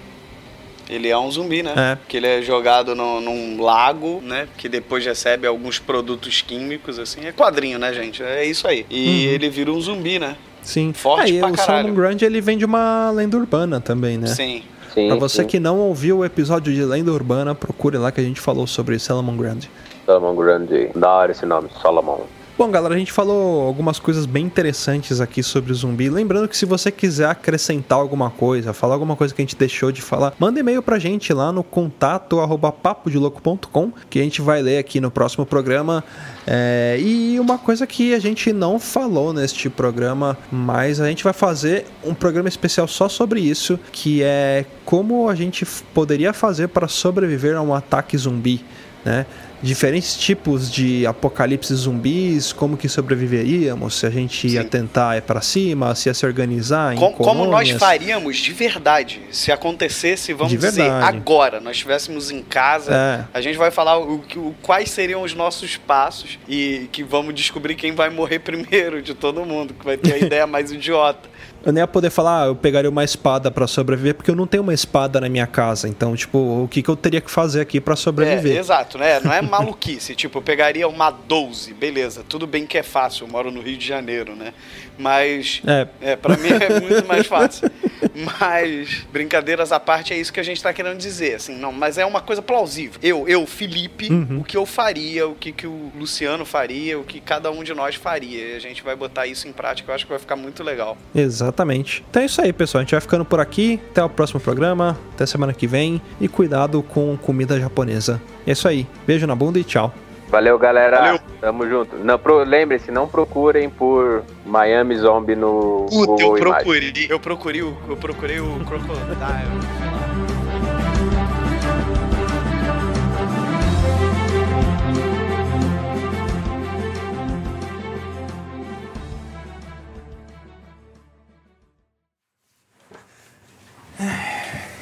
Ele 0.91 1.09
é 1.09 1.17
um 1.17 1.31
zumbi, 1.31 1.63
né? 1.63 1.73
É. 1.77 1.99
Que 2.09 2.17
ele 2.17 2.27
é 2.27 2.43
jogado 2.43 2.95
no- 2.97 3.21
num 3.21 3.63
lago, 3.63 4.21
né? 4.25 4.49
Que 4.57 4.69
depois 4.69 5.05
recebe 5.07 5.47
alguns 5.47 5.79
produtos 5.79 6.43
químicos, 6.43 6.99
assim. 6.99 7.25
É 7.25 7.33
quadrinho, 7.33 7.79
né, 7.79 7.93
gente? 7.95 8.23
É 8.23 8.45
isso 8.45 8.67
aí. 8.67 8.85
E 8.91 9.07
Uhum. 9.29 9.33
ele 9.35 9.49
vira 9.51 9.71
um 9.73 9.81
zumbi, 9.81 10.19
né? 10.19 10.37
Sim. 10.63 10.93
Forte 10.93 11.33
Aí 11.33 11.39
pra 11.39 11.49
o 11.49 11.53
caralho. 11.53 11.83
Solomon 11.89 11.95
Grundy 11.95 12.25
ele 12.25 12.41
vem 12.41 12.59
de 12.59 12.65
uma 12.65 13.11
lenda 13.13 13.37
urbana 13.37 13.81
também, 13.81 14.19
né? 14.19 14.27
Sim. 14.27 14.63
Sim, 14.93 15.07
Pra 15.07 15.17
você 15.17 15.43
sim. 15.43 15.47
que 15.49 15.61
não 15.61 15.79
ouviu 15.79 16.19
o 16.19 16.25
episódio 16.25 16.75
de 16.75 16.83
Lenda 16.85 17.13
Urbana, 17.13 17.55
procure 17.55 17.97
lá 17.97 18.11
que 18.11 18.21
a 18.21 18.25
gente 18.25 18.41
falou 18.41 18.67
sobre 18.67 18.99
Solomon 18.99 19.37
Grundy. 19.37 19.71
Solomon 20.05 20.35
Grundy. 20.35 20.91
Da 20.97 21.09
hora 21.13 21.31
esse 21.31 21.47
nome, 21.47 21.69
Solomon. 21.81 22.19
Bom, 22.61 22.71
galera, 22.71 22.95
a 22.95 22.99
gente 22.99 23.11
falou 23.11 23.67
algumas 23.67 23.99
coisas 23.99 24.27
bem 24.27 24.45
interessantes 24.45 25.19
aqui 25.19 25.43
sobre 25.43 25.73
o 25.73 25.75
zumbi. 25.75 26.11
Lembrando 26.11 26.47
que 26.47 26.55
se 26.55 26.67
você 26.67 26.91
quiser 26.91 27.27
acrescentar 27.27 27.99
alguma 27.99 28.29
coisa, 28.29 28.75
falar 28.75 28.93
alguma 28.93 29.17
coisa 29.17 29.35
que 29.35 29.41
a 29.41 29.45
gente 29.45 29.57
deixou 29.57 29.91
de 29.91 30.03
falar, 30.03 30.35
manda 30.39 30.61
e-mail 30.61 30.83
pra 30.83 30.99
gente 30.99 31.33
lá 31.33 31.51
no 31.53 31.65
contato 31.65 32.37
papodiloco.com, 32.83 33.91
que 34.11 34.21
a 34.21 34.23
gente 34.23 34.43
vai 34.43 34.61
ler 34.61 34.77
aqui 34.77 35.01
no 35.01 35.11
próximo 35.11 35.47
programa. 35.47 36.05
É, 36.47 36.99
e 37.01 37.41
uma 37.41 37.57
coisa 37.57 37.87
que 37.87 38.13
a 38.13 38.19
gente 38.19 38.53
não 38.53 38.79
falou 38.79 39.33
neste 39.33 39.71
programa, 39.71 40.37
mas 40.53 41.01
a 41.01 41.09
gente 41.09 41.25
vai 41.25 41.33
fazer 41.33 41.87
um 42.05 42.13
programa 42.13 42.51
especial 42.51 42.87
só 42.87 43.09
sobre 43.09 43.41
isso, 43.41 43.81
que 43.91 44.23
é 44.23 44.67
como 44.85 45.31
a 45.31 45.35
gente 45.35 45.65
poderia 45.95 46.35
fazer 46.35 46.69
para 46.69 46.89
sobreviver 46.89 47.57
a 47.57 47.63
um 47.63 47.73
ataque 47.73 48.19
zumbi, 48.19 48.63
né? 49.03 49.25
Diferentes 49.63 50.17
tipos 50.17 50.71
de 50.71 51.07
apocalipse 51.07 51.75
zumbis, 51.75 52.53
como 52.53 52.77
que 52.77 52.89
sobreviveríamos, 52.89 53.95
se 53.95 54.07
a 54.07 54.11
gente 54.11 54.47
ia 54.49 54.63
Sim. 54.63 54.69
tentar 54.69 55.17
ir 55.19 55.23
pra 55.23 55.41
cima, 55.41 55.95
se 55.95 56.09
ia 56.09 56.15
se 56.15 56.25
organizar 56.27 56.95
em 56.95 56.99
Com- 56.99 57.13
como 57.13 57.45
nós 57.47 57.69
faríamos 57.71 58.39
de 58.39 58.53
verdade 58.53 59.21
se 59.31 59.53
acontecesse, 59.53 60.33
vamos 60.33 60.53
dizer, 60.59 60.91
agora, 60.91 61.61
nós 61.61 61.77
estivéssemos 61.77 62.31
em 62.31 62.43
casa, 62.43 62.93
É. 62.95 63.25
a 63.33 63.41
gente 63.41 63.57
vai 63.59 63.71
falar 63.71 63.99
o, 63.99 64.19
que- 64.21 64.39
o- 64.39 64.55
quais 64.63 64.91
seriam 64.91 65.23
os 65.23 65.35
nossos 65.35 65.77
passos 65.77 66.39
e 66.49 66.89
que 66.93 67.03
vamos 67.03 67.35
descobrir 67.35 67.75
quem 67.75 67.93
vai 67.93 68.11
morrer 68.11 68.39
primeiro 68.41 69.03
de 69.03 69.15
todo 69.15 69.45
mundo, 69.45 69.75
que 69.75 69.85
vai 69.85 69.97
ter 69.97 70.15
a 70.15 70.19
ideia 70.19 70.47
mais 70.47 70.73
idiota. 70.73 71.30
Eu 71.65 71.73
nem 71.73 71.83
ia 71.83 71.87
poder 71.87 72.11
falar, 72.11 72.43
ah, 72.43 72.47
eu 72.47 72.57
pegaria 72.57 72.89
uma 72.89 73.05
espada 73.05 73.51
pra 73.51 73.67
sobreviver, 73.67 74.15
porque 74.15 74.31
eu 74.31 74.35
não 74.37 74.47
tenho 74.47 74.63
uma 74.63 74.73
espada 74.73 75.21
na 75.21 75.29
minha 75.29 75.47
casa. 75.47 75.89
Então, 75.89 76.17
tipo, 76.17 76.39
o 76.39 76.69
que, 76.69 76.83
que 76.83 76.89
eu 76.89 76.97
teria 76.97 77.21
que 77.21 77.31
fazer 77.31 77.61
aqui 77.61 77.81
pra 77.81 77.93
É, 77.93 77.97
sobreviver? 77.97 78.57
exato, 78.57 78.97
né? 78.97 79.21
Não 79.21 79.33
é 79.33 79.43
maluquice. 79.43 80.15
tipo, 80.17 80.39
eu 80.39 80.43
pegaria 80.43 80.89
uma 80.89 81.11
12, 81.11 81.75
beleza. 81.75 82.25
Tudo 82.29 82.47
bem 82.47 82.67
que 82.67 82.79
é 82.79 82.83
fácil, 82.83 83.27
eu 83.27 83.31
moro 83.31 83.51
no 83.51 83.61
Rio 83.61 83.77
de 83.77 83.87
Janeiro, 83.87 84.35
né? 84.35 84.55
Mas. 84.99 85.61
É. 85.67 85.87
É, 86.01 86.17
pra 86.17 86.37
mim 86.37 86.49
é 86.49 86.81
muito 86.81 87.07
mais 87.07 87.27
fácil. 87.27 87.71
Mas, 88.15 89.07
brincadeiras 89.13 89.73
à 89.73 89.81
parte, 89.81 90.13
é 90.13 90.19
isso 90.19 90.33
que 90.33 90.41
a 90.41 90.43
gente 90.43 90.63
tá 90.63 90.73
querendo 90.73 90.99
dizer. 90.99 91.35
Assim, 91.37 91.57
não, 91.57 91.73
mas 91.73 91.99
é 91.99 92.05
uma 92.05 92.21
coisa 92.21 92.43
plausível. 92.43 92.99
Eu, 93.03 93.29
eu, 93.29 93.47
Felipe, 93.47 94.11
Uhum. 94.11 94.41
o 94.41 94.45
que 94.45 94.57
eu 94.57 94.67
faria, 94.67 95.27
o 95.29 95.35
que, 95.35 95.53
que 95.53 95.67
o 95.67 95.91
Luciano 95.97 96.45
faria, 96.45 96.99
o 96.99 97.05
que 97.05 97.21
cada 97.21 97.51
um 97.51 97.63
de 97.63 97.73
nós 97.75 97.95
faria. 97.95 98.53
E 98.53 98.57
a 98.57 98.59
gente 98.59 98.83
vai 98.83 98.97
botar 98.97 99.27
isso 99.27 99.47
em 99.49 99.53
prática, 99.53 99.91
eu 99.91 99.95
acho 99.95 100.05
que 100.05 100.11
vai 100.11 100.19
ficar 100.19 100.37
muito 100.37 100.63
legal. 100.63 100.97
Exatamente. 101.15 102.05
Então 102.11 102.23
é 102.23 102.27
isso 102.27 102.41
aí, 102.41 102.53
pessoal. 102.53 102.81
A 102.81 102.85
gente 102.85 102.93
vai 102.93 103.01
ficando 103.01 103.25
por 103.25 103.41
aqui. 103.41 103.81
Até 103.91 104.03
o 104.03 104.09
próximo 104.09 104.41
programa. 104.41 104.99
Até 105.15 105.27
semana 105.27 105.53
que 105.53 105.67
vem. 105.67 106.01
E 106.21 106.29
cuidado 106.29 106.83
com 106.83 107.17
comida 107.17 107.59
japonesa. 107.59 108.21
É 108.47 108.53
isso 108.53 108.67
aí. 108.69 108.87
Beijo 109.07 109.27
na 109.27 109.35
bunda 109.35 109.59
e 109.59 109.65
tchau. 109.65 109.93
Valeu, 110.31 110.59
galera. 110.59 110.99
Valeu. 110.99 111.21
Tamo 111.41 111.69
junto. 111.69 111.97
Não, 111.97 112.19
pro- 112.19 112.45
Lembre-se, 112.45 112.91
não 112.91 113.09
procurem 113.09 113.69
por 113.69 114.23
Miami 114.47 114.97
Zombie 114.97 115.35
no 115.35 115.87
Puta, 115.91 115.95
eu 115.95 116.07
Google 116.07 116.39
Imagens. 116.39 116.41
procurei. 116.65 117.07
Eu 117.11 117.21
procurei 117.21 117.63
o. 117.63 117.77
Eu 117.89 117.97
procurei 117.97 118.41
o 118.41 118.61
Crocodile. 118.65 119.61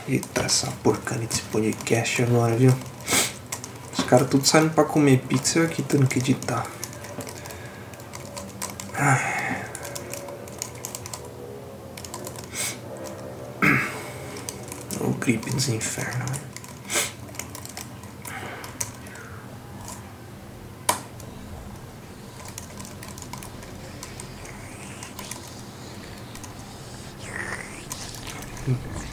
Eita, 0.08 0.42
essa 0.42 0.70
porcaria 0.82 1.26
desse 1.26 1.42
podcast 1.42 2.22
agora, 2.22 2.56
viu? 2.56 2.72
Caras 4.08 4.30
tudo 4.30 4.46
saindo 4.46 4.70
pra 4.70 4.84
comer 4.84 5.18
pizza 5.28 5.62
aqui 5.64 5.82
tendo 5.82 6.06
que 6.06 6.18
editar. 6.18 6.66
O 15.02 15.10
gripe 15.12 15.50
dos 15.50 15.68
infernos. 15.68 16.38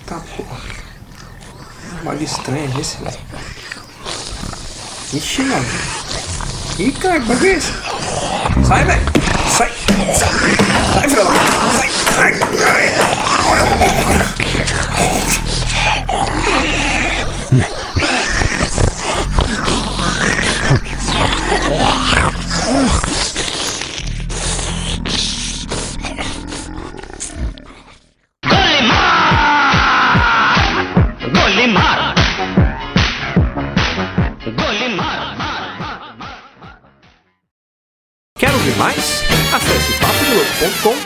Tá 0.06 0.22
porra. 0.38 0.62
Bagulho 2.02 2.24
estranho 2.24 2.80
esse, 2.80 3.04
velho. 3.04 3.65
Ixi, 5.14 5.44
mano. 5.44 5.66
Ih, 6.80 6.92
cara, 6.92 7.20
que 7.20 7.28
bagulho 7.28 7.48
é 7.48 7.54
esse? 7.54 7.72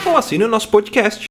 Ou 0.09 0.17
assine 0.17 0.43
o 0.43 0.47
nosso 0.47 0.69
podcast. 0.69 1.28